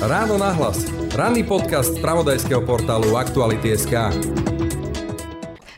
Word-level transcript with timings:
Ráno 0.00 0.40
nahlas. 0.40 0.88
Ranný 1.12 1.44
podcast 1.44 1.92
z 1.92 2.00
pravodajského 2.00 2.64
portálu 2.64 3.20
Aktuality.sk. 3.20 3.94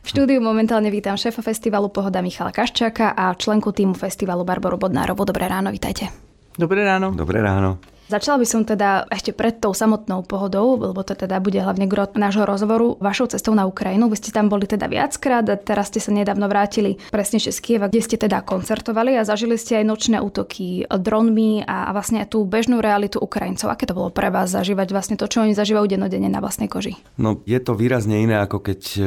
V 0.03 0.07
štúdiu 0.07 0.38
momentálne 0.38 0.95
vítam 0.95 1.19
šéfa 1.19 1.43
festivalu 1.43 1.91
Pohoda 1.91 2.23
Michala 2.23 2.55
Kaščáka 2.55 3.19
a 3.19 3.35
členku 3.35 3.75
týmu 3.75 3.99
festivalu 3.99 4.47
Barboru 4.47 4.79
Bodnárovu. 4.79 5.27
Dobré 5.27 5.51
ráno, 5.51 5.75
vítajte. 5.75 6.09
Dobré 6.55 6.87
ráno. 6.87 7.11
Dobré 7.17 7.43
ráno. 7.43 7.92
Začala 8.12 8.37
by 8.37 8.45
som 8.45 8.61
teda 8.69 9.08
ešte 9.08 9.33
pred 9.33 9.56
tou 9.56 9.72
samotnou 9.72 10.21
pohodou, 10.29 10.76
lebo 10.76 11.01
to 11.01 11.17
teda 11.17 11.40
bude 11.40 11.56
hlavne 11.56 11.88
grot 11.88 12.12
nášho 12.21 12.44
rozhovoru, 12.44 13.01
vašou 13.01 13.33
cestou 13.33 13.56
na 13.56 13.65
Ukrajinu. 13.65 14.12
Vy 14.12 14.21
ste 14.21 14.37
tam 14.37 14.53
boli 14.53 14.69
teda 14.69 14.85
viackrát 14.85 15.40
a 15.49 15.56
teraz 15.56 15.88
ste 15.88 15.97
sa 15.97 16.12
nedávno 16.12 16.45
vrátili 16.45 17.01
presne 17.09 17.41
z 17.41 17.56
Kieva, 17.56 17.88
kde 17.88 18.05
ste 18.05 18.20
teda 18.20 18.45
koncertovali 18.45 19.16
a 19.16 19.25
zažili 19.25 19.56
ste 19.56 19.80
aj 19.80 19.88
nočné 19.88 20.20
útoky 20.20 20.84
dronmi 20.84 21.65
a 21.65 21.88
vlastne 21.97 22.29
tú 22.29 22.45
bežnú 22.45 22.84
realitu 22.84 23.16
Ukrajincov. 23.16 23.73
Aké 23.73 23.88
to 23.88 23.97
bolo 23.97 24.12
pre 24.12 24.29
vás 24.29 24.52
zažívať 24.52 24.93
vlastne 24.93 25.16
to, 25.16 25.24
čo 25.24 25.41
oni 25.41 25.57
zažívajú 25.57 25.88
dennodenne 25.88 26.29
na 26.29 26.45
vlastnej 26.45 26.69
koži? 26.69 27.01
No 27.16 27.41
je 27.49 27.57
to 27.65 27.73
výrazne 27.73 28.21
iné, 28.21 28.45
ako 28.45 28.60
keď 28.60 28.80
e, 28.93 29.02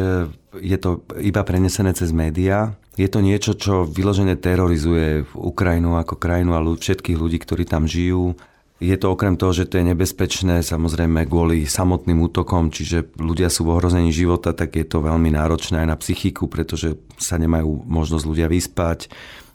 je 0.65 0.77
to 0.81 1.05
iba 1.21 1.45
prenesené 1.45 1.93
cez 1.93 2.09
médiá. 2.09 2.73
Je 2.97 3.05
to 3.05 3.21
niečo, 3.21 3.53
čo 3.53 3.85
vyložene 3.85 4.33
terorizuje 4.33 5.29
Ukrajinu 5.37 5.93
ako 6.01 6.17
krajinu 6.17 6.57
a 6.57 6.65
všetkých 6.65 7.21
ľudí, 7.21 7.37
ktorí 7.37 7.69
tam 7.69 7.85
žijú. 7.85 8.33
Je 8.75 8.91
to 8.99 9.15
okrem 9.15 9.39
toho, 9.39 9.55
že 9.55 9.71
to 9.71 9.79
je 9.79 9.87
nebezpečné, 9.95 10.59
samozrejme 10.59 11.23
kvôli 11.31 11.63
samotným 11.63 12.19
útokom, 12.27 12.75
čiže 12.75 13.15
ľudia 13.15 13.47
sú 13.47 13.63
v 13.63 13.79
ohrození 13.79 14.11
života, 14.11 14.51
tak 14.51 14.75
je 14.75 14.83
to 14.83 14.99
veľmi 14.99 15.31
náročné 15.31 15.79
aj 15.79 15.87
na 15.87 15.95
psychiku, 15.95 16.51
pretože 16.51 16.99
sa 17.15 17.39
nemajú 17.39 17.87
možnosť 17.87 18.25
ľudia 18.27 18.51
vyspať. 18.51 19.07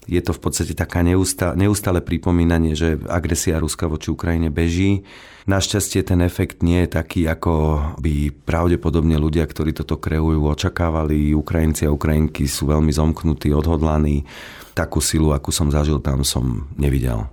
Je 0.09 0.24
to 0.24 0.33
v 0.33 0.41
podstate 0.41 0.73
taká 0.73 1.05
neustále, 1.05 2.01
pripomínanie, 2.01 2.73
že 2.73 2.96
agresia 3.12 3.60
Ruska 3.60 3.93
voči 3.93 4.09
Ukrajine 4.09 4.48
beží. 4.48 5.05
Našťastie 5.45 6.01
ten 6.01 6.24
efekt 6.24 6.65
nie 6.65 6.88
je 6.88 6.96
taký, 6.96 7.29
ako 7.29 7.52
by 8.01 8.32
pravdepodobne 8.49 9.21
ľudia, 9.21 9.45
ktorí 9.45 9.77
toto 9.77 10.01
kreujú, 10.01 10.49
očakávali. 10.49 11.37
Ukrajinci 11.37 11.84
a 11.84 11.93
Ukrajinky 11.93 12.49
sú 12.49 12.73
veľmi 12.73 12.90
zomknutí, 12.90 13.52
odhodlaní. 13.52 14.24
Takú 14.73 15.05
silu, 15.05 15.37
akú 15.37 15.52
som 15.52 15.68
zažil 15.68 16.01
tam, 16.01 16.24
som 16.24 16.73
nevidel 16.80 17.29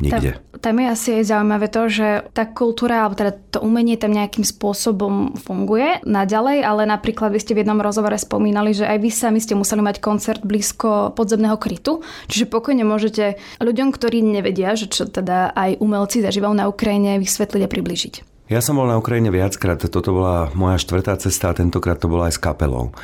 nikde. 0.00 0.40
Tam, 0.58 0.60
tam 0.60 0.74
je 0.80 0.86
asi 0.86 1.08
aj 1.20 1.24
zaujímavé 1.32 1.66
to, 1.72 1.82
že 1.88 2.08
tá 2.32 2.44
kultúra, 2.48 3.04
alebo 3.04 3.16
teda 3.16 3.32
to 3.52 3.58
umenie 3.64 3.96
tam 3.96 4.12
nejakým 4.12 4.44
spôsobom 4.44 5.36
funguje 5.36 6.04
naďalej, 6.04 6.64
ale 6.64 6.82
napríklad 6.88 7.32
vy 7.32 7.40
ste 7.40 7.54
v 7.56 7.64
jednom 7.64 7.80
rozhovore 7.80 8.16
spomínali, 8.16 8.76
že 8.76 8.88
aj 8.88 8.98
vy 9.00 9.10
sami 9.12 9.38
ste 9.40 9.56
museli 9.56 9.80
mať 9.84 10.00
koncert 10.00 10.42
blízko 10.44 11.16
podzemného 11.16 11.56
krytu, 11.56 12.04
čiže 12.28 12.48
pokojne 12.48 12.84
môžete 12.84 13.40
ľuďom, 13.60 13.92
ktorí 13.92 14.20
nevedia, 14.20 14.76
že 14.76 14.88
čo 14.88 15.08
teda 15.08 15.52
aj 15.56 15.80
umelci 15.80 16.20
zažívajú 16.22 16.54
na 16.54 16.68
Ukrajine, 16.68 17.18
vysvetliť 17.20 17.62
a 17.64 17.72
približiť. 17.72 18.14
Ja 18.46 18.62
som 18.62 18.78
bol 18.78 18.86
na 18.86 18.94
Ukrajine 18.94 19.34
viackrát, 19.34 19.82
toto 19.82 20.14
bola 20.14 20.54
moja 20.54 20.78
štvrtá 20.78 21.18
cesta 21.18 21.50
a 21.50 21.56
tentokrát 21.58 21.98
to 21.98 22.06
bola 22.06 22.30
aj 22.30 22.38
s 22.38 22.40
kapelou. 22.40 22.94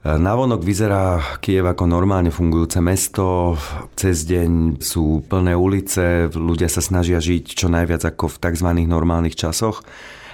Navonok 0.00 0.64
vyzerá 0.64 1.20
Kiev 1.44 1.68
ako 1.68 1.84
normálne 1.84 2.32
fungujúce 2.32 2.80
mesto, 2.80 3.60
cez 4.00 4.24
deň 4.24 4.80
sú 4.80 5.20
plné 5.28 5.52
ulice, 5.52 6.32
ľudia 6.32 6.72
sa 6.72 6.80
snažia 6.80 7.20
žiť 7.20 7.44
čo 7.52 7.68
najviac 7.68 8.08
ako 8.08 8.32
v 8.32 8.40
tzv. 8.40 8.68
normálnych 8.88 9.36
časoch, 9.36 9.84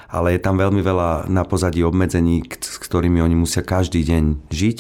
ale 0.07 0.39
je 0.39 0.41
tam 0.47 0.55
veľmi 0.55 0.79
veľa 0.87 1.27
na 1.27 1.43
pozadí 1.43 1.83
obmedzení, 1.83 2.47
s 2.47 2.79
ktorými 2.79 3.19
oni 3.19 3.35
musia 3.35 3.67
každý 3.67 4.07
deň 4.07 4.55
žiť. 4.55 4.79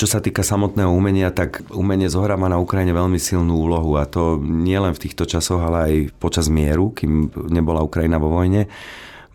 Čo 0.00 0.08
sa 0.08 0.24
týka 0.24 0.40
samotného 0.40 0.88
umenia, 0.88 1.28
tak 1.28 1.68
umenie 1.76 2.08
zohráva 2.08 2.48
na 2.48 2.56
Ukrajine 2.56 2.96
veľmi 2.96 3.20
silnú 3.20 3.68
úlohu 3.68 4.00
a 4.00 4.08
to 4.08 4.40
nie 4.40 4.80
len 4.80 4.96
v 4.96 5.02
týchto 5.08 5.28
časoch, 5.28 5.60
ale 5.60 5.78
aj 5.84 5.94
počas 6.16 6.48
mieru, 6.48 6.88
kým 6.96 7.28
nebola 7.52 7.84
Ukrajina 7.84 8.16
vo 8.16 8.32
vojne 8.32 8.64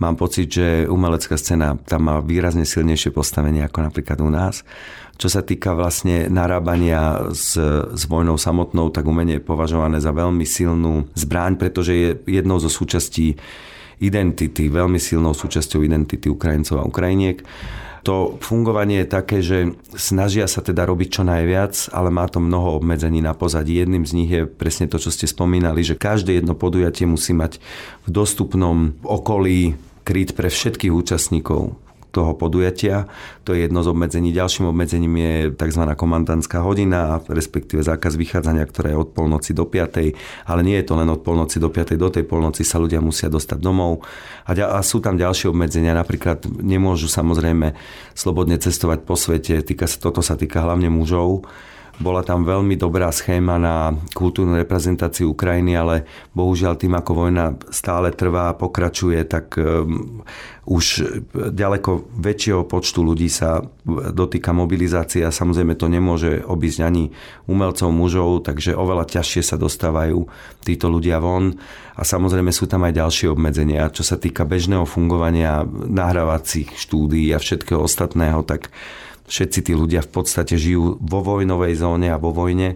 mám 0.01 0.17
pocit, 0.17 0.49
že 0.49 0.89
umelecká 0.89 1.37
scéna 1.37 1.77
tam 1.85 2.09
má 2.09 2.17
výrazne 2.19 2.65
silnejšie 2.65 3.13
postavenie 3.13 3.61
ako 3.61 3.85
napríklad 3.85 4.17
u 4.25 4.29
nás. 4.33 4.65
Čo 5.21 5.29
sa 5.29 5.45
týka 5.45 5.77
vlastne 5.77 6.25
narábania 6.33 7.29
s, 7.29 7.53
s 7.93 8.03
vojnou 8.09 8.41
samotnou, 8.41 8.89
tak 8.89 9.05
umenie 9.05 9.37
je 9.37 9.45
považované 9.45 10.01
za 10.01 10.09
veľmi 10.09 10.41
silnú 10.49 11.05
zbraň, 11.13 11.61
pretože 11.61 11.93
je 11.93 12.09
jednou 12.25 12.57
zo 12.57 12.73
súčastí 12.73 13.37
identity, 14.01 14.65
veľmi 14.73 14.97
silnou 14.97 15.37
súčasťou 15.37 15.85
identity 15.85 16.25
Ukrajincov 16.25 16.81
a 16.81 16.89
Ukrajiniek. 16.89 17.45
To 18.01 18.41
fungovanie 18.41 19.05
je 19.05 19.13
také, 19.13 19.45
že 19.45 19.77
snažia 19.93 20.49
sa 20.49 20.65
teda 20.65 20.89
robiť 20.89 21.21
čo 21.21 21.21
najviac, 21.21 21.93
ale 21.93 22.09
má 22.09 22.25
to 22.25 22.41
mnoho 22.41 22.81
obmedzení 22.81 23.21
na 23.21 23.37
pozadí. 23.37 23.77
Jedným 23.77 24.09
z 24.09 24.15
nich 24.17 24.31
je 24.33 24.49
presne 24.49 24.89
to, 24.89 24.97
čo 24.97 25.13
ste 25.13 25.29
spomínali, 25.29 25.85
že 25.85 26.01
každé 26.01 26.41
jedno 26.41 26.57
podujatie 26.57 27.05
musí 27.05 27.37
mať 27.37 27.61
v 28.01 28.09
dostupnom 28.09 28.97
okolí 29.05 29.77
kryt 30.03 30.33
pre 30.33 30.49
všetkých 30.49 30.93
účastníkov 30.93 31.77
toho 32.11 32.35
podujatia. 32.35 33.07
To 33.47 33.55
je 33.55 33.65
jedno 33.65 33.81
z 33.81 33.87
obmedzení. 33.87 34.35
Ďalším 34.35 34.67
obmedzením 34.69 35.15
je 35.15 35.33
tzv. 35.55 35.83
komandantská 35.95 36.59
hodina, 36.59 37.23
respektíve 37.31 37.81
zákaz 37.81 38.19
vychádzania, 38.19 38.67
ktorá 38.67 38.91
je 38.93 38.99
od 38.99 39.09
polnoci 39.15 39.55
do 39.55 39.63
5. 39.63 40.45
Ale 40.45 40.61
nie 40.61 40.75
je 40.83 40.85
to 40.85 40.99
len 40.99 41.07
od 41.07 41.23
polnoci 41.23 41.57
do 41.57 41.71
5. 41.71 41.95
Do 41.95 42.11
tej 42.11 42.27
polnoci 42.27 42.67
sa 42.67 42.77
ľudia 42.77 42.99
musia 42.99 43.31
dostať 43.31 43.57
domov. 43.63 44.03
A, 44.45 44.51
a 44.53 44.79
sú 44.83 44.99
tam 44.99 45.15
ďalšie 45.15 45.49
obmedzenia. 45.49 45.95
Napríklad 45.95 46.43
nemôžu 46.45 47.07
samozrejme 47.07 47.73
slobodne 48.11 48.59
cestovať 48.59 49.07
po 49.07 49.15
svete. 49.15 49.63
Týka 49.63 49.87
sa, 49.87 49.97
toto 49.97 50.19
sa 50.19 50.35
týka 50.35 50.61
hlavne 50.61 50.91
mužov 50.91 51.47
bola 52.01 52.25
tam 52.25 52.41
veľmi 52.41 52.73
dobrá 52.75 53.13
schéma 53.13 53.61
na 53.61 53.93
kultúrnu 54.17 54.57
reprezentáciu 54.57 55.31
Ukrajiny, 55.37 55.77
ale 55.77 55.95
bohužiaľ 56.33 56.73
tým, 56.75 56.97
ako 56.97 57.11
vojna 57.13 57.55
stále 57.69 58.09
trvá 58.11 58.49
a 58.49 58.57
pokračuje, 58.57 59.21
tak 59.29 59.55
um, 59.61 60.25
už 60.65 60.85
ďaleko 61.33 62.09
väčšieho 62.17 62.65
počtu 62.65 63.05
ľudí 63.05 63.29
sa 63.29 63.61
dotýka 64.13 64.53
mobilizácia. 64.53 65.29
Samozrejme 65.29 65.77
to 65.77 65.89
nemôže 65.89 66.41
obísť 66.41 66.79
ani 66.81 67.13
umelcov 67.45 67.89
mužov, 67.93 68.45
takže 68.45 68.77
oveľa 68.77 69.05
ťažšie 69.09 69.41
sa 69.45 69.57
dostávajú 69.61 70.25
títo 70.65 70.89
ľudia 70.89 71.21
von. 71.21 71.53
A 71.97 72.01
samozrejme 72.01 72.49
sú 72.49 72.65
tam 72.65 72.85
aj 72.85 72.97
ďalšie 72.97 73.27
obmedzenia. 73.29 73.93
Čo 73.93 74.01
sa 74.01 74.17
týka 74.17 74.45
bežného 74.45 74.85
fungovania 74.89 75.65
nahrávacích 75.69 76.73
štúdií 76.77 77.29
a 77.33 77.41
všetkého 77.41 77.81
ostatného, 77.81 78.41
tak 78.45 78.73
všetci 79.31 79.59
tí 79.63 79.71
ľudia 79.71 80.03
v 80.03 80.11
podstate 80.11 80.59
žijú 80.59 80.99
vo 80.99 81.19
vojnovej 81.23 81.79
zóne 81.79 82.11
a 82.11 82.19
vo 82.19 82.35
vojne, 82.35 82.75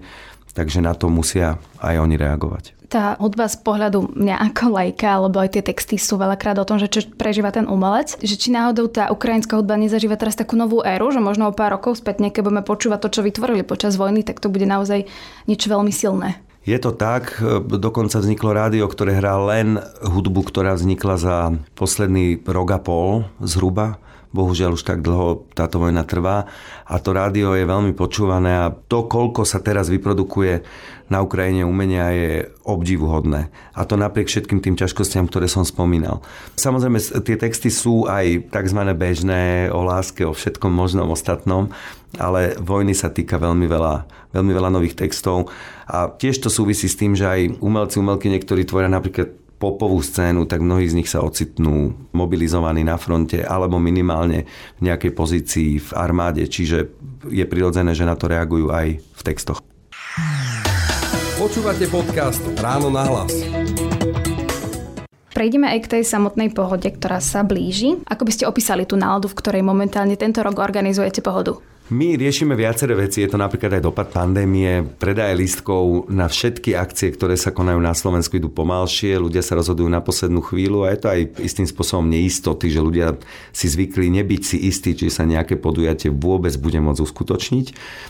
takže 0.56 0.80
na 0.80 0.96
to 0.96 1.12
musia 1.12 1.60
aj 1.84 2.00
oni 2.00 2.16
reagovať. 2.16 2.72
Tá 2.88 3.20
hudba 3.20 3.52
z 3.52 3.60
pohľadu 3.60 4.16
mňa 4.16 4.40
ako 4.54 4.66
lajka, 4.72 5.20
alebo 5.20 5.44
aj 5.44 5.60
tie 5.60 5.64
texty 5.66 6.00
sú 6.00 6.16
veľakrát 6.16 6.56
o 6.56 6.64
tom, 6.64 6.80
že 6.80 6.88
čo 6.88 7.04
prežíva 7.12 7.52
ten 7.52 7.68
umelec, 7.68 8.16
že 8.24 8.40
či 8.40 8.56
náhodou 8.56 8.88
tá 8.88 9.12
ukrajinská 9.12 9.60
hudba 9.60 9.76
nezažíva 9.76 10.16
teraz 10.16 10.40
takú 10.40 10.56
novú 10.56 10.80
éru, 10.80 11.12
že 11.12 11.20
možno 11.20 11.52
o 11.52 11.58
pár 11.58 11.76
rokov 11.76 12.00
späť, 12.00 12.24
keď 12.24 12.46
budeme 12.46 12.64
počúvať 12.64 13.04
to, 13.04 13.20
čo 13.20 13.22
vytvorili 13.26 13.68
počas 13.68 14.00
vojny, 14.00 14.24
tak 14.24 14.40
to 14.40 14.48
bude 14.48 14.64
naozaj 14.64 15.12
niečo 15.50 15.68
veľmi 15.68 15.92
silné. 15.92 16.40
Je 16.66 16.78
to 16.82 16.96
tak, 16.96 17.38
dokonca 17.68 18.18
vzniklo 18.18 18.50
rádio, 18.50 18.90
ktoré 18.90 19.14
hrá 19.22 19.38
len 19.38 19.78
hudbu, 20.02 20.50
ktorá 20.50 20.74
vznikla 20.74 21.16
za 21.20 21.38
posledný 21.78 22.42
rok 22.42 22.70
a 22.74 22.80
pol 22.82 23.30
zhruba 23.38 24.02
bohužiaľ 24.36 24.76
už 24.76 24.84
tak 24.84 25.00
dlho 25.00 25.48
táto 25.56 25.80
vojna 25.80 26.04
trvá 26.04 26.44
a 26.84 26.96
to 27.00 27.16
rádio 27.16 27.56
je 27.56 27.64
veľmi 27.64 27.96
počúvané 27.96 28.52
a 28.52 28.76
to, 28.76 29.08
koľko 29.08 29.48
sa 29.48 29.64
teraz 29.64 29.88
vyprodukuje 29.88 30.68
na 31.06 31.22
Ukrajine 31.22 31.62
umenia 31.62 32.10
je 32.12 32.50
obdivuhodné. 32.66 33.54
A 33.78 33.86
to 33.86 33.94
napriek 33.94 34.26
všetkým 34.26 34.58
tým 34.58 34.74
ťažkostiam, 34.74 35.30
ktoré 35.30 35.46
som 35.46 35.62
spomínal. 35.62 36.26
Samozrejme, 36.58 36.98
tie 37.22 37.38
texty 37.38 37.70
sú 37.70 38.10
aj 38.10 38.50
tzv. 38.50 38.82
bežné 38.98 39.70
o 39.70 39.86
láske, 39.86 40.26
o 40.26 40.34
všetkom 40.34 40.74
možnom 40.74 41.14
ostatnom, 41.14 41.70
ale 42.18 42.58
vojny 42.58 42.98
sa 42.98 43.14
týka 43.14 43.38
veľmi 43.38 43.70
veľa, 43.70 43.96
veľmi 44.34 44.52
veľa 44.58 44.70
nových 44.74 44.98
textov. 44.98 45.54
A 45.86 46.10
tiež 46.10 46.42
to 46.42 46.50
súvisí 46.50 46.90
s 46.90 46.98
tým, 46.98 47.14
že 47.14 47.30
aj 47.30 47.62
umelci, 47.62 48.02
umelky 48.02 48.34
niektorí 48.34 48.66
tvoria 48.66 48.90
napríklad 48.90 49.45
popovú 49.56 50.04
scénu, 50.04 50.46
tak 50.46 50.60
mnohí 50.60 50.86
z 50.88 50.98
nich 51.00 51.10
sa 51.10 51.24
ocitnú 51.24 51.96
mobilizovaní 52.12 52.84
na 52.84 53.00
fronte 53.00 53.42
alebo 53.42 53.80
minimálne 53.80 54.44
v 54.80 54.82
nejakej 54.92 55.12
pozícii 55.16 55.70
v 55.80 55.90
armáde, 55.96 56.44
čiže 56.46 56.92
je 57.32 57.46
prirodzené, 57.48 57.96
že 57.96 58.04
na 58.04 58.20
to 58.20 58.28
reagujú 58.28 58.70
aj 58.70 59.00
v 59.00 59.22
textoch. 59.24 59.64
Počúvate 61.36 61.88
podcast 61.92 62.44
Ráno 62.60 62.88
na 62.88 63.04
hlas. 63.08 63.32
Prejdeme 65.36 65.68
aj 65.68 65.80
k 65.84 65.92
tej 66.00 66.04
samotnej 66.08 66.48
pohode, 66.56 66.88
ktorá 66.88 67.20
sa 67.20 67.44
blíži. 67.44 68.00
Ako 68.08 68.24
by 68.24 68.32
ste 68.32 68.48
opísali 68.48 68.88
tú 68.88 68.96
náladu, 68.96 69.28
v 69.28 69.36
ktorej 69.44 69.68
momentálne 69.68 70.16
tento 70.16 70.40
rok 70.40 70.56
organizujete 70.64 71.20
pohodu? 71.20 71.60
My 71.86 72.18
riešime 72.18 72.58
viaceré 72.58 72.98
veci, 72.98 73.22
je 73.22 73.30
to 73.30 73.38
napríklad 73.38 73.78
aj 73.78 73.86
dopad 73.86 74.10
pandémie, 74.10 74.82
predaje 74.98 75.38
lístkov 75.38 76.10
na 76.10 76.26
všetky 76.26 76.74
akcie, 76.74 77.14
ktoré 77.14 77.38
sa 77.38 77.54
konajú 77.54 77.78
na 77.78 77.94
Slovensku, 77.94 78.42
idú 78.42 78.50
pomalšie, 78.50 79.22
ľudia 79.22 79.46
sa 79.46 79.54
rozhodujú 79.54 79.86
na 79.86 80.02
poslednú 80.02 80.42
chvíľu 80.42 80.82
a 80.82 80.90
je 80.90 81.00
to 81.06 81.08
aj 81.14 81.22
istým 81.46 81.70
spôsobom 81.70 82.10
neistoty, 82.10 82.74
že 82.74 82.82
ľudia 82.82 83.22
si 83.54 83.70
zvykli 83.70 84.10
nebyť 84.18 84.42
si 84.42 84.58
istí, 84.66 84.98
či 84.98 85.14
sa 85.14 85.30
nejaké 85.30 85.62
podujatie 85.62 86.10
vôbec 86.10 86.58
bude 86.58 86.82
môcť 86.82 87.06
uskutočniť. 87.06 87.66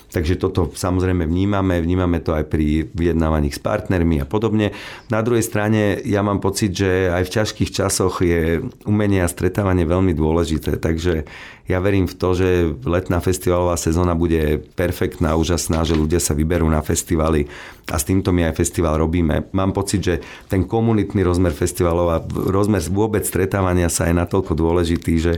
Takže 0.07 0.39
toto 0.39 0.71
samozrejme 0.71 1.27
vnímame, 1.27 1.75
vnímame 1.83 2.23
to 2.23 2.31
aj 2.31 2.47
pri 2.47 2.87
vyjednávaní 2.95 3.51
s 3.51 3.59
partnermi 3.59 4.23
a 4.23 4.25
podobne. 4.25 4.71
Na 5.11 5.19
druhej 5.19 5.43
strane 5.43 5.99
ja 6.07 6.23
mám 6.23 6.39
pocit, 6.39 6.71
že 6.71 7.11
aj 7.11 7.27
v 7.27 7.33
ťažkých 7.43 7.75
časoch 7.75 8.23
je 8.23 8.63
umenie 8.87 9.19
a 9.19 9.27
stretávanie 9.27 9.83
veľmi 9.83 10.15
dôležité, 10.15 10.79
takže 10.79 11.27
ja 11.65 11.81
verím 11.81 12.05
v 12.05 12.13
to, 12.13 12.37
že 12.37 12.77
letná 12.85 13.17
festivalová 13.17 13.73
sezóna 13.73 14.13
bude 14.13 14.61
perfektná, 14.77 15.33
úžasná, 15.33 15.81
že 15.81 15.97
ľudia 15.97 16.21
sa 16.21 16.37
vyberú 16.37 16.69
na 16.69 16.85
festivaly 16.85 17.49
a 17.89 17.97
s 17.97 18.05
týmto 18.05 18.29
my 18.29 18.49
aj 18.49 18.57
festival 18.61 19.01
robíme. 19.01 19.49
Mám 19.49 19.73
pocit, 19.73 20.01
že 20.05 20.15
ten 20.45 20.69
komunitný 20.69 21.25
rozmer 21.25 21.57
festivalov 21.57 22.07
a 22.13 22.21
rozmer 22.29 22.85
vôbec 22.85 23.25
stretávania 23.25 23.89
sa 23.89 24.05
je 24.05 24.13
natoľko 24.13 24.53
dôležitý, 24.53 25.13
že 25.17 25.33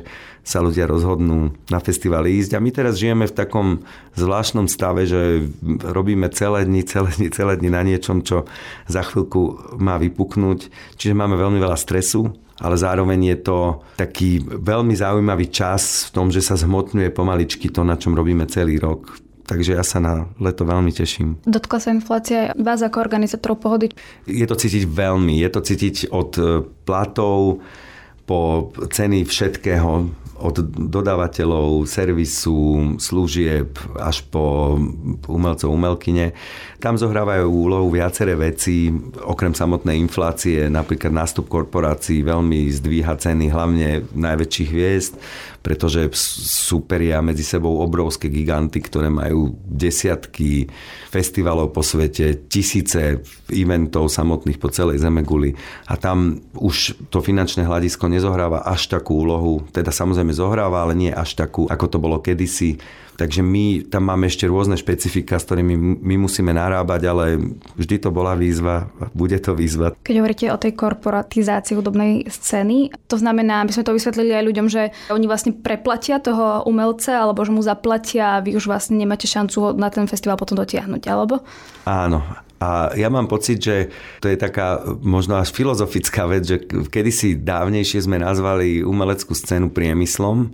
sa 0.48 0.64
ľudia 0.64 0.88
rozhodnú 0.88 1.52
na 1.68 1.80
festival 1.84 2.24
ísť. 2.24 2.56
A 2.56 2.64
my 2.64 2.72
teraz 2.72 2.96
žijeme 2.96 3.28
v 3.28 3.36
takom 3.36 3.68
zvláštnom 4.16 4.72
stave, 4.72 5.04
že 5.04 5.52
robíme 5.84 6.32
celé 6.32 6.64
dni, 6.64 6.88
celé 6.88 7.12
dni, 7.20 7.28
celé 7.36 7.54
dni 7.60 7.72
na 7.72 7.84
niečom, 7.84 8.24
čo 8.24 8.48
za 8.88 9.04
chvíľku 9.04 9.76
má 9.76 10.00
vypuknúť. 10.00 10.72
Čiže 10.96 11.20
máme 11.20 11.36
veľmi 11.36 11.60
veľa 11.60 11.76
stresu, 11.76 12.32
ale 12.58 12.76
zároveň 12.78 13.36
je 13.36 13.38
to 13.46 13.58
taký 13.98 14.42
veľmi 14.42 14.98
zaujímavý 14.98 15.50
čas 15.54 16.10
v 16.10 16.22
tom, 16.22 16.28
že 16.34 16.42
sa 16.42 16.58
zhmotňuje 16.58 17.14
pomaličky 17.14 17.70
to, 17.70 17.86
na 17.86 17.98
čom 17.98 18.18
robíme 18.18 18.50
celý 18.50 18.82
rok. 18.82 19.18
Takže 19.48 19.80
ja 19.80 19.84
sa 19.86 20.04
na 20.04 20.28
leto 20.44 20.68
veľmi 20.68 20.92
teším. 20.92 21.40
Dotkla 21.48 21.80
sa 21.80 21.96
inflácia 21.96 22.52
vás 22.60 22.84
ako 22.84 23.00
organizátorov 23.00 23.64
pohody? 23.64 23.88
Je 24.28 24.44
to 24.44 24.60
cítiť 24.60 24.84
veľmi. 24.84 25.40
Je 25.40 25.48
to 25.48 25.64
cítiť 25.64 26.12
od 26.12 26.32
e, 26.36 26.44
platov 26.84 27.64
po 28.28 28.68
ceny 28.92 29.24
všetkého, 29.24 30.12
od 30.38 30.62
dodávateľov, 30.70 31.90
servisu, 31.90 32.96
služieb 33.02 33.74
až 33.98 34.22
po 34.30 34.78
umelcov, 35.26 35.74
umelkyne. 35.74 36.38
Tam 36.78 36.94
zohrávajú 36.94 37.50
úlohu 37.50 37.90
viaceré 37.90 38.38
veci, 38.38 38.94
okrem 39.26 39.58
samotnej 39.58 39.98
inflácie, 39.98 40.70
napríklad 40.70 41.10
nástup 41.10 41.50
korporácií 41.50 42.22
veľmi 42.22 42.70
zdvíha 42.70 43.18
ceny 43.18 43.50
hlavne 43.50 44.06
najväčších 44.14 44.70
hviezd, 44.70 45.14
pretože 45.68 46.08
súperia 46.16 47.20
medzi 47.20 47.44
sebou 47.44 47.84
obrovské 47.84 48.32
giganty, 48.32 48.80
ktoré 48.80 49.12
majú 49.12 49.52
desiatky 49.68 50.72
festivalov 51.12 51.76
po 51.76 51.84
svete, 51.84 52.48
tisíce 52.48 53.20
eventov 53.52 54.08
samotných 54.08 54.64
po 54.64 54.72
celej 54.72 55.04
Zemeguli 55.04 55.52
a 55.92 56.00
tam 56.00 56.40
už 56.56 57.12
to 57.12 57.20
finančné 57.20 57.68
hľadisko 57.68 58.08
nezohráva 58.08 58.64
až 58.64 58.88
takú 58.88 59.28
úlohu, 59.28 59.68
teda 59.76 59.92
samozrejme 59.92 60.32
zohráva, 60.32 60.88
ale 60.88 60.96
nie 60.96 61.12
až 61.12 61.36
takú, 61.36 61.68
ako 61.68 61.86
to 61.92 61.98
bolo 62.00 62.24
kedysi 62.24 62.80
Takže 63.18 63.42
my 63.42 63.90
tam 63.90 64.06
máme 64.14 64.30
ešte 64.30 64.46
rôzne 64.46 64.78
špecifika, 64.78 65.42
s 65.42 65.50
ktorými 65.50 65.74
my 66.06 66.16
musíme 66.22 66.54
narábať, 66.54 67.02
ale 67.10 67.42
vždy 67.74 67.98
to 67.98 68.10
bola 68.14 68.38
výzva, 68.38 68.94
bude 69.18 69.42
to 69.42 69.58
výzva. 69.58 69.98
Keď 70.06 70.16
hovoríte 70.22 70.46
o 70.54 70.62
tej 70.62 70.78
korporatizácii 70.78 71.74
hudobnej 71.74 72.30
scény, 72.30 72.94
to 73.10 73.18
znamená, 73.18 73.66
aby 73.66 73.74
sme 73.74 73.90
to 73.90 73.98
vysvetlili 73.98 74.38
aj 74.38 74.46
ľuďom, 74.46 74.68
že 74.70 74.94
oni 75.10 75.26
vlastne 75.26 75.58
preplatia 75.58 76.22
toho 76.22 76.62
umelca, 76.70 77.26
alebo 77.26 77.42
že 77.42 77.50
mu 77.50 77.66
zaplatia 77.66 78.38
a 78.38 78.44
vy 78.46 78.54
už 78.54 78.70
vlastne 78.70 79.02
nemáte 79.02 79.26
šancu 79.26 79.74
na 79.74 79.90
ten 79.90 80.06
festival 80.06 80.38
potom 80.38 80.62
dotiahnuť, 80.62 81.04
alebo? 81.10 81.42
Áno, 81.90 82.22
a 82.58 82.94
ja 82.98 83.10
mám 83.10 83.30
pocit, 83.30 83.62
že 83.62 83.94
to 84.18 84.30
je 84.30 84.38
taká 84.38 84.82
možno 85.02 85.38
až 85.38 85.54
filozofická 85.54 86.26
vec, 86.26 86.46
že 86.46 86.58
kedysi 86.66 87.38
dávnejšie 87.38 88.06
sme 88.06 88.18
nazvali 88.18 88.82
umeleckú 88.82 89.38
scénu 89.38 89.70
priemyslom, 89.70 90.54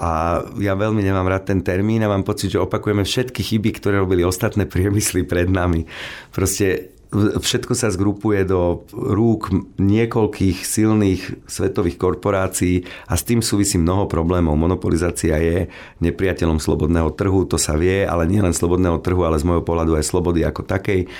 a 0.00 0.40
ja 0.56 0.72
veľmi 0.72 1.04
nemám 1.04 1.28
rád 1.28 1.52
ten 1.52 1.60
termín 1.60 2.00
a 2.00 2.08
mám 2.08 2.24
pocit, 2.24 2.56
že 2.56 2.62
opakujeme 2.64 3.04
všetky 3.04 3.44
chyby, 3.44 3.76
ktoré 3.76 4.00
robili 4.00 4.24
ostatné 4.24 4.64
priemysly 4.64 5.28
pred 5.28 5.52
nami. 5.52 5.84
Proste 6.32 6.96
všetko 7.12 7.74
sa 7.74 7.90
zgrupuje 7.90 8.46
do 8.46 8.86
rúk 8.94 9.50
niekoľkých 9.76 10.62
silných 10.62 11.22
svetových 11.44 11.98
korporácií 11.98 12.86
a 13.10 13.18
s 13.18 13.26
tým 13.26 13.42
súvisí 13.42 13.76
mnoho 13.82 14.06
problémov. 14.06 14.54
Monopolizácia 14.54 15.34
je 15.42 15.66
nepriateľom 15.98 16.62
slobodného 16.62 17.10
trhu, 17.18 17.44
to 17.50 17.58
sa 17.58 17.74
vie, 17.74 18.06
ale 18.06 18.30
nie 18.30 18.38
len 18.38 18.54
slobodného 18.54 19.02
trhu, 19.02 19.26
ale 19.26 19.42
z 19.42 19.46
môjho 19.46 19.66
pohľadu 19.66 19.98
aj 19.98 20.06
slobody 20.06 20.46
ako 20.46 20.62
takej. 20.62 21.10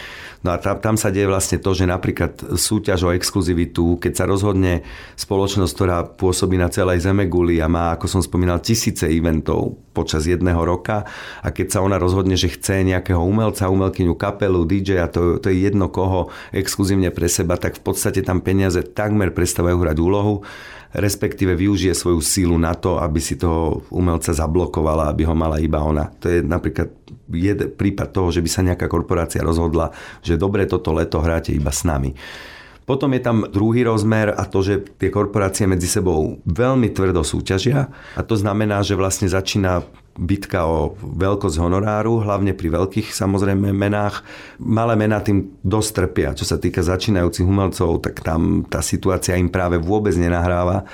No 0.40 0.56
a 0.56 0.56
tam, 0.56 0.81
tam 0.81 0.96
sa 0.96 1.12
deje 1.12 1.28
vlastne 1.28 1.60
to, 1.60 1.76
že 1.76 1.84
napríklad 1.84 2.56
súťaž 2.56 3.04
o 3.04 3.12
exkluzivitu, 3.12 4.00
keď 4.00 4.12
sa 4.16 4.25
rozhodne 4.25 4.88
spoločnosť, 5.20 5.72
ktorá 5.76 5.98
pôsobí 6.16 6.56
na 6.56 6.72
celej 6.72 7.04
Zemeguli 7.04 7.60
a 7.60 7.69
má, 7.69 7.92
ako 7.92 8.08
som 8.08 8.20
spomínal, 8.25 8.64
tisíce 8.64 9.04
eventov 9.04 9.76
počas 9.92 10.25
jedného 10.25 10.64
roka 10.64 11.04
a 11.44 11.48
keď 11.52 11.76
sa 11.76 11.78
ona 11.84 12.00
rozhodne, 12.00 12.40
že 12.40 12.48
chce 12.48 12.88
nejakého 12.88 13.20
umelca, 13.20 13.69
umelkyňu, 13.69 14.16
kapelu, 14.16 14.64
DJ 14.64 15.04
a 15.04 15.12
to, 15.12 15.37
to 15.37 15.52
je 15.52 15.60
jedno 15.60 15.92
koho 15.92 16.32
exkluzívne 16.56 17.12
pre 17.12 17.28
seba, 17.28 17.60
tak 17.60 17.76
v 17.76 17.84
podstate 17.84 18.25
tam 18.25 18.40
peniaze 18.40 18.81
takmer 18.81 19.37
prestávajú 19.37 19.76
hrať 19.76 19.96
úlohu 20.00 20.40
respektíve 20.90 21.54
využije 21.54 21.94
svoju 21.94 22.20
sílu 22.20 22.58
na 22.58 22.75
to, 22.75 22.98
aby 22.98 23.22
si 23.22 23.38
toho 23.38 23.87
umelca 23.94 24.34
zablokovala, 24.34 25.10
aby 25.10 25.22
ho 25.22 25.34
mala 25.38 25.62
iba 25.62 25.78
ona. 25.82 26.10
To 26.19 26.26
je 26.26 26.42
napríklad 26.42 26.90
jed, 27.31 27.78
prípad 27.78 28.10
toho, 28.10 28.28
že 28.34 28.42
by 28.42 28.50
sa 28.50 28.66
nejaká 28.66 28.90
korporácia 28.90 29.42
rozhodla, 29.42 29.94
že 30.22 30.34
dobre, 30.34 30.66
toto 30.66 30.90
leto 30.90 31.22
hráte 31.22 31.54
iba 31.54 31.70
s 31.70 31.87
nami. 31.87 32.10
Potom 32.88 33.14
je 33.14 33.22
tam 33.22 33.46
druhý 33.46 33.86
rozmer 33.86 34.34
a 34.34 34.42
to, 34.48 34.66
že 34.66 34.98
tie 34.98 35.14
korporácie 35.14 35.68
medzi 35.70 35.86
sebou 35.86 36.42
veľmi 36.42 36.90
tvrdo 36.90 37.22
súťažia 37.22 37.92
a 38.18 38.20
to 38.26 38.34
znamená, 38.34 38.82
že 38.82 38.98
vlastne 38.98 39.30
začína 39.30 39.86
bitka 40.20 40.66
o 40.66 40.98
veľkosť 41.00 41.56
honoráru, 41.62 42.20
hlavne 42.20 42.52
pri 42.52 42.76
veľkých 42.76 43.14
samozrejme 43.14 43.72
menách. 43.72 44.20
Malé 44.60 44.98
mená 44.98 45.22
tým 45.22 45.54
dosť 45.64 45.90
trpia. 45.96 46.36
Čo 46.36 46.44
sa 46.44 46.56
týka 46.58 46.84
začínajúcich 46.84 47.46
umelcov, 47.46 48.04
tak 48.04 48.20
tam 48.20 48.66
tá 48.68 48.84
situácia 48.84 49.38
im 49.40 49.48
práve 49.48 49.80
vôbec 49.80 50.12
nenahráva. 50.18 50.84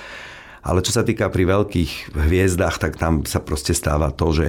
Ale 0.66 0.82
čo 0.82 0.94
sa 0.94 1.06
týka 1.06 1.30
pri 1.30 1.46
veľkých 1.46 2.14
hviezdách, 2.14 2.76
tak 2.82 2.98
tam 2.98 3.22
sa 3.22 3.38
proste 3.38 3.74
stáva 3.74 4.10
to, 4.10 4.34
že 4.34 4.46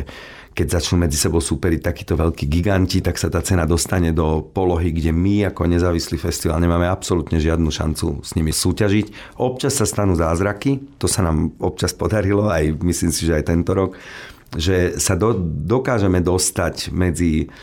keď 0.57 0.81
začnú 0.81 1.06
medzi 1.06 1.21
sebou 1.21 1.38
súperiť 1.38 1.86
takíto 1.86 2.18
veľkí 2.18 2.50
giganti, 2.50 3.06
tak 3.06 3.21
sa 3.21 3.30
tá 3.30 3.45
cena 3.45 3.69
dostane 3.69 4.09
do 4.09 4.42
polohy, 4.42 4.89
kde 4.89 5.13
my 5.13 5.54
ako 5.54 5.69
nezávislý 5.69 6.18
festival 6.18 6.57
nemáme 6.57 6.89
absolútne 6.89 7.38
žiadnu 7.38 7.69
šancu 7.69 8.25
s 8.25 8.33
nimi 8.33 8.50
súťažiť. 8.50 9.38
Občas 9.38 9.77
sa 9.77 9.86
stanú 9.86 10.18
zázraky, 10.18 10.98
to 10.98 11.06
sa 11.06 11.21
nám 11.21 11.54
občas 11.62 11.94
podarilo, 11.94 12.50
aj 12.50 12.74
myslím 12.81 13.13
si, 13.13 13.30
že 13.30 13.38
aj 13.38 13.54
tento 13.54 13.77
rok, 13.77 13.94
že 14.57 14.98
sa 14.98 15.13
do, 15.13 15.38
dokážeme 15.45 16.25
dostať 16.25 16.89
medzi 16.89 17.54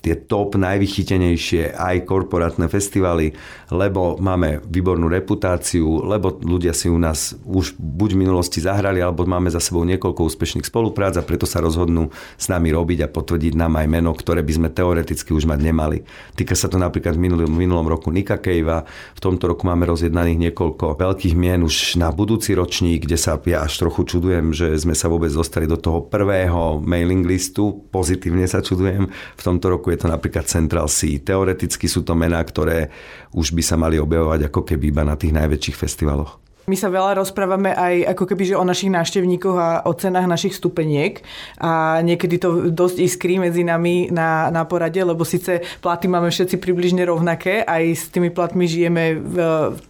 tie 0.00 0.16
top 0.16 0.56
najvychytenejšie 0.56 1.76
aj 1.76 2.08
korporátne 2.08 2.66
festivaly, 2.66 3.36
lebo 3.68 4.16
máme 4.16 4.64
výbornú 4.64 5.12
reputáciu, 5.12 6.02
lebo 6.08 6.40
ľudia 6.40 6.72
si 6.72 6.88
u 6.88 6.96
nás 6.96 7.36
už 7.44 7.76
buď 7.76 8.16
v 8.16 8.20
minulosti 8.24 8.64
zahrali, 8.64 9.04
alebo 9.04 9.28
máme 9.28 9.52
za 9.52 9.60
sebou 9.60 9.84
niekoľko 9.84 10.24
úspešných 10.24 10.64
spoluprác 10.64 11.20
a 11.20 11.26
preto 11.26 11.44
sa 11.44 11.60
rozhodnú 11.60 12.08
s 12.40 12.48
nami 12.48 12.72
robiť 12.72 13.04
a 13.04 13.12
potvrdiť 13.12 13.52
nám 13.60 13.76
aj 13.76 13.86
meno, 13.92 14.16
ktoré 14.16 14.40
by 14.40 14.52
sme 14.56 14.68
teoreticky 14.72 15.36
už 15.36 15.44
mať 15.44 15.60
nemali. 15.60 16.00
Týka 16.32 16.56
sa 16.56 16.72
to 16.72 16.80
napríklad 16.80 17.20
v 17.20 17.28
minulom, 17.28 17.52
minulom 17.52 17.84
roku 17.84 18.08
Nika 18.08 18.40
Kejva, 18.40 18.88
v 19.14 19.20
tomto 19.20 19.52
roku 19.52 19.68
máme 19.68 19.84
rozjednaných 19.84 20.50
niekoľko 20.50 20.96
veľkých 20.96 21.34
mien 21.36 21.60
už 21.60 22.00
na 22.00 22.08
budúci 22.08 22.56
ročník, 22.56 23.04
kde 23.04 23.20
sa 23.20 23.36
ja 23.44 23.66
až 23.66 23.76
trochu 23.82 24.06
čudujem, 24.06 24.54
že 24.54 24.78
sme 24.78 24.94
sa 24.94 25.10
vôbec 25.10 25.28
dostali 25.34 25.66
do 25.66 25.74
toho 25.74 26.06
prvého 26.06 26.78
mailing 26.78 27.26
listu, 27.26 27.82
pozitívne 27.90 28.46
sa 28.46 28.62
čudujem. 28.62 29.10
V 29.10 29.42
tomto 29.42 29.66
roku 29.74 29.89
je 29.92 30.00
to 30.00 30.08
napríklad 30.08 30.46
Central 30.46 30.90
C. 30.90 31.20
Teoreticky 31.22 31.86
sú 31.86 32.02
to 32.02 32.18
mená, 32.18 32.40
ktoré 32.42 32.90
už 33.34 33.54
by 33.54 33.62
sa 33.62 33.76
mali 33.78 34.00
objavovať 34.00 34.50
ako 34.50 34.66
keby 34.66 34.90
iba 34.90 35.02
na 35.06 35.14
tých 35.14 35.34
najväčších 35.34 35.76
festivaloch. 35.76 36.49
My 36.70 36.78
sa 36.78 36.86
veľa 36.86 37.18
rozprávame 37.18 37.74
aj 37.74 38.14
ako 38.14 38.30
keby, 38.30 38.54
že 38.54 38.54
o 38.54 38.62
našich 38.62 38.94
návštevníkoch 38.94 39.56
a 39.58 39.82
o 39.90 39.92
cenách 39.98 40.30
našich 40.30 40.54
stupeniek 40.54 41.18
a 41.58 41.98
niekedy 41.98 42.38
to 42.38 42.70
dosť 42.70 43.02
iskrí 43.02 43.42
medzi 43.42 43.66
nami 43.66 44.06
na, 44.14 44.54
na 44.54 44.62
porade, 44.62 45.02
lebo 45.02 45.26
síce 45.26 45.66
platy 45.82 46.06
máme 46.06 46.30
všetci 46.30 46.62
približne 46.62 47.02
rovnaké, 47.02 47.66
aj 47.66 47.82
s 47.90 48.04
tými 48.14 48.30
platmi 48.30 48.70
žijeme 48.70 49.18
v 49.18 49.36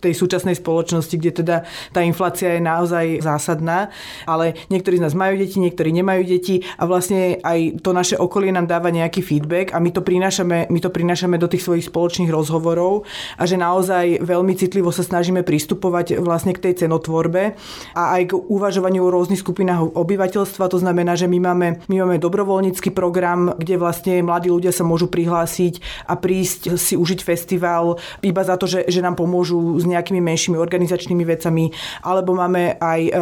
tej 0.01 0.17
súčasnej 0.17 0.57
spoločnosti, 0.57 1.13
kde 1.21 1.45
teda 1.45 1.57
tá 1.93 2.01
inflácia 2.01 2.57
je 2.57 2.65
naozaj 2.65 3.21
zásadná, 3.21 3.93
ale 4.25 4.57
niektorí 4.73 4.97
z 4.97 5.05
nás 5.05 5.13
majú 5.13 5.37
deti, 5.37 5.61
niektorí 5.61 5.93
nemajú 5.93 6.25
deti 6.25 6.65
a 6.81 6.89
vlastne 6.89 7.45
aj 7.45 7.85
to 7.85 7.93
naše 7.93 8.17
okolie 8.17 8.57
nám 8.57 8.65
dáva 8.65 8.89
nejaký 8.89 9.21
feedback 9.21 9.77
a 9.77 9.85
my 9.85 9.93
to 9.93 10.01
prinášame, 10.01 10.65
my 10.73 10.81
to 10.81 10.89
prinášame 10.89 11.37
do 11.37 11.45
tých 11.45 11.61
svojich 11.61 11.93
spoločných 11.93 12.33
rozhovorov 12.33 13.05
a 13.37 13.45
že 13.45 13.61
naozaj 13.61 14.25
veľmi 14.25 14.57
citlivo 14.57 14.89
sa 14.89 15.05
snažíme 15.05 15.45
pristupovať 15.45 16.17
vlastne 16.25 16.57
k 16.57 16.70
tej 16.70 16.70
tej 16.71 16.87
cenotvorbe 16.87 17.59
a 17.99 18.03
aj 18.19 18.23
k 18.31 18.39
uvažovaniu 18.39 19.03
o 19.03 19.11
rôznych 19.11 19.43
skupinách 19.43 19.99
obyvateľstva. 19.99 20.71
To 20.71 20.79
znamená, 20.79 21.19
že 21.19 21.27
my 21.27 21.39
máme, 21.43 21.69
my 21.91 21.97
máme 22.07 22.23
dobrovoľnícky 22.23 22.95
program, 22.95 23.59
kde 23.59 23.75
vlastne 23.75 24.23
mladí 24.23 24.55
ľudia 24.55 24.71
sa 24.71 24.87
môžu 24.87 25.11
prihlásiť 25.11 26.07
a 26.07 26.15
prísť 26.15 26.79
si 26.79 26.95
užiť 26.95 27.21
festival 27.27 27.99
iba 28.23 28.43
za 28.47 28.55
to, 28.55 28.71
že, 28.71 28.87
že 28.87 29.03
nám 29.03 29.19
pomôžu 29.19 29.59
s 29.83 29.85
nejakými 29.85 30.23
menšími 30.23 30.55
organizačnými 30.55 31.27
vecami. 31.27 31.75
Alebo 32.07 32.39
máme 32.39 32.79
aj, 32.79 33.01
e, 33.11 33.13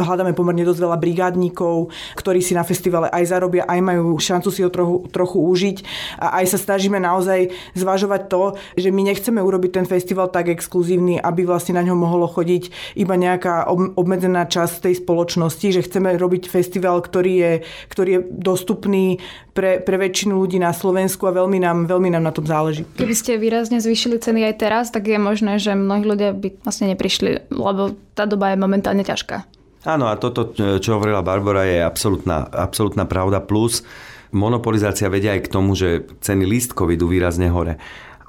hľadáme 0.00 0.32
pomerne 0.32 0.64
dosť 0.64 0.80
veľa 0.80 0.96
brigádníkov, 0.96 1.92
ktorí 2.16 2.40
si 2.40 2.56
na 2.56 2.64
festivale 2.64 3.12
aj 3.12 3.24
zarobia, 3.28 3.68
aj 3.68 3.80
majú 3.84 4.16
šancu 4.16 4.48
si 4.48 4.64
ho 4.64 4.70
trochu, 4.72 5.04
trochu 5.12 5.38
užiť. 5.38 5.76
A 6.22 6.40
aj 6.42 6.56
sa 6.56 6.58
snažíme 6.58 6.96
naozaj 6.96 7.52
zvažovať 7.76 8.22
to, 8.32 8.42
že 8.78 8.88
my 8.88 9.02
nechceme 9.04 9.42
urobiť 9.42 9.82
ten 9.82 9.86
festival 9.86 10.30
tak 10.32 10.48
exkluzívny, 10.48 11.18
aby 11.18 11.44
vlastne 11.44 11.76
na 11.76 11.82
ňo 11.84 11.98
mohlo 11.98 12.30
chodiť 12.30 12.70
iba 12.96 13.14
nejaká 13.14 13.70
obmedzená 13.96 14.48
časť 14.48 14.88
tej 14.88 14.94
spoločnosti, 15.02 15.66
že 15.74 15.86
chceme 15.86 16.16
robiť 16.16 16.50
festival, 16.50 17.00
ktorý 17.00 17.32
je, 17.38 17.52
ktorý 17.92 18.10
je 18.10 18.20
dostupný 18.28 19.20
pre, 19.52 19.82
pre 19.82 19.96
väčšinu 19.98 20.38
ľudí 20.38 20.62
na 20.62 20.70
Slovensku 20.70 21.26
a 21.26 21.36
veľmi 21.36 21.58
nám, 21.62 21.90
veľmi 21.90 22.14
nám 22.14 22.24
na 22.24 22.32
tom 22.32 22.46
záleží. 22.46 22.86
Keby 22.94 23.14
ste 23.14 23.40
výrazne 23.40 23.82
zvýšili 23.82 24.22
ceny 24.22 24.46
aj 24.50 24.54
teraz, 24.58 24.84
tak 24.94 25.10
je 25.10 25.18
možné, 25.18 25.58
že 25.58 25.74
mnohí 25.74 26.06
ľudia 26.06 26.34
by 26.34 26.62
vlastne 26.62 26.94
neprišli, 26.94 27.50
lebo 27.50 27.98
tá 28.14 28.26
doba 28.26 28.54
je 28.54 28.62
momentálne 28.62 29.02
ťažká. 29.02 29.46
Áno, 29.86 30.10
a 30.10 30.18
toto, 30.18 30.52
čo 30.58 30.90
hovorila 30.98 31.22
Barbara, 31.22 31.62
je 31.62 31.78
absolútna, 31.80 32.50
absolútna 32.50 33.06
pravda. 33.06 33.38
Plus, 33.38 33.86
monopolizácia 34.34 35.08
vedia 35.08 35.38
aj 35.38 35.48
k 35.48 35.52
tomu, 35.52 35.72
že 35.78 36.04
ceny 36.20 36.44
lístkov 36.44 36.92
idú 36.92 37.08
výrazne 37.08 37.48
hore. 37.48 37.78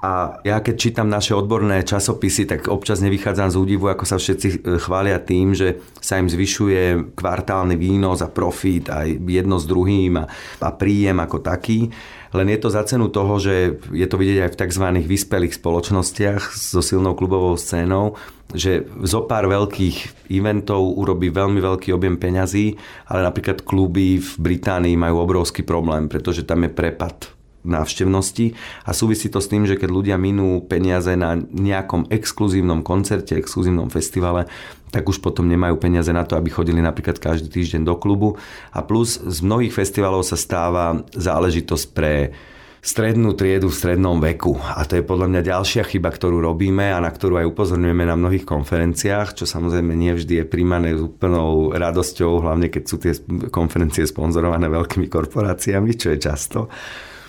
A 0.00 0.40
ja 0.48 0.64
keď 0.64 0.74
čítam 0.80 1.12
naše 1.12 1.36
odborné 1.36 1.84
časopisy, 1.84 2.48
tak 2.48 2.72
občas 2.72 3.04
nevychádzam 3.04 3.52
z 3.52 3.60
údivu, 3.60 3.92
ako 3.92 4.08
sa 4.08 4.16
všetci 4.16 4.48
e, 4.48 4.56
chvália 4.80 5.20
tým, 5.20 5.52
že 5.52 5.76
sa 6.00 6.16
im 6.16 6.24
zvyšuje 6.24 7.12
kvartálny 7.12 7.76
výnos 7.76 8.24
a 8.24 8.32
profit 8.32 8.88
aj 8.88 9.20
jedno 9.28 9.60
s 9.60 9.68
druhým 9.68 10.16
a, 10.16 10.24
a 10.64 10.68
príjem 10.72 11.20
ako 11.20 11.44
taký. 11.44 11.92
Len 12.32 12.48
je 12.48 12.58
to 12.62 12.72
za 12.72 12.80
cenu 12.88 13.12
toho, 13.12 13.36
že 13.36 13.76
je 13.92 14.06
to 14.08 14.16
vidieť 14.16 14.48
aj 14.48 14.50
v 14.56 14.58
tzv. 14.64 14.84
vyspelých 15.04 15.58
spoločnostiach 15.60 16.56
so 16.56 16.80
silnou 16.80 17.12
klubovou 17.12 17.60
scénou, 17.60 18.16
že 18.56 18.88
zo 19.04 19.28
pár 19.28 19.52
veľkých 19.52 20.30
eventov 20.32 20.96
urobí 20.96 21.28
veľmi 21.28 21.60
veľký 21.60 21.92
objem 21.92 22.16
peňazí, 22.16 22.72
ale 23.12 23.20
napríklad 23.20 23.68
kluby 23.68 24.16
v 24.16 24.32
Británii 24.40 24.96
majú 24.96 25.20
obrovský 25.20 25.60
problém, 25.60 26.08
pretože 26.08 26.48
tam 26.48 26.64
je 26.64 26.72
prepad 26.72 27.39
návštevnosti 27.64 28.56
a 28.88 28.90
súvisí 28.96 29.28
to 29.28 29.38
s 29.42 29.50
tým, 29.50 29.68
že 29.68 29.76
keď 29.76 29.90
ľudia 29.92 30.16
minú 30.16 30.64
peniaze 30.64 31.12
na 31.16 31.36
nejakom 31.36 32.08
exkluzívnom 32.08 32.80
koncerte, 32.80 33.36
exkluzívnom 33.36 33.92
festivale, 33.92 34.48
tak 34.90 35.06
už 35.06 35.22
potom 35.22 35.46
nemajú 35.46 35.78
peniaze 35.78 36.10
na 36.10 36.26
to, 36.26 36.34
aby 36.34 36.50
chodili 36.50 36.82
napríklad 36.82 37.22
každý 37.22 37.46
týždeň 37.46 37.86
do 37.86 37.94
klubu. 37.94 38.34
A 38.74 38.82
plus 38.82 39.22
z 39.22 39.38
mnohých 39.40 39.70
festivalov 39.70 40.26
sa 40.26 40.34
stáva 40.34 41.06
záležitosť 41.14 41.86
pre 41.94 42.34
strednú 42.80 43.36
triedu 43.36 43.68
v 43.68 43.76
strednom 43.76 44.16
veku. 44.16 44.56
A 44.56 44.88
to 44.88 44.96
je 44.96 45.04
podľa 45.04 45.28
mňa 45.28 45.40
ďalšia 45.52 45.84
chyba, 45.84 46.08
ktorú 46.08 46.40
robíme 46.40 46.88
a 46.88 46.98
na 46.98 47.12
ktorú 47.12 47.36
aj 47.36 47.50
upozorňujeme 47.52 48.08
na 48.08 48.16
mnohých 48.16 48.48
konferenciách, 48.48 49.36
čo 49.36 49.44
samozrejme 49.44 49.92
nie 49.92 50.16
vždy 50.16 50.42
je 50.42 50.44
príjmané 50.48 50.96
s 50.96 51.04
úplnou 51.04 51.76
radosťou, 51.76 52.40
hlavne 52.40 52.72
keď 52.72 52.82
sú 52.88 52.96
tie 52.96 53.12
konferencie 53.52 54.08
sponzorované 54.08 54.72
veľkými 54.72 55.12
korporáciami, 55.12 55.92
čo 55.92 56.16
je 56.16 56.18
často 56.24 56.72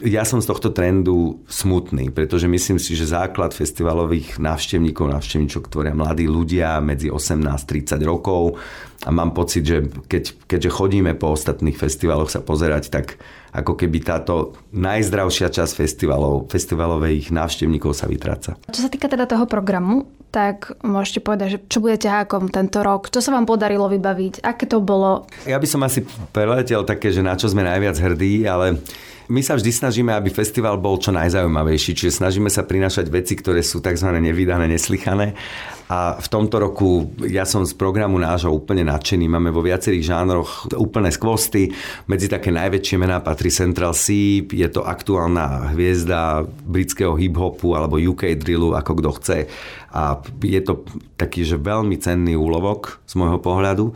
ja 0.01 0.25
som 0.25 0.41
z 0.41 0.49
tohto 0.49 0.73
trendu 0.73 1.41
smutný, 1.45 2.09
pretože 2.09 2.49
myslím 2.49 2.81
si, 2.81 2.97
že 2.97 3.13
základ 3.13 3.53
festivalových 3.53 4.41
návštevníkov, 4.41 5.13
návštevníčok 5.13 5.69
tvoria 5.69 5.93
mladí 5.93 6.25
ľudia 6.25 6.81
medzi 6.81 7.13
18-30 7.13 8.01
rokov 8.01 8.57
a 9.05 9.09
mám 9.09 9.33
pocit, 9.33 9.65
že 9.65 9.85
keď, 10.09 10.49
keďže 10.49 10.69
chodíme 10.73 11.13
po 11.17 11.33
ostatných 11.33 11.77
festivaloch 11.77 12.33
sa 12.33 12.41
pozerať, 12.41 12.89
tak 12.89 13.17
ako 13.51 13.75
keby 13.75 13.99
táto 14.01 14.55
najzdravšia 14.71 15.51
časť 15.51 15.73
festivalov, 15.75 16.47
festivalových 16.47 17.35
návštevníkov 17.35 17.91
sa 17.91 18.07
vytráca. 18.07 18.55
Čo 18.71 18.87
sa 18.87 18.89
týka 18.89 19.11
teda 19.11 19.27
toho 19.27 19.43
programu, 19.43 20.07
tak 20.31 20.71
môžete 20.79 21.19
povedať, 21.19 21.47
že 21.51 21.59
čo 21.67 21.83
bude 21.83 21.99
ťahákom 21.99 22.47
tento 22.47 22.79
rok, 22.79 23.11
čo 23.11 23.19
sa 23.19 23.35
vám 23.35 23.43
podarilo 23.43 23.91
vybaviť, 23.91 24.39
aké 24.39 24.63
to 24.63 24.79
bolo? 24.79 25.27
Ja 25.43 25.59
by 25.59 25.67
som 25.67 25.83
asi 25.83 26.07
preletel 26.31 26.87
také, 26.87 27.11
že 27.11 27.19
na 27.19 27.35
čo 27.35 27.51
sme 27.51 27.67
najviac 27.67 27.99
hrdí, 27.99 28.47
ale 28.47 28.79
my 29.31 29.39
sa 29.39 29.55
vždy 29.55 29.71
snažíme, 29.71 30.11
aby 30.11 30.27
festival 30.27 30.75
bol 30.75 30.99
čo 30.99 31.15
najzaujímavejší, 31.15 31.95
čiže 31.95 32.19
snažíme 32.19 32.51
sa 32.51 32.67
prinašať 32.67 33.07
veci, 33.07 33.39
ktoré 33.39 33.63
sú 33.63 33.79
tzv. 33.79 34.11
nevydané, 34.11 34.67
neslychané. 34.67 35.39
A 35.91 36.15
v 36.19 36.27
tomto 36.31 36.59
roku 36.59 37.11
ja 37.23 37.43
som 37.43 37.67
z 37.67 37.75
programu 37.75 38.15
nášho 38.15 38.51
úplne 38.51 38.87
nadšený. 38.87 39.27
Máme 39.27 39.51
vo 39.51 39.59
viacerých 39.59 40.07
žánroch 40.07 40.71
úplné 40.79 41.11
skvosty. 41.11 41.71
Medzi 42.07 42.31
také 42.31 42.47
najväčšie 42.51 42.95
mená 42.95 43.19
patrí 43.19 43.51
Central 43.51 43.91
C, 43.95 44.39
je 44.39 44.67
to 44.71 44.87
aktuálna 44.87 45.75
hviezda 45.75 46.47
britského 46.47 47.15
hip-hopu 47.15 47.75
alebo 47.75 47.99
UK 47.99 48.39
drillu, 48.39 48.71
ako 48.71 48.91
kto 49.03 49.09
chce. 49.19 49.37
A 49.91 50.19
je 50.43 50.61
to 50.63 50.87
taký, 51.19 51.43
že 51.43 51.59
veľmi 51.59 51.99
cenný 51.99 52.39
úlovok 52.39 53.03
z 53.03 53.19
môjho 53.19 53.43
pohľadu. 53.43 53.91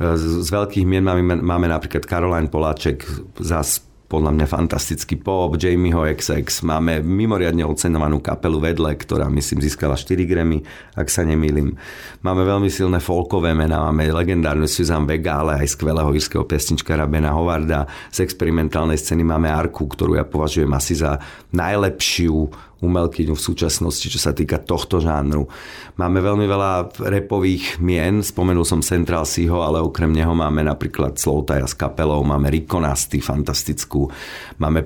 Z, 0.00 0.24
z 0.44 0.48
veľkých 0.48 0.88
mien 0.88 1.04
máme, 1.04 1.44
máme 1.44 1.68
napríklad 1.68 2.08
Caroline 2.08 2.48
Poláček, 2.48 3.04
zase 3.36 3.93
podľa 4.04 4.36
mňa 4.36 4.46
fantastický 4.46 5.16
pop, 5.16 5.56
Jamieho 5.56 6.04
XX, 6.04 6.44
máme 6.62 7.00
mimoriadne 7.00 7.64
ocenovanú 7.64 8.20
kapelu 8.20 8.60
Vedle, 8.60 8.92
ktorá 8.94 9.32
myslím 9.32 9.64
získala 9.64 9.96
4 9.96 10.28
Grammy, 10.28 10.60
ak 10.92 11.08
sa 11.08 11.24
nemýlim. 11.24 11.74
Máme 12.20 12.44
veľmi 12.44 12.68
silné 12.68 13.00
folkové 13.00 13.56
mená, 13.56 13.80
máme 13.88 14.12
legendárnu 14.12 14.68
Susan 14.68 15.08
Vega, 15.08 15.40
ale 15.40 15.64
aj 15.64 15.74
skvelého 15.74 16.12
írskeho 16.12 16.44
pesničkára 16.44 17.08
Bena 17.08 17.32
Hovarda. 17.32 17.88
Z 18.12 18.22
experimentálnej 18.22 19.00
scény 19.00 19.24
máme 19.24 19.48
Arku, 19.48 19.88
ktorú 19.88 20.20
ja 20.20 20.28
považujem 20.28 20.70
asi 20.76 21.00
za 21.00 21.16
najlepšiu 21.56 22.73
umelkyňu 22.84 23.32
v 23.32 23.40
súčasnosti, 23.40 24.04
čo 24.04 24.20
sa 24.20 24.36
týka 24.36 24.60
tohto 24.60 25.00
žánru. 25.00 25.48
Máme 25.96 26.20
veľmi 26.20 26.44
veľa 26.44 27.00
repových 27.00 27.80
mien, 27.80 28.20
spomenul 28.20 28.68
som 28.68 28.84
Central 28.84 29.24
Seaho, 29.24 29.64
ale 29.64 29.80
okrem 29.80 30.12
neho 30.12 30.36
máme 30.36 30.60
napríklad 30.60 31.16
Slowtaja 31.16 31.64
s 31.64 31.72
kapelou, 31.72 32.20
máme 32.20 32.52
Rikonasty, 32.52 33.24
fantastickú, 33.24 34.12
máme 34.60 34.84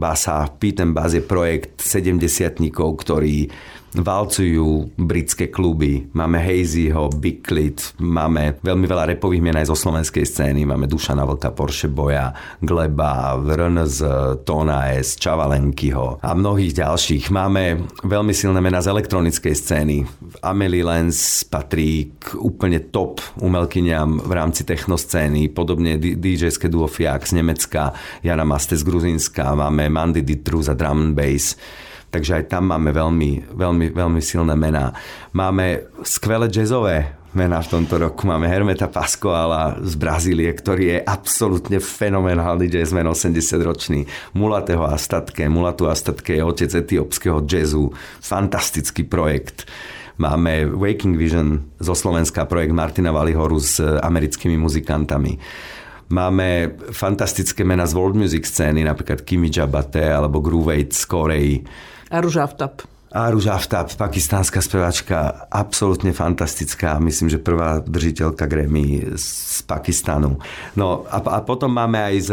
Bassa. 0.00 0.48
Pete 0.48 0.80
and 0.80 0.96
Bass 0.96 1.12
je 1.12 1.20
projekt 1.20 1.84
70 1.84 2.72
ktorí 2.96 3.52
valcujú 3.94 4.90
britské 4.98 5.46
kluby. 5.48 6.10
Máme 6.10 6.42
Hazyho, 6.42 7.14
Big 7.14 7.46
Clit, 7.46 7.94
máme 8.02 8.58
veľmi 8.58 8.86
veľa 8.90 9.14
repových 9.14 9.42
mien 9.42 9.54
aj 9.54 9.70
zo 9.70 9.76
slovenskej 9.78 10.26
scény. 10.26 10.66
Máme 10.66 10.90
Dušana 10.90 11.22
Vlka, 11.22 11.54
Porsche 11.54 11.86
Boja, 11.86 12.34
Gleba, 12.58 13.38
z 13.86 14.00
Tona 14.42 14.90
S, 14.98 15.14
Čavalenkyho 15.18 16.18
a 16.22 16.30
mnohých 16.34 16.74
ďalších. 16.82 17.30
Máme 17.30 17.86
veľmi 18.02 18.34
silné 18.34 18.58
mená 18.58 18.82
z 18.82 18.90
elektronickej 18.90 19.54
scény. 19.54 19.96
Amelie 20.42 20.82
Lenz 20.82 21.46
patrí 21.46 22.10
k 22.18 22.34
úplne 22.38 22.90
top 22.90 23.22
umelkyniam 23.38 24.18
v 24.18 24.32
rámci 24.34 24.66
technoscény. 24.66 25.54
Podobne 25.54 26.00
DJ-ské 26.00 26.66
duo 26.66 26.90
Fiak 26.90 27.30
z 27.30 27.38
Nemecka, 27.38 27.94
Jana 28.26 28.42
Maste 28.42 28.74
z 28.74 28.82
Gruzinska, 28.82 29.54
máme 29.54 29.86
Mandy 29.86 30.26
Ditru 30.26 30.58
za 30.58 30.74
drum 30.74 31.10
and 31.10 31.14
bass 31.14 31.54
takže 32.14 32.38
aj 32.38 32.44
tam 32.46 32.70
máme 32.70 32.94
veľmi, 32.94 33.50
veľmi, 33.50 33.90
veľmi 33.90 34.20
silné 34.22 34.54
mená. 34.54 34.94
Máme 35.34 35.90
skvelé 36.06 36.46
jazzové 36.46 37.18
mená 37.34 37.58
v 37.58 37.70
tomto 37.74 37.98
roku. 37.98 38.30
Máme 38.30 38.46
Hermeta 38.46 38.86
Pascoala 38.86 39.82
z 39.82 39.98
Brazílie, 39.98 40.46
ktorý 40.54 40.84
je 40.94 40.98
absolútne 41.02 41.82
fenomenálny 41.82 42.70
jazzman, 42.70 43.10
80-ročný. 43.10 44.06
Mulateho 44.38 44.86
Astatke. 44.86 45.50
Mulatu 45.50 45.90
Astatke 45.90 46.38
je 46.38 46.46
otec 46.46 46.70
etiópskeho 46.70 47.42
jazzu. 47.42 47.90
Fantastický 48.22 49.02
projekt. 49.02 49.66
Máme 50.14 50.70
Waking 50.70 51.18
Vision 51.18 51.74
zo 51.82 51.98
Slovenska, 51.98 52.46
projekt 52.46 52.70
Martina 52.70 53.10
Valihoru 53.10 53.58
s 53.58 53.82
americkými 53.82 54.54
muzikantami. 54.54 55.42
Máme 56.14 56.78
fantastické 56.94 57.66
mená 57.66 57.82
z 57.90 57.98
world 57.98 58.14
music 58.14 58.46
scény, 58.46 58.86
napríklad 58.86 59.26
Kimi 59.26 59.50
Jabate 59.50 60.06
alebo 60.06 60.38
Groove 60.38 60.86
z 60.86 61.02
Koreji 61.10 61.56
Aruž 62.14 62.36
Aftap. 62.36 62.93
Aruž 63.14 63.46
Aftap, 63.46 63.94
pakistánska 63.94 64.58
spevačka, 64.58 65.46
absolútne 65.46 66.10
fantastická. 66.10 66.98
Myslím, 66.98 67.30
že 67.30 67.38
prvá 67.38 67.78
držiteľka 67.78 68.42
Grammy 68.50 69.06
z 69.14 69.62
Pakistanu. 69.70 70.42
No 70.74 71.06
a, 71.06 71.22
a 71.22 71.38
potom 71.46 71.70
máme 71.70 71.94
aj 71.94 72.16
z 72.26 72.30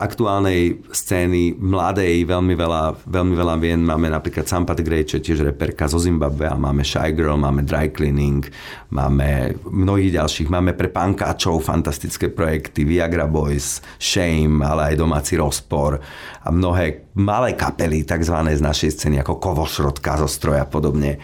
aktuálnej 0.00 0.80
scény 0.88 1.60
mladej 1.60 2.24
veľmi 2.24 2.56
veľa, 2.56 3.04
veľmi 3.04 3.34
veľa 3.36 3.54
vien. 3.60 3.84
Máme 3.84 4.08
napríklad 4.08 4.48
Sampat 4.48 4.80
Grey, 4.80 5.04
čo 5.04 5.20
je 5.20 5.28
tiež 5.28 5.44
reperka 5.44 5.84
zo 5.92 6.00
Zimbabwe 6.00 6.48
a 6.48 6.56
máme 6.56 6.88
Shy 6.88 7.12
Girl, 7.12 7.36
máme 7.36 7.60
Dry 7.60 7.92
Cleaning, 7.92 8.48
máme 8.96 9.60
mnohých 9.68 10.24
ďalších. 10.24 10.48
Máme 10.48 10.72
pre 10.72 10.88
pankáčov 10.88 11.68
fantastické 11.68 12.32
projekty 12.32 12.88
Viagra 12.88 13.28
Boys, 13.28 13.84
Shame, 14.00 14.64
ale 14.64 14.96
aj 14.96 15.04
domáci 15.04 15.36
rozpor 15.36 16.00
a 16.44 16.48
mnohé 16.48 17.12
malé 17.12 17.54
kapely, 17.54 18.02
takzvané 18.02 18.56
z 18.58 18.64
našej 18.64 18.90
scény, 18.96 19.16
ako 19.22 19.38
Kovošrotka, 19.38 20.13
gazostroj 20.14 20.62
a 20.62 20.66
podobne. 20.66 21.18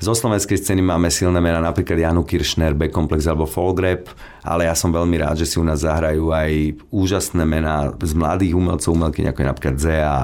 Zo 0.00 0.16
slovenskej 0.16 0.56
scény 0.56 0.80
máme 0.80 1.12
silné 1.12 1.44
mená, 1.44 1.60
napríklad 1.60 2.00
Janu 2.00 2.24
Kiršner, 2.24 2.72
B-Complex 2.72 3.28
alebo 3.28 3.44
Folgrap, 3.44 4.08
ale 4.40 4.64
ja 4.64 4.72
som 4.72 4.88
veľmi 4.88 5.20
rád, 5.20 5.44
že 5.44 5.46
si 5.52 5.60
u 5.60 5.64
nás 5.68 5.84
zahrajú 5.84 6.32
aj 6.32 6.80
úžasné 6.88 7.44
mená 7.44 7.92
z 8.00 8.16
mladých 8.16 8.56
umelcov, 8.56 8.96
umelky, 8.96 9.28
ako 9.28 9.44
je 9.44 9.48
napríklad 9.52 9.76
Zea, 9.76 10.16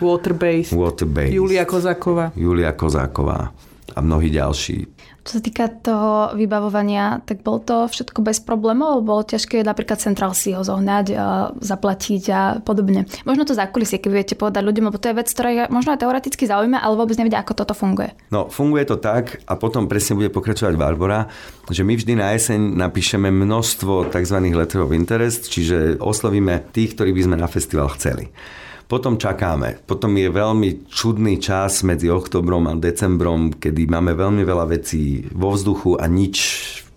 Waterbase, 0.00 0.72
Waterbase, 0.72 1.36
Julia 1.36 1.68
Kozáková. 1.68 2.32
Julia 2.32 2.72
Kozáková 2.72 3.52
a 3.94 3.98
mnohí 4.00 4.30
ďalší. 4.30 4.88
Čo 5.20 5.36
sa 5.36 5.42
týka 5.44 5.68
toho 5.68 6.32
vybavovania, 6.32 7.20
tak 7.28 7.44
bolo 7.44 7.60
to 7.60 7.76
všetko 7.92 8.24
bez 8.24 8.40
problémov? 8.40 9.04
Bolo 9.04 9.20
ťažké 9.20 9.60
napríklad 9.60 10.00
Central 10.00 10.32
si 10.32 10.56
ho 10.56 10.64
zohnať, 10.64 11.06
a 11.12 11.52
zaplatiť 11.60 12.24
a 12.32 12.40
podobne. 12.64 13.04
Možno 13.28 13.44
to 13.44 13.52
zákulisie, 13.52 14.00
keď 14.00 14.10
viete 14.10 14.34
povedať 14.34 14.64
ľuďom, 14.64 14.88
lebo 14.88 14.96
to 14.96 15.12
je 15.12 15.18
vec, 15.20 15.28
ktorá 15.28 15.68
možno 15.68 15.92
aj 15.92 16.00
teoreticky 16.00 16.48
zaujíma, 16.48 16.80
ale 16.80 16.96
vôbec 16.96 17.20
nevedia, 17.20 17.44
ako 17.44 17.52
toto 17.52 17.76
funguje. 17.76 18.16
No, 18.32 18.48
funguje 18.48 18.88
to 18.88 18.96
tak 18.96 19.44
a 19.44 19.60
potom 19.60 19.92
presne 19.92 20.16
bude 20.16 20.32
pokračovať 20.32 20.74
Barbara, 20.80 21.28
že 21.68 21.84
my 21.84 22.00
vždy 22.00 22.16
na 22.16 22.32
jeseň 22.32 22.80
napíšeme 22.80 23.28
množstvo 23.28 24.08
tzv. 24.08 24.36
letter 24.56 24.80
of 24.80 24.96
interest, 24.96 25.52
čiže 25.52 26.00
oslovíme 26.00 26.72
tých, 26.72 26.96
ktorí 26.96 27.12
by 27.12 27.22
sme 27.28 27.36
na 27.36 27.46
festival 27.46 27.92
chceli. 27.92 28.32
Potom 28.90 29.14
čakáme. 29.14 29.78
Potom 29.86 30.18
je 30.18 30.26
veľmi 30.26 30.90
čudný 30.90 31.38
čas 31.38 31.86
medzi 31.86 32.10
oktobrom 32.10 32.66
a 32.66 32.74
decembrom, 32.74 33.54
kedy 33.54 33.86
máme 33.86 34.18
veľmi 34.18 34.42
veľa 34.42 34.66
vecí 34.66 35.30
vo 35.30 35.54
vzduchu 35.54 35.94
a 35.94 36.10
nič 36.10 36.36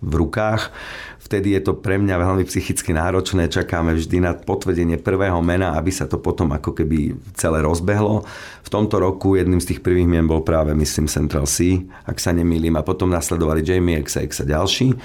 v 0.02 0.26
rukách. 0.26 0.74
Vtedy 1.22 1.54
je 1.54 1.70
to 1.70 1.78
pre 1.78 1.94
mňa 2.02 2.18
veľmi 2.18 2.42
psychicky 2.50 2.90
náročné. 2.90 3.46
Čakáme 3.46 3.94
vždy 3.94 4.26
na 4.26 4.34
potvrdenie 4.34 4.98
prvého 4.98 5.38
mena, 5.38 5.78
aby 5.78 5.94
sa 5.94 6.10
to 6.10 6.18
potom 6.18 6.50
ako 6.50 6.74
keby 6.74 7.14
celé 7.38 7.62
rozbehlo. 7.62 8.26
V 8.66 8.68
tomto 8.74 8.98
roku 8.98 9.38
jedným 9.38 9.62
z 9.62 9.70
tých 9.70 9.80
prvých 9.80 10.10
mien 10.10 10.26
bol 10.26 10.42
práve, 10.42 10.74
myslím, 10.74 11.06
Central 11.06 11.46
C, 11.46 11.78
ak 12.10 12.18
sa 12.18 12.34
nemýlim. 12.34 12.74
A 12.74 12.82
potom 12.82 13.06
nasledovali 13.06 13.62
Jamie 13.62 14.02
XX 14.02 14.34
a 14.42 14.44
ďalší. 14.58 14.98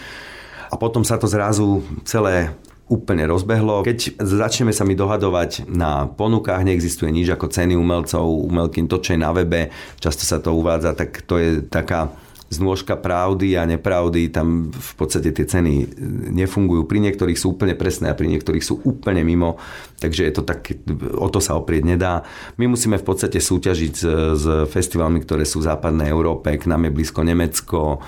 A 0.70 0.76
potom 0.76 1.06
sa 1.06 1.22
to 1.22 1.30
zrazu 1.30 1.86
celé 2.02 2.50
úplne 2.90 3.30
rozbehlo. 3.30 3.86
Keď 3.86 4.18
začneme 4.18 4.74
sa 4.74 4.84
mi 4.84 4.98
dohadovať 4.98 5.70
na 5.70 6.10
ponukách, 6.10 6.66
neexistuje 6.66 7.14
nič 7.14 7.30
ako 7.30 7.48
ceny 7.48 7.78
umelcov, 7.78 8.26
umelkým, 8.26 8.90
to, 8.90 8.98
čo 8.98 9.14
je 9.14 9.22
na 9.22 9.30
webe, 9.30 9.70
často 10.02 10.26
sa 10.26 10.42
to 10.42 10.58
uvádza, 10.58 10.98
tak 10.98 11.22
to 11.24 11.38
je 11.38 11.62
taká 11.62 12.10
znôžka 12.50 12.98
pravdy 12.98 13.54
a 13.54 13.70
nepravdy, 13.70 14.34
tam 14.34 14.74
v 14.74 14.94
podstate 14.98 15.30
tie 15.30 15.46
ceny 15.46 16.02
nefungujú. 16.34 16.90
Pri 16.90 16.98
niektorých 16.98 17.38
sú 17.38 17.54
úplne 17.54 17.78
presné 17.78 18.10
a 18.10 18.18
pri 18.18 18.26
niektorých 18.26 18.66
sú 18.66 18.82
úplne 18.82 19.22
mimo, 19.22 19.62
takže 20.02 20.26
je 20.26 20.34
to 20.34 20.42
tak, 20.42 20.74
o 21.14 21.30
to 21.30 21.38
sa 21.38 21.54
oprieť 21.62 21.86
nedá. 21.86 22.26
My 22.58 22.66
musíme 22.66 22.98
v 22.98 23.06
podstate 23.06 23.38
súťažiť 23.38 23.94
s, 23.94 24.04
s 24.34 24.46
festivalmi, 24.66 25.22
ktoré 25.22 25.46
sú 25.46 25.62
v 25.62 25.70
západnej 25.70 26.10
Európe, 26.10 26.50
k 26.58 26.66
nám 26.66 26.90
je 26.90 26.96
blízko 26.98 27.22
Nemecko, 27.22 28.02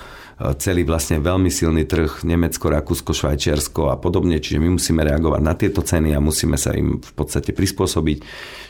celý 0.57 0.81
vlastne 0.87 1.21
veľmi 1.21 1.51
silný 1.51 1.85
trh 1.85 2.25
Nemecko, 2.25 2.71
Rakúsko, 2.71 3.13
Švajčiarsko 3.13 3.93
a 3.93 3.95
podobne, 3.99 4.41
čiže 4.41 4.63
my 4.63 4.79
musíme 4.79 5.05
reagovať 5.05 5.41
na 5.43 5.53
tieto 5.53 5.83
ceny 5.83 6.15
a 6.15 6.23
musíme 6.23 6.55
sa 6.55 6.73
im 6.73 6.97
v 6.97 7.11
podstate 7.13 7.53
prispôsobiť. 7.53 8.17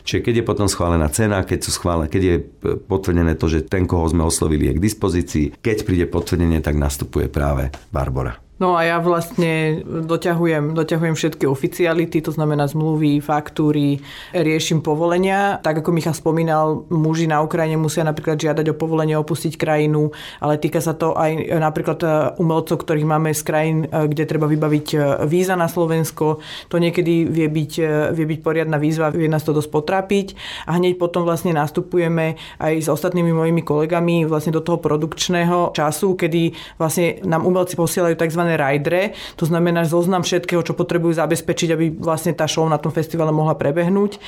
Čiže 0.02 0.20
keď 0.20 0.34
je 0.42 0.44
potom 0.44 0.66
schválená 0.66 1.06
cena, 1.14 1.46
keď, 1.46 1.58
sú 1.62 1.70
schválené, 1.78 2.10
keď 2.10 2.22
je 2.22 2.36
potvrdené 2.90 3.38
to, 3.38 3.46
že 3.46 3.70
ten, 3.70 3.86
koho 3.86 4.04
sme 4.10 4.26
oslovili, 4.26 4.68
je 4.68 4.76
k 4.76 4.84
dispozícii, 4.84 5.46
keď 5.62 5.76
príde 5.86 6.06
potvrdenie, 6.10 6.58
tak 6.58 6.74
nastupuje 6.74 7.30
práve 7.30 7.70
Barbara. 7.94 8.41
No 8.60 8.78
a 8.78 8.86
ja 8.86 9.02
vlastne 9.02 9.82
doťahujem, 9.82 10.76
doťahujem 10.76 11.16
všetky 11.18 11.50
oficiality, 11.50 12.22
to 12.22 12.30
znamená 12.30 12.70
zmluvy, 12.70 13.18
faktúry, 13.18 13.98
riešim 14.30 14.84
povolenia. 14.84 15.58
Tak 15.64 15.82
ako 15.82 15.90
Michal 15.90 16.14
spomínal, 16.14 16.86
muži 16.86 17.26
na 17.26 17.42
Ukrajine 17.42 17.74
musia 17.74 18.06
napríklad 18.06 18.38
žiadať 18.38 18.70
o 18.70 18.78
povolenie 18.78 19.18
opustiť 19.18 19.58
krajinu, 19.58 20.14
ale 20.38 20.62
týka 20.62 20.78
sa 20.78 20.94
to 20.94 21.16
aj 21.18 21.58
napríklad 21.58 21.98
e, 22.04 22.08
umelcov, 22.38 22.86
ktorých 22.86 23.08
máme 23.08 23.34
z 23.34 23.42
krajín, 23.42 23.78
e, 23.82 24.06
kde 24.06 24.30
treba 24.30 24.46
vybaviť 24.46 24.86
e, 24.94 24.96
víza 25.26 25.58
na 25.58 25.66
Slovensko. 25.66 26.38
To 26.70 26.76
niekedy 26.78 27.26
vie 27.26 27.50
byť, 27.50 27.72
vie 28.14 28.26
byť 28.30 28.40
poriadna 28.46 28.78
výzva, 28.78 29.10
vie 29.10 29.32
nás 29.32 29.42
to 29.42 29.56
dosť 29.56 29.70
potrápiť 29.74 30.26
a 30.70 30.78
hneď 30.78 31.02
potom 31.02 31.26
vlastne 31.26 31.50
nastupujeme 31.50 32.38
aj 32.62 32.84
s 32.84 32.86
ostatnými 32.86 33.34
mojimi 33.34 33.66
kolegami 33.66 34.22
vlastne 34.22 34.54
do 34.54 34.62
toho 34.62 34.78
produkčného 34.78 35.74
času, 35.74 36.14
kedy 36.14 36.54
vlastne 36.78 37.18
nám 37.26 37.42
umelci 37.42 37.74
posielajú 37.74 38.14
tzv 38.14 38.41
rajdre, 38.46 39.14
to 39.38 39.46
znamená 39.46 39.86
zoznam 39.86 40.26
všetkého, 40.26 40.62
čo 40.66 40.74
potrebujú 40.74 41.14
zabezpečiť, 41.14 41.68
aby 41.74 41.86
vlastne 41.94 42.34
tá 42.34 42.50
show 42.50 42.66
na 42.66 42.80
tom 42.80 42.90
festivale 42.90 43.30
mohla 43.30 43.54
prebehnúť. 43.54 44.18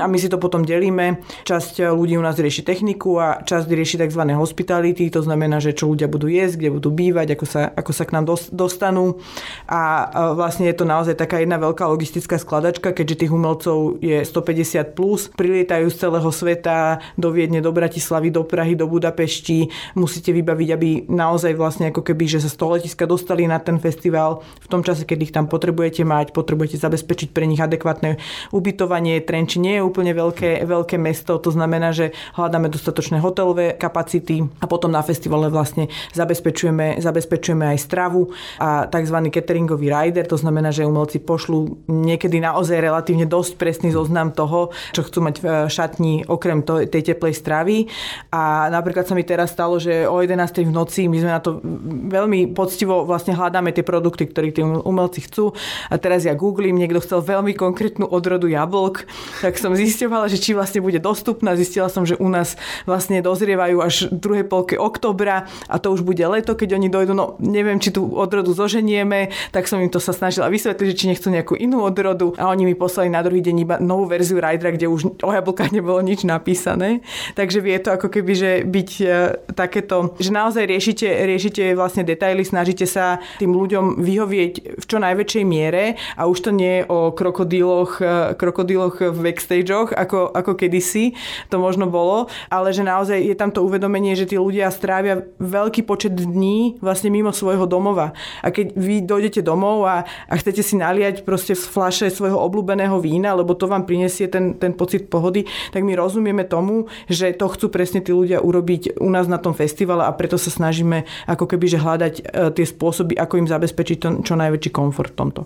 A 0.00 0.08
my 0.08 0.16
si 0.16 0.32
to 0.32 0.40
potom 0.40 0.64
delíme. 0.64 1.20
Časť 1.44 1.92
ľudí 1.92 2.16
u 2.16 2.24
nás 2.24 2.40
rieši 2.40 2.64
techniku 2.64 3.20
a 3.20 3.44
časť 3.44 3.68
rieši 3.68 4.00
tzv. 4.00 4.22
hospitality, 4.32 5.12
to 5.12 5.20
znamená, 5.20 5.60
že 5.60 5.76
čo 5.76 5.92
ľudia 5.92 6.08
budú 6.08 6.32
jesť, 6.32 6.64
kde 6.64 6.70
budú 6.80 6.88
bývať, 6.88 7.36
ako 7.36 7.44
sa, 7.44 7.62
ako 7.76 7.92
sa 7.92 8.04
k 8.08 8.14
nám 8.16 8.24
dostanú. 8.56 9.20
A 9.68 10.08
vlastne 10.32 10.64
je 10.72 10.76
to 10.80 10.88
naozaj 10.88 11.12
taká 11.20 11.44
jedna 11.44 11.60
veľká 11.60 11.84
logistická 11.92 12.40
skladačka, 12.40 12.96
keďže 12.96 13.28
tých 13.28 13.32
umelcov 13.36 14.00
je 14.00 14.24
150 14.24 14.96
plus, 14.96 15.28
prilietajú 15.36 15.92
z 15.92 15.96
celého 16.08 16.30
sveta 16.32 17.04
do 17.20 17.28
Viedne, 17.28 17.60
do 17.60 17.68
Bratislavy, 17.68 18.32
do 18.32 18.48
Prahy, 18.48 18.80
do 18.80 18.88
Budapešti. 18.88 19.68
Musíte 19.92 20.32
vybaviť, 20.32 20.68
aby 20.72 20.88
naozaj 21.12 21.52
vlastne 21.52 21.92
ako 21.92 22.00
keby, 22.00 22.24
že 22.24 22.40
sa 22.40 22.48
z 22.48 22.56
toho 22.56 22.80
letiska 22.80 23.04
dostali 23.04 23.35
na 23.44 23.60
ten 23.60 23.76
festival 23.76 24.40
v 24.64 24.68
tom 24.72 24.80
čase, 24.80 25.04
keď 25.04 25.18
ich 25.28 25.34
tam 25.36 25.44
potrebujete 25.52 26.08
mať, 26.08 26.32
potrebujete 26.32 26.80
zabezpečiť 26.80 27.36
pre 27.36 27.44
nich 27.44 27.60
adekvátne 27.60 28.16
ubytovanie. 28.56 29.20
Trenčín 29.20 29.68
nie 29.68 29.76
je 29.76 29.84
úplne 29.84 30.16
veľké, 30.16 30.64
veľké 30.64 30.96
mesto, 30.96 31.36
to 31.36 31.52
znamená, 31.52 31.92
že 31.92 32.16
hľadáme 32.40 32.72
dostatočné 32.72 33.20
hotelové 33.20 33.76
kapacity 33.76 34.40
a 34.62 34.64
potom 34.64 34.88
na 34.88 35.04
festivale 35.04 35.52
vlastne 35.52 35.92
zabezpečujeme, 36.16 37.04
zabezpečujeme 37.04 37.68
aj 37.76 37.78
stravu 37.84 38.32
a 38.56 38.88
tzv. 38.88 39.16
cateringový 39.28 39.92
rider, 39.92 40.24
to 40.24 40.40
znamená, 40.40 40.72
že 40.72 40.88
umelci 40.88 41.20
pošlú 41.20 41.84
niekedy 41.90 42.40
naozaj 42.40 42.78
relatívne 42.78 43.26
dosť 43.26 43.58
presný 43.58 43.90
zoznam 43.90 44.30
toho, 44.30 44.70
čo 44.94 45.02
chcú 45.02 45.18
mať 45.26 45.34
v 45.42 45.46
šatni 45.66 46.14
okrem 46.30 46.62
tej 46.62 47.02
teplej 47.02 47.34
stravy. 47.34 47.90
A 48.30 48.70
napríklad 48.70 49.08
sa 49.10 49.18
mi 49.18 49.26
teraz 49.26 49.50
stalo, 49.50 49.82
že 49.82 50.06
o 50.06 50.22
11. 50.22 50.62
v 50.62 50.70
noci 50.70 51.10
my 51.10 51.18
sme 51.18 51.32
na 51.34 51.42
to 51.42 51.58
veľmi 52.06 52.54
poctivo 52.54 53.02
vlastne 53.02 53.25
hľadáme 53.32 53.72
tie 53.72 53.82
produkty, 53.82 54.28
ktoré 54.28 54.52
tí 54.52 54.62
umelci 54.62 55.24
chcú. 55.26 55.56
A 55.90 55.96
teraz 55.96 56.22
ja 56.28 56.36
googlím, 56.36 56.78
niekto 56.78 57.02
chcel 57.02 57.24
veľmi 57.24 57.56
konkrétnu 57.56 58.06
odrodu 58.06 58.46
jablk, 58.46 59.08
tak 59.42 59.56
som 59.56 59.74
zisťovala, 59.74 60.30
že 60.30 60.38
či 60.38 60.52
vlastne 60.52 60.84
bude 60.84 61.00
dostupná. 61.00 61.56
Zistila 61.56 61.88
som, 61.90 62.04
že 62.04 62.18
u 62.20 62.28
nás 62.28 62.54
vlastne 62.84 63.24
dozrievajú 63.24 63.76
až 63.82 63.94
druhej 64.12 64.44
polke 64.46 64.76
oktobra 64.76 65.48
a 65.66 65.76
to 65.80 65.90
už 65.90 66.04
bude 66.04 66.22
leto, 66.22 66.54
keď 66.54 66.76
oni 66.76 66.88
dojdú. 66.92 67.12
No 67.16 67.40
neviem, 67.42 67.80
či 67.80 67.90
tú 67.90 68.06
odrodu 68.12 68.52
zoženieme, 68.52 69.32
tak 69.50 69.66
som 69.66 69.80
im 69.80 69.90
to 69.90 70.02
sa 70.02 70.12
snažila 70.12 70.52
vysvetliť, 70.52 70.86
že 70.92 70.98
či 70.98 71.10
nechcú 71.10 71.28
nejakú 71.32 71.54
inú 71.56 71.82
odrodu 71.82 72.36
a 72.36 72.50
oni 72.52 72.68
mi 72.68 72.74
poslali 72.76 73.08
na 73.08 73.24
druhý 73.24 73.40
deň 73.40 73.56
iba 73.62 73.76
novú 73.80 74.10
verziu 74.10 74.42
Rydra, 74.42 74.74
kde 74.74 74.90
už 74.90 75.22
o 75.22 75.30
jablkách 75.32 75.72
nebolo 75.72 76.02
nič 76.02 76.26
napísané. 76.26 77.00
Takže 77.38 77.62
vie 77.62 77.78
to 77.78 77.94
ako 77.94 78.08
keby, 78.12 78.32
že 78.36 78.50
byť 78.66 78.90
e, 79.00 79.06
takéto, 79.54 80.16
že 80.18 80.30
naozaj 80.34 80.66
riešite, 80.66 81.06
riešite 81.06 81.62
vlastne 81.78 82.02
detaily, 82.02 82.42
snažíte 82.42 82.84
sa 82.84 83.15
tým 83.38 83.52
ľuďom 83.52 84.00
vyhovieť 84.00 84.80
v 84.80 84.84
čo 84.84 84.96
najväčšej 85.00 85.44
miere 85.44 85.98
a 86.16 86.28
už 86.28 86.38
to 86.46 86.50
nie 86.54 86.82
je 86.82 86.88
o 86.88 87.12
krokodíloch, 87.12 88.02
e, 88.02 88.34
krokodíloch 88.34 89.00
v 89.12 89.18
backstageoch, 89.18 89.94
ako, 89.94 90.32
ako 90.32 90.52
kedysi 90.58 91.16
to 91.48 91.56
možno 91.60 91.86
bolo, 91.86 92.26
ale 92.50 92.72
že 92.72 92.82
naozaj 92.82 93.18
je 93.22 93.36
tam 93.38 93.52
to 93.52 93.62
uvedomenie, 93.62 94.18
že 94.18 94.26
tí 94.28 94.36
ľudia 94.40 94.68
strávia 94.72 95.22
veľký 95.38 95.86
počet 95.86 96.16
dní 96.16 96.80
vlastne 96.82 97.12
mimo 97.12 97.30
svojho 97.30 97.68
domova. 97.68 98.16
A 98.42 98.50
keď 98.50 98.74
vy 98.74 99.04
dojdete 99.04 99.44
domov 99.44 99.86
a, 99.86 100.02
a 100.26 100.34
chcete 100.34 100.64
si 100.64 100.74
naliať 100.74 101.22
proste 101.22 101.54
z 101.54 101.64
flaše 101.66 102.10
svojho 102.10 102.36
obľúbeného 102.40 102.98
vína, 102.98 103.36
lebo 103.36 103.54
to 103.54 103.70
vám 103.70 103.86
prinesie 103.86 104.26
ten, 104.26 104.58
ten 104.58 104.74
pocit 104.74 105.06
pohody, 105.06 105.46
tak 105.70 105.86
my 105.86 105.94
rozumieme 105.94 106.42
tomu, 106.42 106.90
že 107.06 107.30
to 107.36 107.46
chcú 107.52 107.70
presne 107.70 108.02
tí 108.02 108.10
ľudia 108.10 108.42
urobiť 108.42 108.98
u 108.98 109.08
nás 109.12 109.30
na 109.30 109.38
tom 109.38 109.54
festivale 109.54 110.02
a 110.02 110.16
preto 110.16 110.34
sa 110.34 110.50
snažíme 110.50 111.06
ako 111.30 111.46
keby 111.46 111.66
že 111.70 111.78
hľadať 111.78 112.14
e, 112.18 112.22
tie 112.56 112.66
spôsoby, 112.66 113.05
ako 113.14 113.38
im 113.38 113.46
zabezpečiť 113.46 113.96
to, 114.02 114.08
čo 114.26 114.34
najväčší 114.34 114.74
komfort 114.74 115.14
v 115.14 115.18
tomto. 115.22 115.40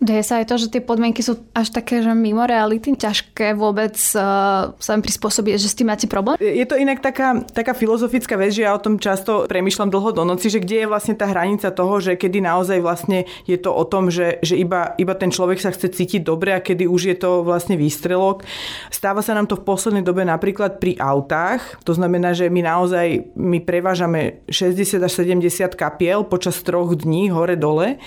Deje 0.00 0.24
sa 0.24 0.40
aj 0.40 0.48
to, 0.48 0.56
že 0.56 0.72
tie 0.72 0.80
podmienky 0.80 1.20
sú 1.20 1.36
až 1.52 1.76
také, 1.76 2.00
že 2.00 2.08
mimo 2.16 2.48
reality, 2.48 2.96
ťažké 2.96 3.52
vôbec 3.52 3.92
uh, 4.16 4.72
sa 4.72 4.90
im 4.96 5.04
prispôsobiť, 5.04 5.60
že 5.60 5.68
s 5.68 5.76
tým 5.76 5.92
máte 5.92 6.08
problém? 6.08 6.40
Je 6.40 6.64
to 6.64 6.80
inak 6.80 7.04
taká, 7.04 7.44
taká 7.52 7.76
filozofická 7.76 8.40
vec, 8.40 8.56
že 8.56 8.64
ja 8.64 8.72
o 8.72 8.80
tom 8.80 8.96
často 8.96 9.44
premyšľam 9.44 9.92
dlho 9.92 10.16
do 10.16 10.24
noci, 10.24 10.48
že 10.48 10.64
kde 10.64 10.82
je 10.82 10.86
vlastne 10.88 11.12
tá 11.12 11.28
hranica 11.28 11.68
toho, 11.68 12.00
že 12.00 12.16
kedy 12.16 12.40
naozaj 12.40 12.80
vlastne 12.80 13.28
je 13.44 13.60
to 13.60 13.76
o 13.76 13.84
tom, 13.84 14.08
že, 14.08 14.40
že 14.40 14.56
iba, 14.56 14.96
iba 14.96 15.12
ten 15.12 15.28
človek 15.28 15.60
sa 15.60 15.68
chce 15.68 15.92
cítiť 15.92 16.24
dobre 16.24 16.56
a 16.56 16.64
kedy 16.64 16.88
už 16.88 17.12
je 17.12 17.16
to 17.20 17.44
vlastne 17.44 17.76
výstrelok. 17.76 18.48
Stáva 18.88 19.20
sa 19.20 19.36
nám 19.36 19.52
to 19.52 19.60
v 19.60 19.68
poslednej 19.68 20.00
dobe 20.00 20.24
napríklad 20.24 20.80
pri 20.80 20.96
autách, 20.96 21.76
to 21.84 21.92
znamená, 21.92 22.32
že 22.32 22.48
my 22.48 22.64
naozaj 22.64 23.36
my 23.36 23.60
prevážame 23.60 24.40
60 24.48 24.96
až 24.96 25.12
70 25.12 25.76
kapiel 25.76 26.24
počas 26.24 26.56
troch 26.64 26.96
dní 26.96 27.28
hore-dole 27.28 28.00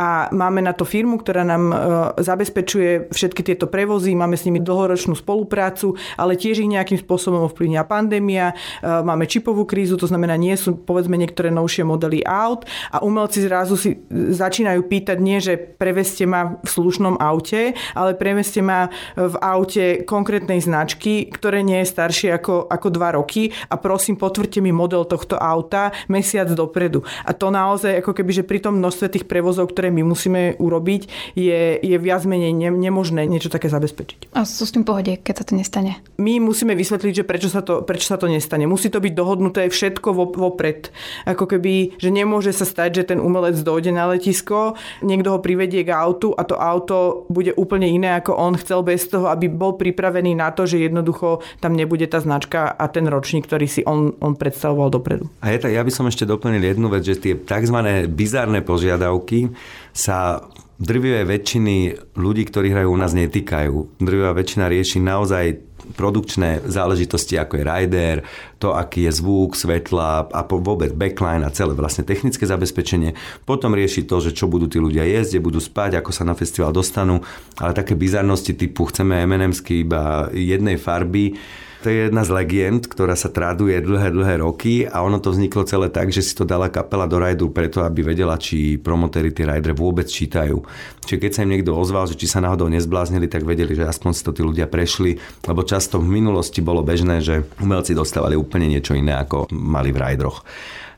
a 0.00 0.32
máme 0.32 0.64
na 0.64 0.72
to 0.72 0.88
firmu, 0.88 1.20
ktorá 1.20 1.33
ktorá 1.34 1.50
nám 1.50 1.64
e, 1.66 1.76
zabezpečuje 2.22 3.10
všetky 3.10 3.42
tieto 3.42 3.66
prevozy, 3.66 4.14
máme 4.14 4.38
s 4.38 4.46
nimi 4.46 4.62
dlhoročnú 4.62 5.18
spoluprácu, 5.18 5.98
ale 6.14 6.38
tiež 6.38 6.62
ich 6.62 6.70
nejakým 6.70 7.02
spôsobom 7.02 7.50
ovplyvňa 7.50 7.82
pandémia, 7.90 8.54
e, 8.54 8.86
máme 8.86 9.26
čipovú 9.26 9.66
krízu, 9.66 9.98
to 9.98 10.06
znamená, 10.06 10.38
nie 10.38 10.54
sú 10.54 10.78
povedzme 10.78 11.18
niektoré 11.18 11.50
novšie 11.50 11.82
modely 11.82 12.22
aut 12.22 12.62
a 12.94 13.02
umelci 13.02 13.42
zrazu 13.42 13.74
si 13.74 13.98
začínajú 14.14 14.86
pýtať 14.86 15.18
nie, 15.18 15.42
že 15.42 15.58
preveste 15.58 16.22
ma 16.22 16.62
v 16.62 16.68
slušnom 16.70 17.18
aute, 17.18 17.74
ale 17.98 18.14
preveste 18.14 18.62
ma 18.62 18.94
v 19.18 19.34
aute 19.42 20.06
konkrétnej 20.06 20.62
značky, 20.62 21.26
ktoré 21.34 21.66
nie 21.66 21.82
je 21.82 21.90
staršie 21.90 22.30
ako, 22.30 22.70
ako 22.70 22.94
dva 22.94 23.18
roky 23.18 23.50
a 23.66 23.74
prosím 23.74 24.14
potvrďte 24.22 24.62
mi 24.62 24.70
model 24.70 25.02
tohto 25.02 25.34
auta 25.34 25.90
mesiac 26.06 26.46
dopredu. 26.54 27.02
A 27.26 27.34
to 27.34 27.50
naozaj 27.50 27.98
ako 27.98 28.14
keby, 28.14 28.30
že 28.30 28.46
pri 28.46 28.62
tom 28.62 28.78
množstve 28.78 29.18
tých 29.18 29.26
prevozov, 29.26 29.74
ktoré 29.74 29.90
my 29.90 30.06
musíme 30.06 30.54
urobiť, 30.62 31.23
je, 31.32 31.80
je 31.80 31.96
viac 31.96 32.22
menej 32.28 32.52
ne, 32.52 32.68
nemožné 32.68 33.24
niečo 33.24 33.48
také 33.48 33.72
zabezpečiť. 33.72 34.36
A 34.36 34.44
sú 34.44 34.68
s 34.68 34.74
tým 34.76 34.84
pohode, 34.84 35.16
keď 35.16 35.34
sa 35.40 35.44
to 35.48 35.56
nestane? 35.56 35.98
My 36.20 36.36
musíme 36.38 36.76
vysvetliť, 36.76 37.24
že 37.24 37.24
prečo 37.24 37.48
sa 37.48 37.64
to, 37.64 37.80
prečo 37.80 38.12
sa 38.12 38.20
to 38.20 38.28
nestane. 38.28 38.68
Musí 38.68 38.92
to 38.92 39.00
byť 39.00 39.12
dohodnuté 39.16 39.66
všetko 39.72 40.12
vopred. 40.36 40.92
Ako 41.24 41.48
keby, 41.48 41.96
že 41.96 42.12
nemôže 42.12 42.52
sa 42.52 42.68
stať, 42.68 43.02
že 43.02 43.16
ten 43.16 43.18
umelec 43.22 43.56
dojde 43.64 43.94
na 43.94 44.12
letisko, 44.12 44.76
niekto 45.00 45.34
ho 45.34 45.38
privedie 45.40 45.86
k 45.86 45.94
autu 45.94 46.36
a 46.36 46.44
to 46.44 46.58
auto 46.60 47.24
bude 47.32 47.56
úplne 47.56 47.88
iné, 47.88 48.18
ako 48.18 48.36
on 48.36 48.54
chcel 48.60 48.84
bez 48.84 49.06
toho, 49.08 49.30
aby 49.30 49.48
bol 49.48 49.78
pripravený 49.78 50.36
na 50.36 50.50
to, 50.52 50.68
že 50.68 50.82
jednoducho 50.82 51.40
tam 51.62 51.78
nebude 51.78 52.04
tá 52.10 52.20
značka 52.20 52.68
a 52.68 52.84
ten 52.90 53.06
ročník, 53.06 53.46
ktorý 53.46 53.66
si 53.70 53.80
on, 53.86 54.12
on 54.20 54.34
predstavoval 54.34 54.90
dopredu. 54.90 55.30
A 55.40 55.54
ja, 55.54 55.60
ja 55.70 55.82
by 55.82 55.92
som 55.92 56.08
ešte 56.10 56.26
doplnil 56.26 56.62
jednu 56.62 56.90
vec, 56.90 57.06
že 57.06 57.16
tie 57.18 57.34
tzv. 57.38 57.78
bizárne 58.10 58.60
požiadavky 58.64 59.54
sa 59.94 60.42
drvivé 60.78 61.22
väčšiny 61.22 61.76
ľudí, 62.18 62.42
ktorí 62.48 62.74
hrajú 62.74 62.88
u 62.90 62.98
nás, 62.98 63.14
netýkajú. 63.14 64.00
Drvivá 64.02 64.34
väčšina 64.34 64.66
rieši 64.66 64.98
naozaj 64.98 65.74
produkčné 65.84 66.64
záležitosti, 66.64 67.36
ako 67.36 67.60
je 67.60 67.64
rider, 67.68 68.16
to, 68.56 68.72
aký 68.72 69.04
je 69.04 69.12
zvuk, 69.20 69.52
svetla 69.52 70.32
a 70.32 70.40
vôbec 70.48 70.96
backline 70.96 71.44
a 71.44 71.52
celé 71.52 71.76
vlastne 71.76 72.08
technické 72.08 72.48
zabezpečenie. 72.48 73.12
Potom 73.44 73.76
rieši 73.76 74.08
to, 74.08 74.16
že 74.24 74.32
čo 74.32 74.48
budú 74.48 74.64
tí 74.64 74.80
ľudia 74.80 75.04
jesť, 75.04 75.36
kde 75.36 75.44
budú 75.44 75.60
spať, 75.60 76.00
ako 76.00 76.10
sa 76.10 76.24
na 76.24 76.32
festival 76.32 76.72
dostanú, 76.72 77.20
ale 77.60 77.76
také 77.76 77.92
bizarnosti 77.92 78.56
typu 78.56 78.88
chceme 78.88 79.28
M&Msky 79.28 79.84
iba 79.84 80.32
jednej 80.32 80.80
farby, 80.80 81.36
to 81.84 81.92
je 81.92 82.08
jedna 82.08 82.24
z 82.24 82.32
legend, 82.32 82.88
ktorá 82.88 83.12
sa 83.12 83.28
traduje 83.28 83.76
dlhé, 83.76 84.08
dlhé 84.08 84.40
roky 84.40 84.88
a 84.88 85.04
ono 85.04 85.20
to 85.20 85.36
vzniklo 85.36 85.68
celé 85.68 85.92
tak, 85.92 86.08
že 86.08 86.24
si 86.24 86.32
to 86.32 86.48
dala 86.48 86.72
kapela 86.72 87.04
do 87.04 87.20
rajdu 87.20 87.52
preto, 87.52 87.84
aby 87.84 88.00
vedela, 88.00 88.40
či 88.40 88.80
promotéry 88.80 89.36
tie 89.36 89.44
rajdre 89.44 89.76
vôbec 89.76 90.08
čítajú. 90.08 90.64
Čiže 91.04 91.20
keď 91.20 91.30
sa 91.36 91.44
im 91.44 91.52
niekto 91.52 91.76
ozval, 91.76 92.08
že 92.08 92.16
či 92.16 92.24
sa 92.24 92.40
náhodou 92.40 92.72
nezbláznili, 92.72 93.28
tak 93.28 93.44
vedeli, 93.44 93.76
že 93.76 93.84
aspoň 93.84 94.16
si 94.16 94.24
to 94.24 94.32
tí 94.32 94.40
ľudia 94.40 94.64
prešli, 94.64 95.20
lebo 95.44 95.60
často 95.60 96.00
v 96.00 96.08
minulosti 96.08 96.64
bolo 96.64 96.80
bežné, 96.80 97.20
že 97.20 97.44
umelci 97.60 97.92
dostávali 97.92 98.32
úplne 98.32 98.64
niečo 98.64 98.96
iné, 98.96 99.20
ako 99.20 99.52
mali 99.52 99.92
v 99.92 100.00
rajdroch. 100.00 100.40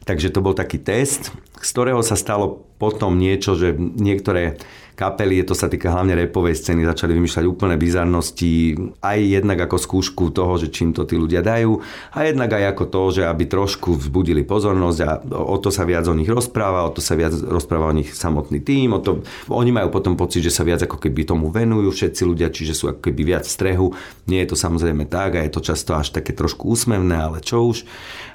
Takže 0.07 0.31
to 0.31 0.39
bol 0.39 0.55
taký 0.55 0.79
test, 0.79 1.35
z 1.59 1.69
ktorého 1.75 1.99
sa 2.07 2.15
stalo 2.15 2.63
potom 2.79 3.19
niečo, 3.19 3.59
že 3.59 3.75
niektoré 3.75 4.55
kapely, 4.97 5.45
to 5.45 5.53
sa 5.53 5.69
týka 5.69 5.93
hlavne 5.93 6.17
repovej 6.17 6.57
scény, 6.57 6.89
začali 6.89 7.13
vymýšľať 7.13 7.45
úplné 7.45 7.77
bizarnosti, 7.77 8.75
aj 9.05 9.19
jednak 9.21 9.61
ako 9.69 9.77
skúšku 9.77 10.33
toho, 10.33 10.57
že 10.57 10.73
čím 10.73 10.97
to 10.97 11.05
tí 11.05 11.21
ľudia 11.21 11.45
dajú, 11.45 11.79
a 12.17 12.25
jednak 12.25 12.57
aj 12.57 12.65
ako 12.73 12.85
to, 12.89 13.03
že 13.21 13.23
aby 13.29 13.45
trošku 13.45 13.95
vzbudili 13.95 14.43
pozornosť 14.43 14.99
a 15.05 15.11
o 15.37 15.57
to 15.61 15.69
sa 15.69 15.85
viac 15.85 16.09
o 16.09 16.17
nich 16.17 16.27
rozpráva, 16.27 16.89
o 16.89 16.91
to 16.97 17.05
sa 17.05 17.13
viac 17.13 17.37
rozpráva 17.37 17.93
o 17.93 17.97
nich 17.97 18.17
samotný 18.17 18.65
tým, 18.65 18.97
o 18.97 19.01
to, 19.05 19.21
oni 19.53 19.71
majú 19.71 19.93
potom 19.93 20.17
pocit, 20.17 20.41
že 20.41 20.51
sa 20.51 20.65
viac 20.65 20.81
ako 20.81 20.97
keby 20.97 21.29
tomu 21.29 21.53
venujú 21.53 21.93
všetci 21.93 22.23
ľudia, 22.25 22.49
čiže 22.49 22.73
sú 22.73 22.89
ako 22.89 23.13
keby 23.13 23.37
viac 23.37 23.45
v 23.45 23.53
strehu. 23.53 23.87
Nie 24.25 24.49
je 24.49 24.55
to 24.55 24.57
samozrejme 24.57 25.05
tak 25.05 25.37
a 25.37 25.45
je 25.45 25.53
to 25.53 25.61
často 25.61 25.93
až 25.93 26.09
také 26.17 26.33
trošku 26.33 26.73
úsmevné, 26.73 27.21
ale 27.21 27.45
čo 27.45 27.69
už. 27.69 27.85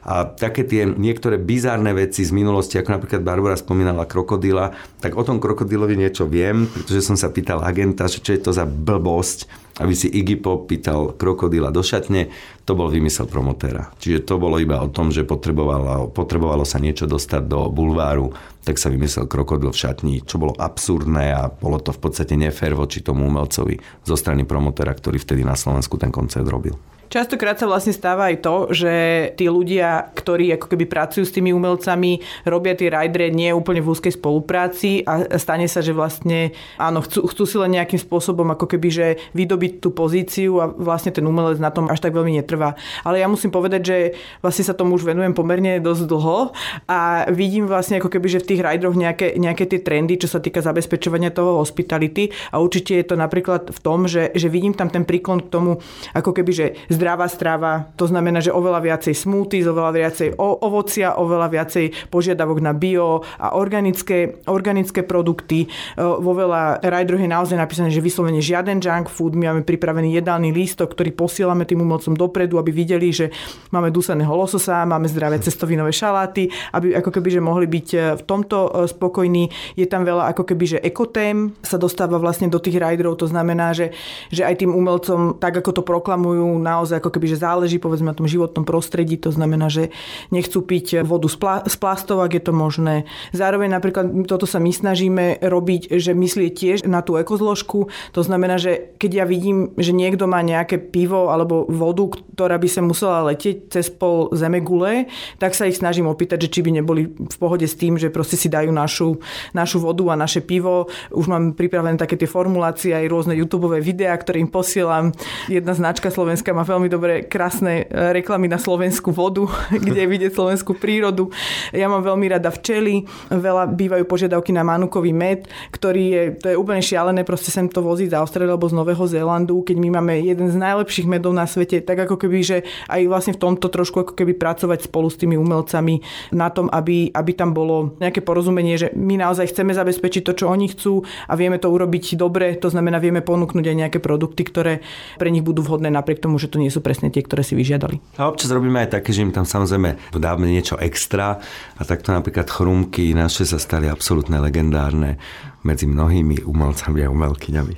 A 0.01 0.25
také 0.25 0.65
tie 0.65 0.85
niektoré 0.85 1.37
bizárne 1.37 1.93
veci 1.93 2.25
z 2.25 2.33
minulosti, 2.33 2.77
ako 2.77 2.97
napríklad 2.97 3.21
Barbara 3.21 3.53
spomínala 3.57 4.09
krokodila, 4.09 4.73
tak 4.97 5.13
o 5.13 5.21
tom 5.25 5.37
krokodilovi 5.37 5.93
niečo 5.93 6.25
viem, 6.51 6.67
pretože 6.67 7.07
som 7.07 7.15
sa 7.15 7.31
pýtal 7.31 7.63
agenta, 7.63 8.11
že 8.11 8.19
čo 8.19 8.35
je 8.35 8.43
to 8.43 8.51
za 8.51 8.67
blbosť, 8.67 9.47
aby 9.79 9.95
si 9.95 10.11
Iggy 10.11 10.37
Pop 10.43 10.67
pýtal 10.67 11.15
krokodila 11.15 11.71
do 11.71 11.79
šatne, 11.79 12.27
to 12.67 12.75
bol 12.75 12.91
vymysel 12.91 13.25
promotéra. 13.25 13.89
Čiže 13.97 14.27
to 14.27 14.35
bolo 14.35 14.59
iba 14.59 14.83
o 14.83 14.91
tom, 14.91 15.09
že 15.09 15.23
potrebovalo, 15.23 16.11
potrebovalo 16.11 16.67
sa 16.67 16.77
niečo 16.77 17.07
dostať 17.07 17.47
do 17.47 17.71
bulváru, 17.71 18.35
tak 18.67 18.77
sa 18.77 18.91
vymyslel 18.91 19.31
krokodil 19.31 19.71
v 19.71 19.81
šatni, 19.81 20.15
čo 20.27 20.37
bolo 20.37 20.53
absurdné 20.59 21.33
a 21.33 21.47
bolo 21.49 21.79
to 21.79 21.95
v 21.95 22.01
podstate 22.03 22.35
nefér 22.35 22.75
voči 22.75 22.99
tomu 23.01 23.25
umelcovi 23.25 23.79
zo 24.03 24.13
strany 24.19 24.43
promotéra, 24.43 24.91
ktorý 24.93 25.17
vtedy 25.17 25.47
na 25.47 25.55
Slovensku 25.55 25.95
ten 25.95 26.11
koncert 26.11 26.45
robil. 26.45 26.75
Častokrát 27.11 27.59
sa 27.59 27.67
vlastne 27.67 27.91
stáva 27.91 28.31
aj 28.31 28.39
to, 28.39 28.55
že 28.71 28.93
tí 29.35 29.51
ľudia, 29.51 30.15
ktorí 30.15 30.55
ako 30.55 30.71
keby 30.71 30.87
pracujú 30.87 31.27
s 31.27 31.35
tými 31.35 31.51
umelcami, 31.51 32.23
robia 32.47 32.71
tie 32.71 32.87
ridery 32.87 33.35
nie 33.35 33.51
úplne 33.51 33.83
v 33.83 33.91
úzkej 33.91 34.15
spolupráci 34.15 35.03
a 35.03 35.35
stane 35.35 35.67
sa, 35.67 35.83
že 35.83 35.91
vlastne 35.91 36.55
áno, 36.79 37.03
chcú, 37.03 37.27
chcú 37.27 37.43
si 37.43 37.59
len 37.59 37.75
nejakým 37.75 37.99
spôsobom 37.99 38.47
ako 38.55 38.63
keby, 38.63 38.87
že 38.87 39.07
vydobiť 39.35 39.83
tú 39.83 39.91
pozíciu 39.91 40.63
a 40.63 40.71
vlastne 40.71 41.11
ten 41.11 41.27
umelec 41.27 41.59
na 41.59 41.67
tom 41.67 41.91
až 41.91 41.99
tak 41.99 42.15
veľmi 42.15 42.39
netrvá. 42.39 42.79
Ale 43.03 43.19
ja 43.19 43.27
musím 43.27 43.51
povedať, 43.51 43.81
že 43.83 43.97
vlastne 44.39 44.63
sa 44.63 44.71
tomu 44.71 44.95
už 44.95 45.03
venujem 45.03 45.35
pomerne 45.35 45.83
dosť 45.83 46.07
dlho 46.07 46.55
a 46.87 47.27
vidím 47.27 47.67
vlastne 47.67 47.99
ako 47.99 48.07
keby, 48.07 48.39
že 48.39 48.39
v 48.39 48.55
tých 48.55 48.63
rideroch 48.63 48.95
nejaké, 48.95 49.35
nejaké 49.35 49.67
tie 49.67 49.83
trendy, 49.83 50.15
čo 50.15 50.31
sa 50.31 50.39
týka 50.39 50.63
zabezpečovania 50.63 51.35
toho 51.35 51.59
hospitality 51.59 52.31
a 52.55 52.63
určite 52.63 52.95
je 52.95 53.03
to 53.03 53.19
napríklad 53.19 53.67
v 53.67 53.79
tom, 53.83 54.07
že, 54.07 54.31
že 54.31 54.47
vidím 54.47 54.71
tam 54.71 54.87
ten 54.87 55.03
príklon 55.03 55.43
k 55.43 55.51
tomu, 55.51 55.83
ako 56.15 56.31
keby, 56.31 56.51
že 56.55 56.67
zdravá 57.01 57.25
strava, 57.25 57.89
to 57.97 58.05
znamená, 58.05 58.45
že 58.45 58.53
oveľa 58.53 58.85
viacej 58.85 59.17
smoothies, 59.17 59.65
oveľa 59.65 59.91
viacej 59.97 60.37
ovocia, 60.37 61.17
oveľa 61.17 61.49
viacej 61.49 62.13
požiadavok 62.13 62.61
na 62.61 62.77
bio 62.77 63.25
a 63.41 63.57
organické, 63.57 64.45
organické 64.45 65.01
produkty. 65.01 65.65
E, 65.65 65.67
vo 65.97 66.37
veľa 66.37 66.85
rajdroch 66.85 67.17
je 67.17 67.33
naozaj 67.33 67.57
napísané, 67.57 67.89
že 67.89 68.05
vyslovene 68.05 68.37
žiaden 68.37 68.77
junk 68.77 69.09
food. 69.09 69.33
My 69.33 69.49
máme 69.49 69.65
pripravený 69.65 70.21
jedálny 70.21 70.53
lístok, 70.53 70.93
ktorý 70.93 71.09
posielame 71.17 71.65
tým 71.65 71.81
umelcom 71.81 72.13
dopredu, 72.13 72.61
aby 72.61 72.69
videli, 72.69 73.09
že 73.09 73.33
máme 73.73 73.89
duseného 73.89 74.29
lososa, 74.29 74.85
máme 74.85 75.09
zdravé 75.09 75.41
cestovinové 75.41 75.89
šaláty, 75.89 76.53
aby 76.77 76.93
ako 77.01 77.09
keby, 77.09 77.29
že 77.33 77.41
mohli 77.41 77.65
byť 77.65 77.87
e, 77.97 77.97
v 78.21 78.23
tomto 78.29 78.57
e, 78.69 78.69
spokojní. 78.85 79.49
Je 79.73 79.89
tam 79.89 80.05
veľa 80.05 80.29
ako 80.37 80.45
keby, 80.53 80.77
že 80.77 80.83
ekotém 80.85 81.57
sa 81.65 81.81
dostáva 81.81 82.21
vlastne 82.21 82.45
do 82.45 82.61
tých 82.61 82.77
rajdrov, 82.77 83.17
to 83.17 83.25
znamená, 83.25 83.73
že, 83.73 83.89
že 84.29 84.45
aj 84.45 84.61
tým 84.61 84.75
umelcom, 84.75 85.39
tak 85.41 85.57
ako 85.57 85.81
to 85.81 85.83
proklamujú, 85.87 86.59
naozaj 86.59 86.90
naozaj 86.91 87.07
ako 87.07 87.15
keby, 87.15 87.27
že 87.31 87.39
záleží 87.39 87.79
povedzme 87.79 88.11
na 88.11 88.17
tom 88.19 88.27
životnom 88.27 88.67
prostredí, 88.67 89.15
to 89.15 89.31
znamená, 89.31 89.71
že 89.71 89.95
nechcú 90.27 90.59
piť 90.59 91.07
vodu 91.07 91.31
z, 91.31 91.39
plá, 91.39 91.63
z 91.63 91.75
plastov, 91.79 92.19
ak 92.19 92.35
je 92.35 92.43
to 92.43 92.51
možné. 92.51 93.07
Zároveň 93.31 93.71
napríklad 93.71 94.27
toto 94.27 94.43
sa 94.43 94.59
my 94.59 94.75
snažíme 94.75 95.39
robiť, 95.39 95.95
že 95.95 96.11
myslieť 96.11 96.51
tiež 96.51 96.77
na 96.91 96.99
tú 96.99 97.15
ekozložku, 97.15 97.87
to 98.11 98.21
znamená, 98.27 98.59
že 98.59 98.91
keď 98.99 99.23
ja 99.23 99.25
vidím, 99.25 99.71
že 99.79 99.95
niekto 99.95 100.27
má 100.27 100.43
nejaké 100.43 100.83
pivo 100.83 101.31
alebo 101.31 101.63
vodu, 101.71 102.11
ktorá 102.35 102.59
by 102.59 102.67
sa 102.67 102.83
musela 102.83 103.31
letieť 103.31 103.71
cez 103.71 103.87
pol 103.87 104.27
zemegule, 104.35 105.07
tak 105.39 105.55
sa 105.55 105.71
ich 105.71 105.79
snažím 105.79 106.11
opýtať, 106.11 106.49
že 106.49 106.51
či 106.51 106.59
by 106.59 106.83
neboli 106.83 107.07
v 107.07 107.37
pohode 107.39 107.63
s 107.63 107.79
tým, 107.79 107.95
že 107.95 108.11
proste 108.11 108.35
si 108.35 108.51
dajú 108.51 108.73
našu, 108.73 109.23
našu 109.55 109.79
vodu 109.79 110.03
a 110.11 110.19
naše 110.19 110.43
pivo. 110.43 110.91
Už 111.13 111.31
mám 111.31 111.55
pripravené 111.55 111.95
také 111.95 112.17
tie 112.17 112.27
formulácie 112.27 112.91
aj 112.91 113.07
rôzne 113.07 113.37
YouTube 113.37 113.69
videá, 113.79 114.17
ktoré 114.17 114.41
im 114.41 114.49
posielam. 114.49 115.13
Jedna 115.45 115.77
značka 115.77 116.09
slovenská 116.09 116.49
má 116.51 116.65
veľmi 116.65 116.80
veľmi 116.81 116.97
dobré, 116.97 117.13
krásne 117.29 117.85
e, 117.85 118.09
reklamy 118.09 118.49
na 118.49 118.57
slovenskú 118.57 119.13
vodu, 119.13 119.45
kde 119.85 120.09
vidieť 120.09 120.33
slovenskú 120.33 120.73
prírodu. 120.73 121.29
Ja 121.69 121.85
mám 121.85 122.01
veľmi 122.01 122.25
rada 122.25 122.49
včely, 122.49 123.05
veľa 123.29 123.69
bývajú 123.69 124.09
požiadavky 124.09 124.49
na 124.49 124.65
manukový 124.65 125.13
med, 125.13 125.45
ktorý 125.69 126.03
je, 126.09 126.23
to 126.41 126.47
je 126.49 126.57
úplne 126.57 126.81
šialené, 126.81 127.21
proste 127.21 127.53
sem 127.53 127.69
to 127.69 127.85
vozí 127.85 128.09
z 128.09 128.17
Austrálie 128.17 128.49
alebo 128.49 128.65
z 128.65 128.73
Nového 128.73 129.05
Zélandu, 129.05 129.61
keď 129.61 129.77
my 129.77 130.01
máme 130.01 130.25
jeden 130.25 130.49
z 130.49 130.57
najlepších 130.57 131.05
medov 131.05 131.37
na 131.37 131.45
svete, 131.45 131.85
tak 131.85 132.01
ako 132.09 132.17
keby, 132.17 132.39
že 132.41 132.57
aj 132.89 133.05
vlastne 133.05 133.37
v 133.37 133.41
tomto 133.45 133.69
trošku 133.69 134.01
ako 134.01 134.17
keby 134.17 134.33
pracovať 134.41 134.89
spolu 134.89 135.13
s 135.13 135.21
tými 135.21 135.37
umelcami 135.37 136.01
na 136.33 136.49
tom, 136.49 136.65
aby, 136.73 137.13
aby 137.13 137.31
tam 137.37 137.53
bolo 137.53 137.93
nejaké 138.01 138.25
porozumenie, 138.25 138.73
že 138.81 138.89
my 138.97 139.21
naozaj 139.21 139.53
chceme 139.53 139.77
zabezpečiť 139.77 140.25
to, 140.25 140.33
čo 140.33 140.49
oni 140.49 140.65
chcú 140.73 141.05
a 141.29 141.37
vieme 141.37 141.61
to 141.61 141.69
urobiť 141.69 142.17
dobre, 142.17 142.57
to 142.57 142.73
znamená, 142.73 142.97
vieme 142.97 143.21
ponúknuť 143.21 143.65
aj 143.69 143.77
nejaké 143.77 143.99
produkty, 144.01 144.41
ktoré 144.41 144.73
pre 145.21 145.29
nich 145.29 145.45
budú 145.45 145.61
vhodné 145.61 145.93
napriek 145.93 146.23
tomu, 146.23 146.39
že 146.39 146.47
to 146.47 146.60
nie 146.61 146.69
sú 146.69 146.85
presne 146.85 147.09
tie, 147.09 147.25
ktoré 147.25 147.41
si 147.41 147.57
vyžiadali. 147.57 147.97
A 148.21 148.29
občas 148.29 148.53
robíme 148.53 148.85
aj 148.85 149.01
také, 149.01 149.09
že 149.09 149.25
im 149.25 149.33
tam 149.33 149.49
samozrejme 149.49 150.13
dáme 150.13 150.45
niečo 150.45 150.77
extra 150.77 151.41
a 151.75 151.81
takto 151.81 152.13
napríklad 152.13 152.45
chrumky 152.45 153.17
naše 153.17 153.49
sa 153.49 153.57
stali 153.57 153.89
absolútne 153.89 154.37
legendárne 154.37 155.17
medzi 155.65 155.89
mnohými 155.89 156.45
umelcami 156.45 157.01
a 157.01 157.09
umelkyňami. 157.09 157.75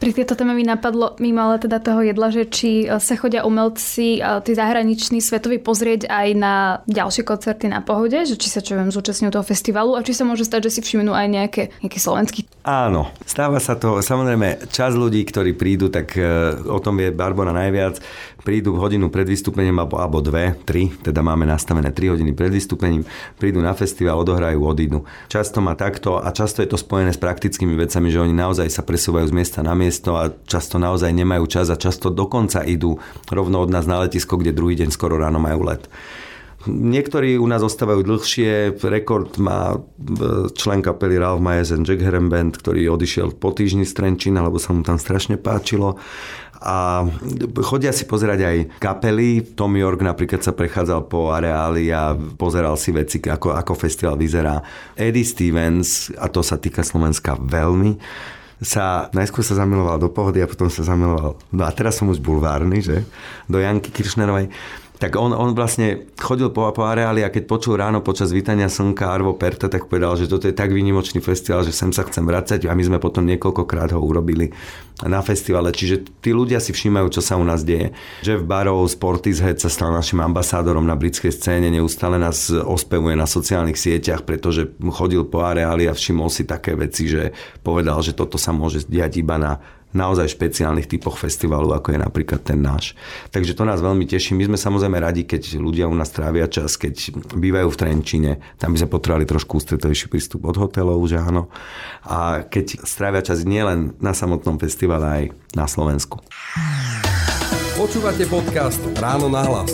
Pri 0.00 0.16
tieto 0.16 0.32
téme 0.32 0.56
mi 0.56 0.64
napadlo, 0.64 1.12
mimo 1.20 1.44
ale 1.44 1.60
teda 1.60 1.76
toho 1.76 2.00
jedla, 2.00 2.32
že 2.32 2.48
či 2.48 2.88
e, 2.88 2.96
sa 2.96 3.20
chodia 3.20 3.44
umelci, 3.44 4.16
e, 4.16 4.20
tí 4.40 4.56
zahraniční, 4.56 5.20
svetoví 5.20 5.60
pozrieť 5.60 6.08
aj 6.08 6.28
na 6.40 6.54
ďalšie 6.88 7.20
koncerty 7.20 7.68
na 7.68 7.84
pohode, 7.84 8.16
že 8.24 8.40
či 8.40 8.48
sa 8.48 8.64
čo 8.64 8.80
viem 8.80 8.88
zúčastňujú 8.88 9.28
toho 9.28 9.44
festivalu 9.44 9.92
a 9.92 10.00
či 10.00 10.16
sa 10.16 10.24
môže 10.24 10.48
stať, 10.48 10.72
že 10.72 10.72
si 10.72 10.80
všimnú 10.80 11.12
aj 11.12 11.26
nejaké, 11.28 11.62
nejaký 11.84 12.00
slovenský. 12.00 12.40
Áno, 12.64 13.12
stáva 13.28 13.60
sa 13.60 13.76
to. 13.76 14.00
Samozrejme, 14.00 14.72
čas 14.72 14.96
ľudí, 14.96 15.20
ktorí 15.20 15.52
prídu, 15.52 15.92
tak 15.92 16.16
e, 16.16 16.24
o 16.64 16.80
tom 16.80 16.96
vie 16.96 17.12
Barbara 17.12 17.52
najviac. 17.52 18.00
Prídu 18.40 18.80
hodinu 18.80 19.12
pred 19.12 19.28
vystúpením 19.28 19.76
alebo, 19.80 20.00
alebo 20.00 20.24
dve, 20.24 20.56
tri, 20.64 20.88
teda 20.88 21.20
máme 21.20 21.44
nastavené 21.44 21.92
tri 21.92 22.08
hodiny 22.08 22.32
pred 22.32 22.48
vystúpením, 22.48 23.04
prídu 23.36 23.60
na 23.60 23.76
festival, 23.76 24.20
odohrajú, 24.24 24.64
odídu. 24.64 25.04
Často 25.28 25.60
má 25.60 25.76
takto 25.76 26.16
a 26.16 26.28
často 26.32 26.64
je 26.64 26.72
to 26.72 26.80
spojené 26.80 27.12
s 27.12 27.20
praktickými 27.20 27.76
vecami, 27.76 28.08
že 28.08 28.22
oni 28.24 28.32
naozaj 28.32 28.72
sa 28.72 28.80
presúvajú 28.80 29.28
z 29.28 29.36
miesta 29.36 29.60
na 29.60 29.76
miesto 29.76 30.16
a 30.16 30.32
často 30.48 30.80
naozaj 30.80 31.12
nemajú 31.12 31.44
čas 31.48 31.68
a 31.68 31.76
často 31.76 32.08
dokonca 32.08 32.64
idú 32.64 32.96
rovno 33.28 33.60
od 33.60 33.68
nás 33.68 33.84
na 33.84 34.00
letisko, 34.00 34.40
kde 34.40 34.56
druhý 34.56 34.74
deň 34.80 34.88
skoro 34.88 35.20
ráno 35.20 35.36
majú 35.36 35.68
let. 35.68 35.84
Niektorí 36.68 37.40
u 37.40 37.48
nás 37.48 37.64
ostávajú 37.64 38.04
dlhšie. 38.04 38.76
Rekord 38.84 39.40
má 39.40 39.72
e, 39.72 39.78
člen 40.52 40.84
kapely 40.84 41.16
Ralph 41.16 41.40
Myers 41.40 41.72
and 41.72 41.88
Jack 41.88 42.04
Herren 42.04 42.28
Band, 42.28 42.60
ktorý 42.60 42.92
odišiel 42.92 43.32
po 43.40 43.56
týždni 43.56 43.88
z 43.88 43.96
Trenčína, 43.96 44.44
lebo 44.44 44.60
sa 44.60 44.76
mu 44.76 44.84
tam 44.84 45.00
strašne 45.00 45.40
páčilo 45.40 45.96
a 46.60 47.08
chodia 47.64 47.88
si 47.88 48.04
pozerať 48.04 48.40
aj 48.44 48.56
kapely. 48.84 49.56
Tom 49.56 49.72
York 49.80 50.04
napríklad 50.04 50.44
sa 50.44 50.52
prechádzal 50.52 51.08
po 51.08 51.32
areáli 51.32 51.88
a 51.88 52.12
pozeral 52.12 52.76
si 52.76 52.92
veci, 52.92 53.16
ako, 53.24 53.56
ako 53.56 53.72
festival 53.72 54.20
vyzerá. 54.20 54.60
Eddie 54.92 55.24
Stevens, 55.24 56.12
a 56.20 56.28
to 56.28 56.44
sa 56.44 56.60
týka 56.60 56.84
Slovenska 56.84 57.40
veľmi, 57.40 57.96
sa 58.60 59.08
najskôr 59.16 59.40
sa 59.40 59.56
zamiloval 59.56 59.96
do 59.96 60.12
pohody 60.12 60.44
a 60.44 60.50
potom 60.50 60.68
sa 60.68 60.84
zamiloval, 60.84 61.40
no 61.48 61.62
a 61.64 61.72
teraz 61.72 61.96
som 61.96 62.12
už 62.12 62.20
bulvárny, 62.20 62.84
že, 62.84 63.08
do 63.48 63.56
Janky 63.56 63.88
Kiršnerovej 63.88 64.52
tak 65.00 65.16
on, 65.16 65.32
on 65.32 65.56
vlastne 65.56 66.12
chodil 66.20 66.52
po, 66.52 66.68
po 66.76 66.84
areáli 66.84 67.24
a 67.24 67.32
keď 67.32 67.48
počul 67.48 67.80
ráno 67.80 68.04
počas 68.04 68.36
vítania 68.36 68.68
slnka 68.68 69.08
Arvo 69.08 69.32
Perta, 69.32 69.72
tak 69.72 69.88
povedal, 69.88 70.12
že 70.20 70.28
toto 70.28 70.44
je 70.44 70.52
tak 70.52 70.68
výnimočný 70.76 71.24
festival, 71.24 71.64
že 71.64 71.72
sem 71.72 71.88
sa 71.88 72.04
chcem 72.04 72.20
vrácať 72.20 72.68
a 72.68 72.76
my 72.76 72.84
sme 72.84 72.98
potom 73.00 73.24
niekoľkokrát 73.24 73.96
ho 73.96 74.00
urobili 74.04 74.52
na 75.08 75.24
festivale. 75.24 75.72
Čiže 75.72 76.20
tí 76.20 76.36
ľudia 76.36 76.60
si 76.60 76.76
všímajú, 76.76 77.16
čo 77.16 77.24
sa 77.24 77.40
u 77.40 77.44
nás 77.48 77.64
deje. 77.64 77.96
Jeff 78.20 78.44
Barrow 78.44 78.84
z 78.84 79.00
Portishead 79.00 79.56
sa 79.56 79.72
stal 79.72 79.88
našim 79.96 80.20
ambasádorom 80.20 80.84
na 80.84 81.00
britskej 81.00 81.32
scéne, 81.32 81.72
neustále 81.72 82.20
nás 82.20 82.52
ospevuje 82.52 83.16
na 83.16 83.24
sociálnych 83.24 83.80
sieťach, 83.80 84.28
pretože 84.28 84.68
chodil 84.92 85.24
po 85.24 85.40
areáli 85.40 85.88
a 85.88 85.96
všimol 85.96 86.28
si 86.28 86.44
také 86.44 86.76
veci, 86.76 87.08
že 87.08 87.32
povedal, 87.64 88.04
že 88.04 88.12
toto 88.12 88.36
sa 88.36 88.52
môže 88.52 88.84
diať 88.84 89.24
iba 89.24 89.40
na 89.40 89.56
naozaj 89.90 90.30
špeciálnych 90.30 90.86
typoch 90.86 91.18
festivalu, 91.18 91.74
ako 91.74 91.94
je 91.94 91.98
napríklad 91.98 92.40
ten 92.46 92.62
náš. 92.62 92.94
Takže 93.34 93.58
to 93.58 93.66
nás 93.66 93.82
veľmi 93.82 94.06
teší. 94.06 94.38
My 94.38 94.46
sme 94.46 94.58
samozrejme 94.58 94.98
radi, 95.02 95.26
keď 95.26 95.58
ľudia 95.58 95.90
u 95.90 95.94
nás 95.94 96.14
trávia 96.14 96.46
čas, 96.46 96.78
keď 96.78 97.18
bývajú 97.34 97.68
v 97.70 97.78
Trenčine, 97.78 98.32
tam 98.58 98.74
by 98.74 98.86
sme 98.86 98.94
potrebovali 98.94 99.26
trošku 99.26 99.58
ústretovejší 99.58 100.06
prístup 100.06 100.46
od 100.46 100.56
hotelov, 100.58 101.02
že 101.10 101.18
áno. 101.18 101.50
A 102.06 102.46
keď 102.46 102.86
strávia 102.86 103.22
čas 103.24 103.42
nielen 103.42 103.98
na 103.98 104.14
samotnom 104.14 104.58
festivale, 104.62 105.06
aj 105.06 105.24
na 105.58 105.66
Slovensku. 105.66 106.22
Počúvate 107.74 108.28
podcast 108.28 108.78
Ráno 109.00 109.32
na 109.32 109.42
hlas. 109.42 109.72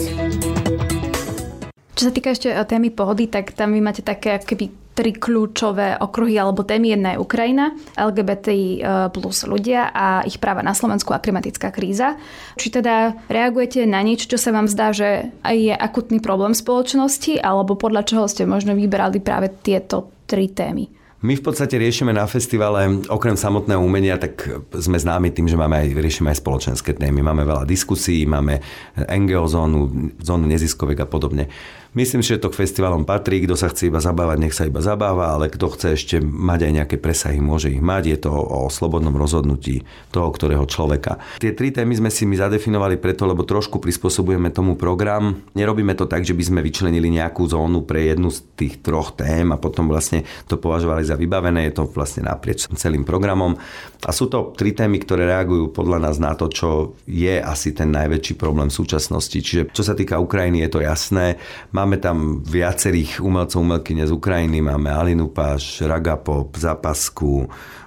Čo 1.97 2.03
sa 2.09 2.13
týka 2.13 2.29
ešte 2.29 2.53
témy 2.69 2.93
pohody, 2.93 3.25
tak 3.25 3.57
tam 3.57 3.73
vy 3.73 3.81
máte 3.81 4.05
také 4.05 4.37
keby 4.37 4.86
tri 4.97 5.13
kľúčové 5.13 6.01
okruhy 6.01 6.41
alebo 6.41 6.65
témy. 6.65 6.97
Jedna 6.97 7.15
je 7.15 7.21
Ukrajina, 7.21 7.77
LGBT 7.93 8.49
e, 8.49 8.77
plus 9.13 9.45
ľudia 9.45 9.93
a 9.93 10.25
ich 10.25 10.41
práva 10.41 10.65
na 10.65 10.73
Slovensku 10.73 11.13
a 11.13 11.21
klimatická 11.21 11.69
kríza. 11.69 12.17
Či 12.57 12.81
teda 12.81 13.13
reagujete 13.29 13.85
na 13.85 14.01
niečo, 14.01 14.33
čo 14.33 14.41
sa 14.41 14.57
vám 14.57 14.73
zdá, 14.73 14.97
že 14.97 15.29
je 15.45 15.77
akutný 15.77 16.25
problém 16.25 16.57
spoločnosti, 16.57 17.37
alebo 17.45 17.77
podľa 17.77 18.09
čoho 18.09 18.25
ste 18.25 18.49
možno 18.49 18.73
vyberali 18.73 19.21
práve 19.21 19.53
tieto 19.61 20.09
tri 20.25 20.49
témy? 20.49 20.97
My 21.27 21.33
v 21.33 21.43
podstate 21.43 21.81
riešime 21.81 22.13
na 22.13 22.29
festivale, 22.29 23.03
okrem 23.09 23.41
samotného 23.41 23.81
umenia, 23.81 24.21
tak 24.21 24.47
sme 24.77 25.01
známi 25.01 25.33
tým, 25.33 25.49
že 25.49 25.57
máme 25.57 25.81
aj, 25.81 25.97
riešime 25.97 26.29
aj 26.31 26.45
spoločenské 26.45 26.93
témy. 26.95 27.25
Máme 27.25 27.49
veľa 27.49 27.65
diskusí, 27.65 28.29
máme 28.29 28.61
NGO 28.95 29.49
zónu, 29.49 30.13
zónu 30.21 30.45
neziskovek 30.45 31.03
a 31.03 31.09
podobne. 31.09 31.49
Myslím 31.97 32.21
že 32.21 32.37
to 32.37 32.53
k 32.53 32.61
festivalom 32.61 33.09
patrí. 33.09 33.41
Kto 33.41 33.57
sa 33.57 33.73
chce 33.73 33.89
iba 33.89 34.05
zabávať, 34.05 34.37
nech 34.37 34.53
sa 34.53 34.69
iba 34.69 34.85
zabáva, 34.85 35.33
ale 35.33 35.49
kto 35.49 35.73
chce 35.73 35.97
ešte 35.97 36.17
mať 36.21 36.69
aj 36.69 36.73
nejaké 36.77 36.97
presahy, 37.01 37.41
môže 37.41 37.73
ich 37.73 37.81
mať. 37.81 38.05
Je 38.13 38.19
to 38.21 38.37
o 38.37 38.69
slobodnom 38.69 39.17
rozhodnutí 39.17 39.81
toho, 40.13 40.29
ktorého 40.29 40.69
človeka. 40.69 41.17
Tie 41.41 41.57
tri 41.57 41.73
témy 41.73 41.97
sme 41.97 42.13
si 42.13 42.29
my 42.29 42.37
zadefinovali 42.37 43.01
preto, 43.01 43.25
lebo 43.25 43.49
trošku 43.49 43.81
prispôsobujeme 43.81 44.53
tomu 44.53 44.77
program. 44.77 45.41
Nerobíme 45.57 45.97
to 45.97 46.05
tak, 46.05 46.21
že 46.21 46.37
by 46.37 46.45
sme 46.45 46.61
vyčlenili 46.61 47.09
nejakú 47.09 47.49
zónu 47.49 47.89
pre 47.89 48.13
jednu 48.13 48.29
z 48.29 48.45
tých 48.61 48.85
troch 48.85 49.17
tém 49.17 49.49
a 49.49 49.57
potom 49.57 49.89
vlastne 49.89 50.29
to 50.45 50.61
považovali 50.61 51.01
za 51.01 51.17
vybavené. 51.17 51.73
Je 51.73 51.81
to 51.81 51.89
vlastne 51.89 52.29
naprieč 52.29 52.69
celým 52.77 53.09
programom. 53.09 53.57
A 54.05 54.13
sú 54.13 54.29
to 54.29 54.53
tri 54.53 54.77
témy, 54.77 55.01
ktoré 55.01 55.25
reagujú 55.25 55.73
podľa 55.73 56.13
nás 56.13 56.21
na 56.21 56.37
to, 56.37 56.53
čo 56.53 56.93
je 57.09 57.41
asi 57.41 57.73
ten 57.73 57.89
najväčší 57.89 58.37
problém 58.37 58.69
v 58.69 58.79
súčasnosti. 58.85 59.33
Čiže 59.33 59.73
čo 59.73 59.81
sa 59.81 59.97
týka 59.97 60.21
Ukrajiny, 60.21 60.61
je 60.61 60.71
to 60.77 60.85
jasné. 60.85 61.41
Máme 61.73 61.86
Máme 61.87 62.03
tam 62.03 62.43
viacerých 62.43 63.23
umelcov, 63.23 63.63
umelkyne 63.63 64.03
z 64.03 64.11
Ukrajiny. 64.11 64.59
Máme 64.59 64.91
Alinu 64.91 65.31
Páš, 65.31 65.87
Ragapop, 65.87 66.51
Zapasku, 66.59 67.47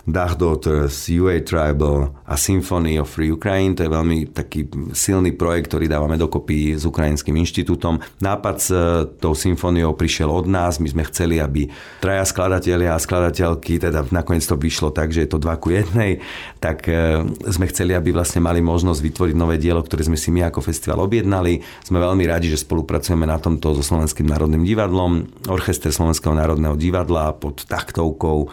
Dach 0.09 0.35
Daughters, 0.35 1.07
UA 1.07 1.45
Tribal 1.45 2.09
a 2.25 2.35
Symphony 2.37 2.97
of 2.97 3.09
Free 3.09 3.29
Ukraine. 3.29 3.77
To 3.77 3.85
je 3.85 3.91
veľmi 3.91 4.33
taký 4.33 4.65
silný 4.93 5.33
projekt, 5.37 5.73
ktorý 5.73 5.85
dávame 5.85 6.17
dokopy 6.17 6.77
s 6.77 6.83
Ukrajinským 6.85 7.37
inštitútom. 7.37 8.01
Nápad 8.21 8.55
s 8.57 8.67
e, 8.73 8.77
tou 9.21 9.37
symfóniou 9.37 9.93
prišiel 9.93 10.29
od 10.29 10.49
nás. 10.49 10.81
My 10.81 10.89
sme 10.89 11.05
chceli, 11.07 11.37
aby 11.37 11.69
traja 12.01 12.25
skladatelia 12.25 12.97
a 12.97 13.01
skladateľky, 13.01 13.77
teda 13.77 14.09
nakoniec 14.09 14.45
to 14.45 14.57
vyšlo 14.57 14.89
tak, 14.89 15.13
že 15.13 15.25
je 15.25 15.29
to 15.29 15.41
dva 15.41 15.57
ku 15.61 15.69
jednej, 15.69 16.21
tak 16.57 16.89
e, 16.89 17.23
sme 17.49 17.69
chceli, 17.69 17.93
aby 17.93 18.09
vlastne 18.09 18.41
mali 18.41 18.59
možnosť 18.65 18.99
vytvoriť 19.05 19.35
nové 19.37 19.61
dielo, 19.61 19.85
ktoré 19.85 20.05
sme 20.05 20.17
si 20.17 20.33
my 20.33 20.49
ako 20.49 20.65
festival 20.65 21.05
objednali. 21.05 21.61
Sme 21.85 22.01
veľmi 22.01 22.25
radi, 22.25 22.49
že 22.49 22.61
spolupracujeme 22.61 23.29
na 23.29 23.37
tomto 23.37 23.77
so 23.77 23.83
Slovenským 23.85 24.25
národným 24.25 24.65
divadlom, 24.65 25.29
Orchester 25.47 25.93
Slovenského 25.93 26.33
národného 26.33 26.73
divadla 26.73 27.37
pod 27.37 27.63
taktovkou 27.69 28.49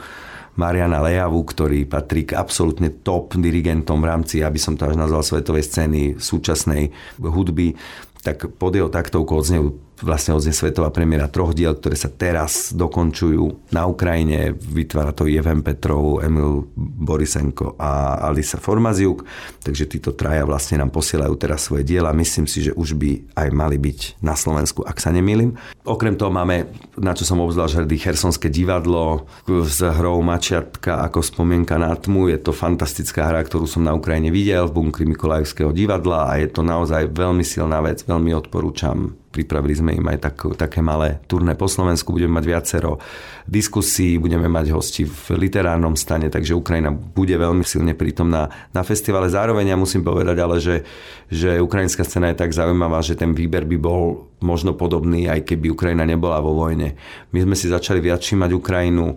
Mariana 0.56 1.04
Lejavu, 1.04 1.44
ktorý 1.44 1.84
patrí 1.84 2.24
k 2.24 2.36
absolútne 2.36 2.88
top 2.90 3.36
dirigentom 3.36 4.00
v 4.00 4.08
rámci, 4.08 4.36
aby 4.40 4.56
som 4.56 4.74
to 4.74 4.88
až 4.88 4.96
nazval 4.96 5.22
svetovej 5.22 5.64
scény 5.64 6.02
súčasnej 6.16 6.90
hudby, 7.20 7.76
tak 8.24 8.50
pod 8.58 8.74
jeho 8.74 8.90
taktovkou 8.90 9.38
odznejú 9.38 9.85
vlastne 10.02 10.36
odznie 10.36 10.52
svetová 10.52 10.92
premiéra 10.92 11.30
troch 11.30 11.56
diel, 11.56 11.76
ktoré 11.76 11.96
sa 11.96 12.12
teraz 12.12 12.72
dokončujú 12.76 13.72
na 13.72 13.88
Ukrajine. 13.88 14.52
Vytvára 14.52 15.16
to 15.16 15.24
Jeven 15.24 15.64
Petrov, 15.64 16.20
Emil 16.20 16.68
Borisenko 16.76 17.76
a 17.80 18.20
Alisa 18.28 18.60
Formaziuk. 18.60 19.24
Takže 19.64 19.88
títo 19.88 20.12
traja 20.12 20.44
vlastne 20.44 20.84
nám 20.84 20.92
posielajú 20.92 21.34
teraz 21.40 21.64
svoje 21.64 21.88
diela. 21.88 22.12
Myslím 22.12 22.44
si, 22.44 22.68
že 22.68 22.76
už 22.76 22.96
by 22.98 23.36
aj 23.36 23.48
mali 23.52 23.80
byť 23.80 24.20
na 24.20 24.36
Slovensku, 24.36 24.84
ak 24.84 25.00
sa 25.00 25.14
nemýlim. 25.14 25.56
Okrem 25.88 26.18
toho 26.18 26.28
máme, 26.28 26.68
na 27.00 27.16
čo 27.16 27.24
som 27.24 27.40
obzvlášť 27.40 27.84
hrdý, 27.84 27.96
Chersonské 27.96 28.52
divadlo 28.52 29.24
s 29.48 29.80
hrou 29.80 30.20
Mačiatka 30.20 31.00
ako 31.08 31.24
spomienka 31.24 31.80
na 31.80 31.96
tmu. 31.96 32.28
Je 32.28 32.38
to 32.40 32.52
fantastická 32.52 33.32
hra, 33.32 33.40
ktorú 33.46 33.64
som 33.64 33.80
na 33.80 33.96
Ukrajine 33.96 34.28
videl 34.28 34.68
v 34.68 34.76
bunkri 34.76 35.08
Mikolajevského 35.08 35.72
divadla 35.72 36.28
a 36.28 36.36
je 36.36 36.48
to 36.52 36.60
naozaj 36.60 37.08
veľmi 37.12 37.42
silná 37.46 37.80
vec, 37.80 38.04
veľmi 38.04 38.36
odporúčam 38.36 39.16
Pripravili 39.36 39.76
sme 39.76 39.92
im 39.92 40.06
aj 40.08 40.18
tak, 40.24 40.56
také 40.56 40.80
malé 40.80 41.20
turné 41.28 41.52
po 41.52 41.68
Slovensku. 41.68 42.16
Budeme 42.16 42.40
mať 42.40 42.44
viacero 42.48 42.96
diskusí, 43.44 44.16
budeme 44.16 44.48
mať 44.48 44.72
hosti 44.72 45.04
v 45.04 45.36
literárnom 45.36 45.92
stane, 45.92 46.32
takže 46.32 46.56
Ukrajina 46.56 46.88
bude 46.88 47.36
veľmi 47.36 47.60
silne 47.60 47.92
prítomná 47.92 48.48
na 48.72 48.80
festivale. 48.80 49.28
Zároveň 49.28 49.70
ja 49.70 49.76
musím 49.76 50.00
povedať 50.00 50.36
ale, 50.40 50.56
že, 50.56 50.88
že 51.28 51.60
ukrajinská 51.60 52.00
scéna 52.00 52.32
je 52.32 52.40
tak 52.40 52.56
zaujímavá, 52.56 53.04
že 53.04 53.12
ten 53.12 53.36
výber 53.36 53.68
by 53.68 53.76
bol 53.76 54.32
možno 54.40 54.72
podobný, 54.72 55.28
aj 55.28 55.44
keby 55.44 55.76
Ukrajina 55.76 56.08
nebola 56.08 56.40
vo 56.40 56.56
vojne. 56.56 56.96
My 57.36 57.44
sme 57.44 57.52
si 57.52 57.68
začali 57.68 58.00
viac 58.00 58.24
všímať 58.24 58.50
Ukrajinu 58.56 59.12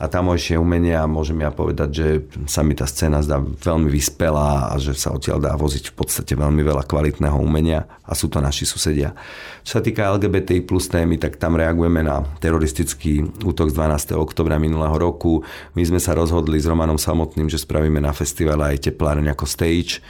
a 0.00 0.08
tamojšie 0.08 0.56
umenia, 0.56 1.04
môžem 1.04 1.44
ja 1.44 1.52
povedať, 1.52 1.90
že 1.92 2.06
sa 2.48 2.64
mi 2.64 2.72
tá 2.72 2.88
scéna 2.88 3.20
zdá 3.20 3.36
veľmi 3.36 3.92
vyspelá 3.92 4.72
a 4.72 4.80
že 4.80 4.96
sa 4.96 5.12
odtiaľ 5.12 5.44
dá 5.44 5.52
voziť 5.60 5.92
v 5.92 5.94
podstate 5.94 6.32
veľmi 6.32 6.64
veľa 6.64 6.88
kvalitného 6.88 7.36
umenia 7.36 7.84
a 8.08 8.16
sú 8.16 8.32
to 8.32 8.40
naši 8.40 8.64
susedia. 8.64 9.12
Čo 9.60 9.76
sa 9.76 9.82
týka 9.84 10.08
LGBTI 10.16 10.64
plus 10.64 10.88
témy, 10.88 11.20
tak 11.20 11.36
tam 11.36 11.52
reagujeme 11.52 12.00
na 12.00 12.24
teroristický 12.40 13.44
útok 13.44 13.68
z 13.68 13.76
12. 13.76 14.16
oktobra 14.16 14.56
minulého 14.56 14.96
roku. 14.96 15.44
My 15.76 15.84
sme 15.84 16.00
sa 16.00 16.16
rozhodli 16.16 16.56
s 16.56 16.64
Romanom 16.64 16.96
Samotným, 16.96 17.52
že 17.52 17.60
spravíme 17.60 18.00
na 18.00 18.16
festivale 18.16 18.72
aj 18.72 18.88
tepláreň 18.88 19.36
ako 19.36 19.44
stage 19.44 20.00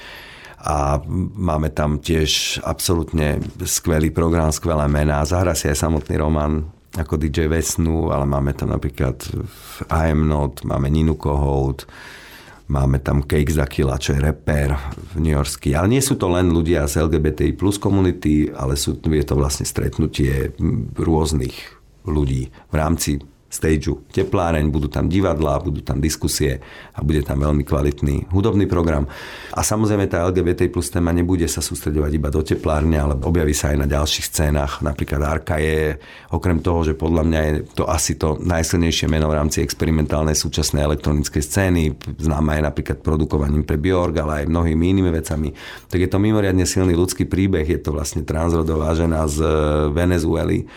a 0.63 1.03
máme 1.35 1.75
tam 1.75 1.99
tiež 1.99 2.63
absolútne 2.63 3.43
skvelý 3.67 4.15
program, 4.15 4.55
skvelé 4.55 4.87
mená. 4.87 5.27
Zahra 5.27 5.59
si 5.59 5.67
aj 5.67 5.83
samotný 5.83 6.15
Roman 6.15 6.79
ako 6.99 7.15
DJ 7.21 7.47
Vesnu, 7.47 8.11
ale 8.11 8.27
máme 8.27 8.51
tam 8.55 8.75
napríklad 8.75 9.23
I 9.91 10.11
Am 10.11 10.27
Not, 10.27 10.67
máme 10.67 10.91
Ninu 10.91 11.15
Kohout, 11.15 11.87
Máme 12.71 13.03
tam 13.03 13.27
Cake 13.27 13.51
Zakila, 13.51 13.99
čo 13.99 14.15
je 14.15 14.23
reper 14.23 14.71
v 15.19 15.27
New 15.27 15.35
Yorkský. 15.35 15.75
Ale 15.75 15.91
nie 15.91 15.99
sú 15.99 16.15
to 16.15 16.31
len 16.31 16.55
ľudia 16.55 16.87
z 16.87 17.03
LGBTI 17.03 17.59
plus 17.59 17.83
komunity, 17.83 18.47
ale 18.47 18.79
sú, 18.79 18.95
je 18.95 19.27
to 19.27 19.35
vlastne 19.35 19.67
stretnutie 19.67 20.55
rôznych 20.95 21.59
ľudí 22.07 22.47
v 22.71 22.75
rámci 22.79 23.19
stageu 23.51 24.07
tepláreň, 24.15 24.71
budú 24.71 24.87
tam 24.87 25.11
divadlá, 25.11 25.59
budú 25.59 25.83
tam 25.83 25.99
diskusie 25.99 26.63
a 26.95 27.03
bude 27.03 27.27
tam 27.27 27.43
veľmi 27.43 27.67
kvalitný 27.67 28.31
hudobný 28.31 28.71
program. 28.71 29.11
A 29.51 29.67
samozrejme 29.67 30.07
tá 30.07 30.23
LGBT 30.31 30.71
plus 30.71 30.87
téma 30.87 31.11
nebude 31.11 31.51
sa 31.51 31.59
sústredovať 31.59 32.13
iba 32.15 32.31
do 32.31 32.47
teplárne, 32.47 32.95
ale 32.95 33.19
objaví 33.19 33.51
sa 33.51 33.75
aj 33.75 33.79
na 33.83 33.91
ďalších 33.91 34.27
scénach. 34.31 34.79
Napríklad 34.87 35.19
Arka 35.27 35.59
je, 35.59 35.99
okrem 36.31 36.63
toho, 36.63 36.87
že 36.87 36.95
podľa 36.95 37.23
mňa 37.27 37.41
je 37.43 37.53
to 37.75 37.85
asi 37.91 38.15
to 38.15 38.39
najsilnejšie 38.39 39.11
meno 39.11 39.27
v 39.27 39.37
rámci 39.43 39.67
experimentálnej 39.67 40.39
súčasnej 40.39 40.87
elektronickej 40.87 41.43
scény, 41.43 41.83
známa 42.23 42.55
je 42.55 42.63
napríklad 42.71 43.03
produkovaním 43.03 43.67
pre 43.67 43.83
Bjork, 43.83 44.15
ale 44.23 44.47
aj 44.47 44.53
mnohými 44.55 44.85
inými 44.95 45.11
vecami, 45.11 45.51
tak 45.91 45.99
je 45.99 46.09
to 46.09 46.23
mimoriadne 46.23 46.63
silný 46.63 46.95
ľudský 46.95 47.27
príbeh, 47.27 47.67
je 47.67 47.83
to 47.83 47.91
vlastne 47.91 48.23
transrodová 48.23 48.95
žena 48.95 49.27
z 49.27 49.43
Venezuely, 49.91 50.71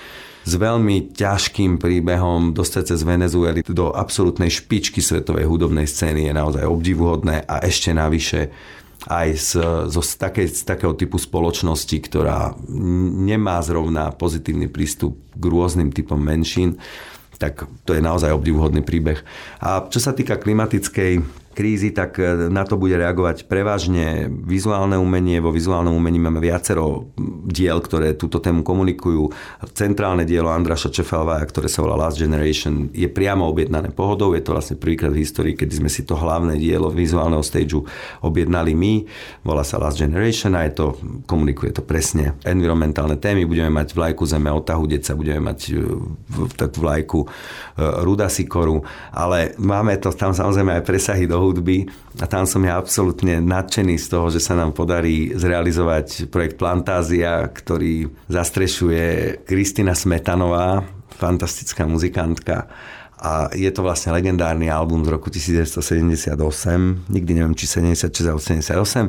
s 0.43 0.53
veľmi 0.59 1.15
ťažkým 1.15 1.79
príbehom 1.79 2.51
dostať 2.51 2.83
sa 2.91 2.95
z 2.99 3.03
Venezuely 3.07 3.59
do 3.63 3.95
absolútnej 3.95 4.51
špičky 4.51 4.99
svetovej 4.99 5.47
hudobnej 5.47 5.87
scény 5.87 6.27
je 6.27 6.33
naozaj 6.35 6.63
obdivuhodné 6.67 7.47
a 7.47 7.63
ešte 7.63 7.95
navyše 7.95 8.51
aj 9.07 9.27
z, 9.35 9.49
z, 9.91 9.95
z, 9.99 10.11
také, 10.15 10.47
z 10.47 10.63
takého 10.63 10.95
typu 10.95 11.19
spoločnosti, 11.19 11.97
ktorá 12.07 12.55
nemá 13.27 13.59
zrovna 13.59 14.15
pozitívny 14.15 14.71
prístup 14.71 15.19
k 15.35 15.43
rôznym 15.43 15.91
typom 15.91 16.19
menšín, 16.19 16.79
tak 17.35 17.67
to 17.83 17.91
je 17.91 17.99
naozaj 17.99 18.31
obdivuhodný 18.31 18.79
príbeh. 18.79 19.19
A 19.59 19.83
čo 19.91 19.99
sa 19.99 20.15
týka 20.15 20.39
klimatickej 20.39 21.42
krízy, 21.53 21.93
tak 21.93 22.17
e, 22.17 22.49
na 22.49 22.65
to 22.65 22.75
bude 22.75 22.97
reagovať 22.97 23.45
prevažne 23.45 24.27
vizuálne 24.27 24.97
umenie. 24.97 25.37
Vo 25.37 25.53
vizuálnom 25.53 25.93
umení 25.93 26.17
máme 26.17 26.41
viacero 26.41 27.13
diel, 27.45 27.77
ktoré 27.79 28.17
túto 28.17 28.41
tému 28.41 28.65
komunikujú. 28.65 29.29
Centrálne 29.77 30.25
dielo 30.25 30.49
Andraša 30.49 30.89
Čefalvaja, 30.89 31.45
ktoré 31.45 31.69
sa 31.69 31.85
volá 31.85 31.95
Last 31.95 32.17
Generation, 32.17 32.89
je 32.89 33.05
priamo 33.05 33.45
objednané 33.45 33.93
pohodou. 33.93 34.33
Je 34.33 34.41
to 34.41 34.57
vlastne 34.57 34.81
prvýkrát 34.81 35.13
v 35.13 35.21
histórii, 35.21 35.53
kedy 35.53 35.85
sme 35.85 35.89
si 35.93 36.01
to 36.03 36.17
hlavné 36.17 36.57
dielo 36.57 36.89
vizuálneho 36.89 37.45
stageu 37.45 37.85
objednali 38.25 38.73
my. 38.73 38.93
Volá 39.45 39.61
sa 39.61 39.77
Last 39.77 40.01
Generation 40.01 40.57
a 40.57 40.65
je 40.65 40.73
to, 40.73 40.97
komunikuje 41.29 41.69
to 41.69 41.85
presne 41.85 42.33
environmentálne 42.41 43.21
témy. 43.21 43.45
Budeme 43.45 43.69
mať 43.69 43.93
vlajku 43.93 44.25
Zeme 44.25 44.49
Otahu 44.49 44.89
Deca, 44.89 45.13
budeme 45.13 45.53
mať 45.53 45.59
e, 45.69 45.77
tak 46.57 46.73
vlajku 46.73 47.21
e, 47.21 47.27
Ruda 48.01 48.27
Sikoru, 48.31 48.81
ale 49.13 49.53
máme 49.61 49.99
to 50.01 50.09
tam 50.15 50.33
samozrejme 50.33 50.81
aj 50.81 50.83
presahy 50.87 51.29
do 51.29 51.42
hudby 51.43 51.83
a 52.23 52.25
tam 52.31 52.47
som 52.47 52.63
ja 52.63 52.79
absolútne 52.79 53.43
nadšený 53.43 53.99
z 53.99 54.07
toho, 54.07 54.31
že 54.31 54.39
sa 54.39 54.55
nám 54.55 54.71
podarí 54.71 55.35
zrealizovať 55.35 56.31
projekt 56.31 56.55
Plantázia, 56.55 57.51
ktorý 57.51 58.07
zastrešuje 58.31 59.43
Kristina 59.43 59.91
Smetanová, 59.91 60.87
fantastická 61.19 61.83
muzikantka. 61.83 62.71
A 63.23 63.47
je 63.55 63.71
to 63.71 63.87
vlastne 63.87 64.11
legendárny 64.11 64.67
album 64.67 65.07
z 65.07 65.15
roku 65.15 65.31
1978, 65.31 67.07
nikdy 67.07 67.31
neviem, 67.39 67.55
či 67.55 67.71
76 67.71 68.11
alebo 68.27 68.43
78, 68.43 69.07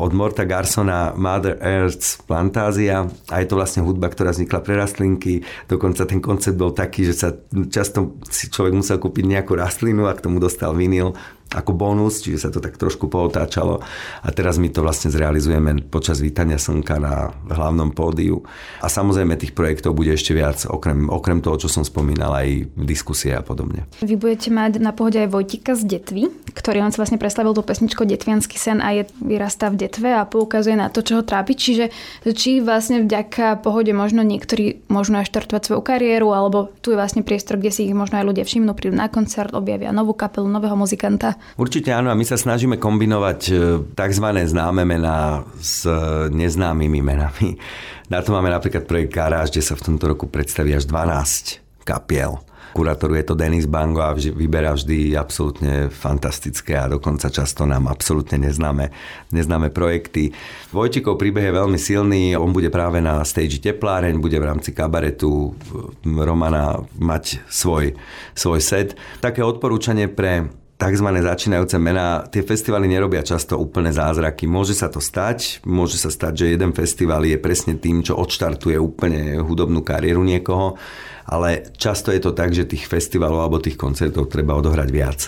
od 0.00 0.12
Morta 0.16 0.48
Garsona 0.48 1.12
Mother 1.12 1.60
Earth's 1.60 2.24
Plantázia. 2.24 3.04
A 3.28 3.44
je 3.44 3.46
to 3.52 3.60
vlastne 3.60 3.84
hudba, 3.84 4.08
ktorá 4.08 4.32
vznikla 4.32 4.64
pre 4.64 4.80
rastlinky. 4.80 5.44
Dokonca 5.68 6.08
ten 6.08 6.24
koncept 6.24 6.56
bol 6.56 6.72
taký, 6.72 7.04
že 7.04 7.20
sa 7.20 7.36
často 7.68 8.16
si 8.32 8.48
človek 8.48 8.80
musel 8.80 8.96
kúpiť 8.96 9.28
nejakú 9.28 9.60
rastlinu 9.60 10.08
a 10.08 10.16
k 10.16 10.24
tomu 10.24 10.40
dostal 10.40 10.72
vinyl 10.72 11.12
ako 11.54 11.72
bonus, 11.72 12.20
čiže 12.20 12.46
sa 12.46 12.50
to 12.50 12.58
tak 12.58 12.74
trošku 12.74 13.06
pootáčalo 13.06 13.80
a 14.22 14.28
teraz 14.34 14.58
my 14.58 14.68
to 14.74 14.82
vlastne 14.82 15.14
zrealizujeme 15.14 15.86
počas 15.86 16.18
vítania 16.18 16.58
slnka 16.58 16.98
na 16.98 17.30
hlavnom 17.48 17.94
pódiu 17.94 18.42
a 18.82 18.90
samozrejme 18.90 19.38
tých 19.38 19.54
projektov 19.54 19.94
bude 19.94 20.10
ešte 20.10 20.34
viac, 20.34 20.66
okrem, 20.66 21.06
okrem 21.06 21.38
toho, 21.38 21.56
čo 21.62 21.68
som 21.70 21.86
spomínal, 21.86 22.34
aj 22.34 22.74
diskusie 22.74 23.32
a 23.32 23.40
podobne. 23.46 23.86
Vy 24.02 24.18
budete 24.18 24.50
mať 24.50 24.82
na 24.82 24.90
pohode 24.90 25.22
aj 25.22 25.30
Vojtika 25.30 25.78
z 25.78 25.86
Detvy, 25.86 26.26
ktorý 26.50 26.82
on 26.82 26.90
si 26.90 26.98
vlastne 26.98 27.22
predstavil 27.22 27.54
tú 27.54 27.62
pesničku 27.62 28.02
Detvianský 28.02 28.58
sen 28.58 28.82
a 28.82 28.90
je, 28.90 29.06
vyrastá 29.22 29.70
v 29.70 29.86
Detve 29.86 30.10
a 30.10 30.26
poukazuje 30.26 30.74
na 30.74 30.90
to, 30.90 31.06
čo 31.06 31.20
ho 31.20 31.22
trápi, 31.22 31.54
čiže 31.54 31.94
či 32.26 32.58
vlastne 32.58 33.06
vďaka 33.06 33.62
pohode 33.62 33.94
možno 33.94 34.26
niektorí 34.26 34.82
možno 34.90 35.22
aj 35.22 35.30
štartovať 35.30 35.62
svoju 35.62 35.82
kariéru, 35.86 36.34
alebo 36.34 36.72
tu 36.82 36.90
je 36.90 36.98
vlastne 36.98 37.22
priestor, 37.22 37.60
kde 37.60 37.70
si 37.70 37.86
ich 37.86 37.94
možno 37.94 38.18
aj 38.18 38.26
ľudia 38.26 38.44
všimnú, 38.44 38.74
prídu 38.74 38.96
na 38.98 39.06
koncert, 39.06 39.54
objavia 39.54 39.94
novú 39.94 40.16
kapelu, 40.16 40.48
nového 40.50 40.74
muzikanta. 40.74 41.38
Určite 41.54 41.94
áno 41.94 42.10
a 42.10 42.18
my 42.18 42.26
sa 42.26 42.34
snažíme 42.34 42.82
kombinovať 42.82 43.40
e, 43.46 43.52
tzv. 43.94 44.26
známe 44.26 44.82
mená 44.82 45.46
s 45.62 45.86
e, 45.86 45.94
neznámymi 46.34 46.98
menami. 46.98 47.54
Na 48.12 48.20
to 48.20 48.34
máme 48.34 48.50
napríklad 48.50 48.84
projekt 48.84 49.14
Garáž, 49.14 49.54
kde 49.54 49.62
sa 49.62 49.78
v 49.78 49.84
tomto 49.92 50.10
roku 50.10 50.26
predstaví 50.26 50.74
až 50.74 50.84
12 50.90 51.86
kapiel. 51.86 52.42
Kurátoru 52.74 53.14
je 53.14 53.22
to 53.22 53.38
Denis 53.38 53.70
Bango 53.70 54.02
a 54.02 54.18
vyberá 54.18 54.74
vždy 54.74 55.14
absolútne 55.14 55.94
fantastické 55.94 56.74
a 56.74 56.90
dokonca 56.90 57.30
často 57.30 57.62
nám 57.70 57.86
absolútne 57.86 58.34
neznáme, 58.50 58.90
neznáme 59.30 59.70
projekty. 59.70 60.34
Vojtikov 60.74 61.14
príbeh 61.14 61.46
je 61.46 61.54
veľmi 61.54 61.78
silný, 61.78 62.34
on 62.34 62.50
bude 62.50 62.74
práve 62.74 62.98
na 62.98 63.22
stage 63.22 63.62
Tepláreň, 63.62 64.18
bude 64.18 64.42
v 64.42 64.48
rámci 64.50 64.74
kabaretu 64.74 65.54
Romana 66.02 66.82
mať 66.98 67.46
svoj, 67.46 67.94
svoj 68.34 68.58
set. 68.58 68.98
Také 69.22 69.46
odporúčanie 69.46 70.10
pre 70.10 70.50
tzv. 70.84 71.08
začínajúce 71.08 71.80
mená, 71.80 72.28
tie 72.28 72.44
festivaly 72.44 72.84
nerobia 72.84 73.24
často 73.24 73.56
úplne 73.56 73.88
zázraky. 73.88 74.44
Môže 74.44 74.76
sa 74.76 74.92
to 74.92 75.00
stať, 75.00 75.64
môže 75.64 75.96
sa 75.96 76.12
stať, 76.12 76.44
že 76.44 76.52
jeden 76.52 76.76
festival 76.76 77.24
je 77.24 77.40
presne 77.40 77.80
tým, 77.80 78.04
čo 78.04 78.20
odštartuje 78.20 78.76
úplne 78.76 79.40
hudobnú 79.40 79.80
kariéru 79.80 80.20
niekoho, 80.20 80.76
ale 81.24 81.72
často 81.80 82.12
je 82.12 82.20
to 82.20 82.36
tak, 82.36 82.52
že 82.52 82.68
tých 82.68 82.84
festivalov 82.84 83.40
alebo 83.40 83.64
tých 83.64 83.80
koncertov 83.80 84.28
treba 84.28 84.52
odohrať 84.60 84.88
viac. 84.92 85.20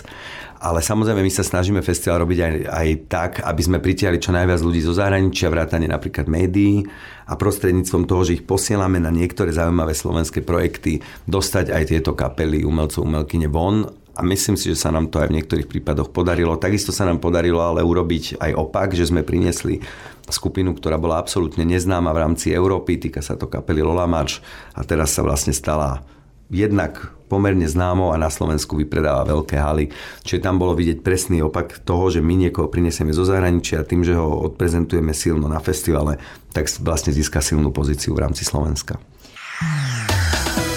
Ale 0.57 0.81
samozrejme 0.81 1.21
my 1.21 1.29
sa 1.29 1.45
snažíme 1.45 1.85
festival 1.85 2.25
robiť 2.25 2.39
aj, 2.41 2.53
aj 2.65 2.87
tak, 3.05 3.31
aby 3.45 3.61
sme 3.61 3.77
pritiahli 3.77 4.17
čo 4.17 4.33
najviac 4.33 4.57
ľudí 4.61 4.81
zo 4.81 4.93
zahraničia, 4.93 5.53
vrátane 5.53 5.85
napríklad 5.85 6.25
médií 6.25 6.81
a 7.29 7.37
prostredníctvom 7.37 8.09
toho, 8.09 8.25
že 8.25 8.41
ich 8.41 8.45
posielame 8.45 8.97
na 8.97 9.13
niektoré 9.13 9.53
zaujímavé 9.53 9.93
slovenské 9.93 10.41
projekty, 10.41 10.97
dostať 11.29 11.69
aj 11.69 11.83
tieto 11.93 12.17
kapely 12.17 12.65
umelcov, 12.65 13.05
umelkyne 13.05 13.53
von 13.53 13.85
a 14.17 14.25
myslím 14.25 14.57
si, 14.57 14.73
že 14.73 14.81
sa 14.81 14.89
nám 14.89 15.13
to 15.13 15.21
aj 15.21 15.29
v 15.29 15.37
niektorých 15.37 15.69
prípadoch 15.69 16.09
podarilo. 16.09 16.57
Takisto 16.57 16.89
sa 16.89 17.05
nám 17.05 17.21
podarilo 17.21 17.61
ale 17.61 17.85
urobiť 17.85 18.41
aj 18.41 18.51
opak, 18.57 18.97
že 18.97 19.05
sme 19.05 19.21
priniesli 19.21 19.85
skupinu, 20.25 20.73
ktorá 20.73 20.97
bola 20.97 21.21
absolútne 21.21 21.63
neznáma 21.63 22.09
v 22.11 22.21
rámci 22.25 22.49
Európy, 22.51 22.97
týka 22.97 23.21
sa 23.21 23.37
to 23.37 23.45
kapely 23.45 23.85
Lola 23.85 24.09
a 24.09 24.81
teraz 24.83 25.13
sa 25.13 25.21
vlastne 25.21 25.53
stala 25.53 26.01
jednak 26.49 27.13
pomerne 27.27 27.67
známo 27.67 28.15
a 28.15 28.17
na 28.17 28.31
Slovensku 28.31 28.79
vypredáva 28.79 29.27
veľké 29.27 29.59
haly. 29.59 29.91
Čiže 30.23 30.43
tam 30.43 30.57
bolo 30.57 30.73
vidieť 30.79 31.03
presný 31.03 31.43
opak 31.43 31.83
toho, 31.83 32.07
že 32.07 32.23
my 32.23 32.47
niekoho 32.47 32.71
prinesieme 32.71 33.11
zo 33.11 33.27
zahraničia 33.27 33.83
a 33.83 33.87
tým, 33.87 34.07
že 34.07 34.15
ho 34.15 34.47
odprezentujeme 34.47 35.11
silno 35.11 35.51
na 35.51 35.59
festivale, 35.59 36.17
tak 36.55 36.71
vlastne 36.79 37.11
získa 37.11 37.43
silnú 37.43 37.75
pozíciu 37.75 38.15
v 38.15 38.23
rámci 38.23 38.47
Slovenska. 38.47 38.95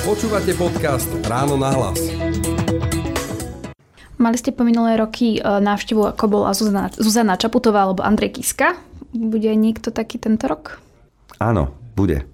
Počúvate 0.02 0.58
podcast 0.58 1.06
Ráno 1.22 1.54
na 1.54 1.70
hlas. 1.70 2.02
Mali 4.20 4.36
ste 4.36 4.52
po 4.52 4.68
minulé 4.68 5.00
roky 5.00 5.40
e, 5.40 5.42
návštevu, 5.42 6.12
ako 6.12 6.24
bola 6.28 6.52
Zuzana, 6.52 6.92
Zuzana 6.92 7.40
Čaputová 7.40 7.88
alebo 7.88 8.04
Andrej 8.04 8.36
Kiska. 8.36 8.76
Bude 9.16 9.48
niekto 9.56 9.88
taký 9.88 10.20
tento 10.20 10.44
rok? 10.44 10.76
Áno, 11.40 11.72
bude. 11.96 12.28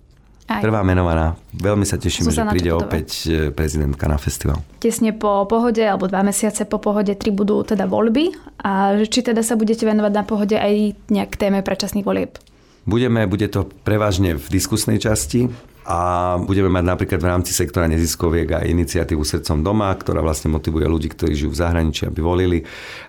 Aj. 0.51 0.66
Prvá 0.66 0.83
menovaná. 0.83 1.38
Veľmi 1.55 1.87
sa 1.87 1.94
teším, 1.94 2.27
Zuzana 2.27 2.51
že 2.51 2.59
príde 2.59 2.75
Čaputová. 2.75 2.90
opäť 2.90 3.09
e, 3.31 3.55
prezidentka 3.55 4.11
na 4.11 4.18
festival. 4.18 4.66
Tesne 4.83 5.14
po 5.14 5.46
pohode, 5.46 5.79
alebo 5.79 6.11
dva 6.11 6.27
mesiace 6.27 6.66
po 6.66 6.83
pohode, 6.83 7.14
tri 7.14 7.31
budú 7.31 7.62
teda 7.62 7.87
voľby. 7.87 8.35
A 8.66 8.99
či 9.07 9.22
teda 9.22 9.46
sa 9.46 9.55
budete 9.55 9.87
venovať 9.87 10.11
na 10.11 10.25
pohode 10.27 10.59
aj 10.59 10.99
nejak 11.07 11.38
téme 11.38 11.62
predčasných 11.62 12.03
volieb? 12.03 12.35
Budeme, 12.83 13.31
bude 13.31 13.46
to 13.46 13.62
prevažne 13.87 14.35
v 14.35 14.46
diskusnej 14.51 14.99
časti 14.99 15.55
a 15.87 16.35
budeme 16.42 16.66
mať 16.66 16.85
napríklad 16.85 17.20
v 17.22 17.31
rámci 17.31 17.55
sektora 17.55 17.87
neziskoviek 17.87 18.59
aj 18.59 18.66
iniciatívu 18.66 19.22
Srdcom 19.22 19.62
doma, 19.62 19.94
ktorá 19.94 20.18
vlastne 20.18 20.51
motivuje 20.51 20.83
ľudí, 20.83 21.14
ktorí 21.14 21.38
žijú 21.38 21.55
v 21.55 21.61
zahraničí, 21.62 22.11
aby 22.11 22.18
volili. 22.18 22.59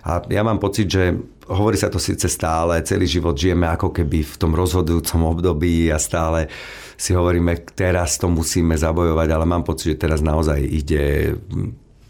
A 0.06 0.22
ja 0.30 0.46
mám 0.46 0.62
pocit, 0.62 0.86
že 0.86 1.10
hovorí 1.50 1.74
sa 1.74 1.90
to 1.90 1.98
síce 1.98 2.30
stále, 2.30 2.78
celý 2.86 3.10
život 3.10 3.34
žijeme 3.34 3.66
ako 3.66 3.90
keby 3.90 4.22
v 4.22 4.34
tom 4.38 4.54
rozhodujúcom 4.54 5.26
období 5.26 5.90
a 5.90 5.98
stále 5.98 6.46
si 6.94 7.18
hovoríme, 7.18 7.66
teraz 7.74 8.14
to 8.14 8.30
musíme 8.30 8.78
zabojovať, 8.78 9.28
ale 9.34 9.42
mám 9.42 9.66
pocit, 9.66 9.98
že 9.98 10.02
teraz 10.06 10.22
naozaj 10.22 10.62
ide 10.62 11.34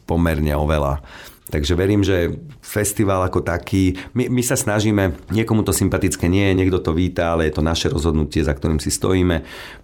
pomerne 0.05 0.53
oveľa. 0.53 1.01
Takže 1.49 1.73
verím, 1.73 2.05
že 2.05 2.37
festival 2.61 3.25
ako 3.25 3.41
taký, 3.41 3.97
my, 4.13 4.29
my 4.29 4.43
sa 4.45 4.53
snažíme, 4.53 5.33
niekomu 5.33 5.65
to 5.65 5.73
sympatické 5.73 6.29
nie 6.29 6.53
je, 6.53 6.59
niekto 6.61 6.77
to 6.85 6.93
víta, 6.93 7.33
ale 7.33 7.49
je 7.49 7.57
to 7.57 7.65
naše 7.65 7.89
rozhodnutie, 7.89 8.45
za 8.45 8.53
ktorým 8.53 8.77
si 8.77 8.93
stojíme. 8.93 9.37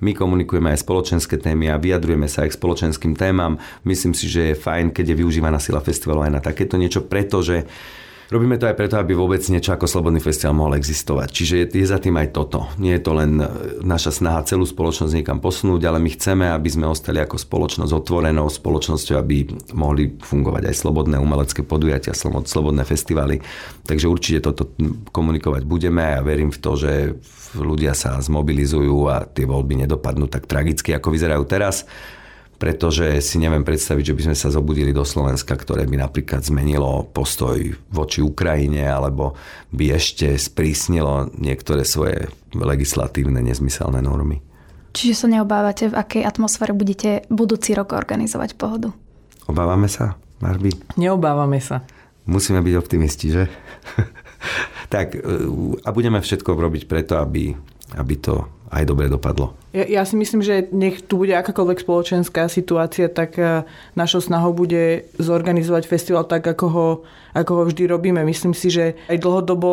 My 0.04 0.12
komunikujeme 0.12 0.68
aj 0.76 0.84
spoločenské 0.84 1.40
témy 1.40 1.72
a 1.72 1.80
vyjadrujeme 1.80 2.28
sa 2.28 2.44
aj 2.44 2.52
k 2.52 2.58
spoločenským 2.60 3.16
témam. 3.16 3.56
Myslím 3.88 4.12
si, 4.12 4.28
že 4.28 4.52
je 4.52 4.60
fajn, 4.60 4.92
keď 4.92 5.16
je 5.16 5.20
využívaná 5.24 5.56
sila 5.56 5.80
festivalu 5.80 6.28
aj 6.28 6.32
na 6.36 6.40
takéto 6.44 6.76
niečo, 6.76 7.00
pretože 7.00 7.64
Robíme 8.34 8.58
to 8.58 8.66
aj 8.66 8.74
preto, 8.74 8.98
aby 8.98 9.14
vôbec 9.14 9.38
niečo 9.46 9.78
ako 9.78 9.86
Slobodný 9.86 10.18
festival 10.18 10.58
mohol 10.58 10.74
existovať. 10.74 11.30
Čiže 11.30 11.54
je, 11.54 11.66
je 11.70 11.86
za 11.86 12.02
tým 12.02 12.18
aj 12.18 12.34
toto. 12.34 12.66
Nie 12.82 12.98
je 12.98 13.06
to 13.06 13.14
len 13.14 13.38
e, 13.38 13.46
naša 13.86 14.10
snaha 14.10 14.42
celú 14.42 14.66
spoločnosť 14.66 15.14
niekam 15.14 15.38
posunúť, 15.38 15.86
ale 15.86 16.02
my 16.02 16.10
chceme, 16.18 16.50
aby 16.50 16.66
sme 16.66 16.90
ostali 16.90 17.22
ako 17.22 17.38
spoločnosť 17.38 17.94
otvorenou 17.94 18.50
spoločnosťou, 18.50 19.14
aby 19.22 19.54
mohli 19.78 20.18
fungovať 20.18 20.66
aj 20.66 20.74
slobodné 20.74 21.14
umelecké 21.22 21.62
podujatia, 21.62 22.10
slobodné 22.18 22.82
festivaly. 22.82 23.38
Takže 23.86 24.10
určite 24.10 24.50
toto 24.50 24.74
komunikovať 25.14 25.62
budeme 25.62 26.02
a 26.02 26.18
ja 26.18 26.20
verím 26.26 26.50
v 26.50 26.58
to, 26.58 26.74
že 26.74 27.14
ľudia 27.54 27.94
sa 27.94 28.18
zmobilizujú 28.18 29.14
a 29.14 29.30
tie 29.30 29.46
voľby 29.46 29.86
nedopadnú 29.86 30.26
tak 30.26 30.50
tragicky, 30.50 30.90
ako 30.90 31.14
vyzerajú 31.14 31.46
teraz 31.46 31.86
pretože 32.58 33.20
si 33.20 33.36
neviem 33.42 33.66
predstaviť, 33.66 34.04
že 34.12 34.16
by 34.16 34.22
sme 34.30 34.36
sa 34.38 34.48
zobudili 34.48 34.94
do 34.94 35.02
Slovenska, 35.02 35.54
ktoré 35.58 35.84
by 35.84 36.06
napríklad 36.06 36.46
zmenilo 36.46 37.06
postoj 37.10 37.58
voči 37.90 38.22
Ukrajine 38.22 38.86
alebo 38.86 39.34
by 39.74 39.98
ešte 39.98 40.38
sprísnilo 40.38 41.34
niektoré 41.36 41.82
svoje 41.82 42.30
legislatívne 42.54 43.42
nezmyselné 43.42 44.00
normy. 44.00 44.40
Čiže 44.94 45.26
sa 45.26 45.26
neobávate, 45.26 45.90
v 45.90 45.98
akej 45.98 46.22
atmosfére 46.22 46.70
budete 46.70 47.26
budúci 47.26 47.74
rok 47.74 47.98
organizovať 47.98 48.54
pohodu? 48.54 48.94
Obávame 49.50 49.90
sa, 49.90 50.14
Marby? 50.38 50.70
Neobávame 50.94 51.58
sa. 51.58 51.82
Musíme 52.30 52.62
byť 52.62 52.74
optimisti, 52.78 53.34
že? 53.34 53.50
tak 54.94 55.18
a 55.82 55.88
budeme 55.90 56.22
všetko 56.22 56.54
robiť 56.54 56.86
preto, 56.86 57.18
aby, 57.18 57.52
aby 57.98 58.14
to 58.22 58.46
aj 58.70 58.84
dobre 58.88 59.12
dopadlo. 59.12 59.52
Ja, 59.74 59.84
ja 59.84 60.02
si 60.06 60.14
myslím, 60.14 60.40
že 60.40 60.70
nech 60.70 61.02
tu 61.02 61.18
bude 61.18 61.34
akákoľvek 61.34 61.82
spoločenská 61.82 62.46
situácia, 62.46 63.10
tak 63.10 63.36
e, 63.36 63.66
našou 63.98 64.22
snahou 64.22 64.54
bude 64.54 65.10
zorganizovať 65.18 65.90
festival 65.90 66.24
tak, 66.24 66.46
ako 66.46 66.66
ho, 66.70 66.88
ako 67.34 67.52
ho 67.58 67.62
vždy 67.66 67.90
robíme. 67.90 68.22
Myslím 68.22 68.54
si, 68.54 68.70
že 68.70 68.94
aj 69.10 69.18
dlhodobo 69.18 69.70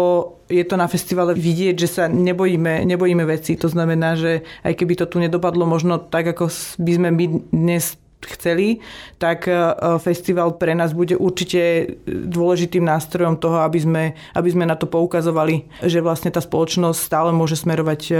je 0.49 0.65
to 0.65 0.75
na 0.75 0.89
festivale 0.89 1.37
vidieť, 1.37 1.75
že 1.77 1.87
sa 1.87 2.03
nebojíme, 2.09 2.83
nebojíme 2.83 3.23
veci. 3.29 3.55
To 3.61 3.69
znamená, 3.69 4.17
že 4.17 4.41
aj 4.65 4.73
keby 4.73 4.99
to 4.99 5.05
tu 5.05 5.21
nedopadlo 5.21 5.63
možno 5.69 6.01
tak, 6.01 6.33
ako 6.33 6.49
by 6.81 6.91
sme 6.97 7.09
my 7.13 7.25
dnes 7.53 8.00
chceli, 8.25 8.81
tak 9.17 9.47
e, 9.47 9.53
festival 10.01 10.57
pre 10.57 10.77
nás 10.77 10.93
bude 10.93 11.17
určite 11.17 11.95
dôležitým 12.07 12.85
nástrojom 12.85 13.37
toho, 13.37 13.63
aby 13.65 13.79
sme, 13.81 14.03
aby 14.33 14.49
sme 14.49 14.65
na 14.65 14.77
to 14.77 14.85
poukazovali, 14.85 15.69
že 15.81 16.03
vlastne 16.03 16.29
tá 16.29 16.41
spoločnosť 16.41 16.99
stále 16.99 17.29
môže 17.33 17.57
smerovať 17.57 18.01
e, 18.09 18.13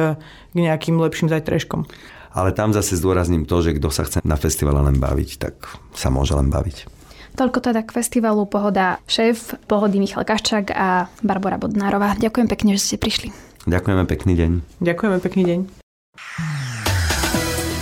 k 0.52 0.58
nejakým 0.58 0.98
lepším 0.98 1.30
zajtrajškom. 1.30 1.86
Ale 2.32 2.56
tam 2.56 2.72
zase 2.72 2.96
zdôrazním 2.96 3.44
to, 3.44 3.60
že 3.60 3.76
kto 3.76 3.92
sa 3.92 4.08
chce 4.08 4.24
na 4.24 4.40
festivale 4.40 4.80
len 4.80 4.98
baviť, 4.98 5.30
tak 5.36 5.56
sa 5.92 6.08
môže 6.08 6.32
len 6.32 6.48
baviť. 6.48 6.88
Toľko 7.32 7.60
teda 7.64 7.82
k 7.88 7.96
festivalu 7.96 8.44
Pohoda 8.48 9.00
šéf 9.08 9.56
Pohody 9.68 10.04
Michal 10.04 10.28
Kaščák 10.28 10.76
a 10.76 11.08
Barbara 11.24 11.56
Bodnárová. 11.56 12.20
Ďakujem 12.20 12.48
pekne, 12.52 12.76
že 12.76 12.84
ste 12.84 12.98
prišli. 13.00 13.32
Ďakujeme 13.68 14.04
pekný 14.10 14.34
deň. 14.36 14.52
Ďakujeme 14.84 15.18
pekný 15.24 15.44
deň. 15.48 16.71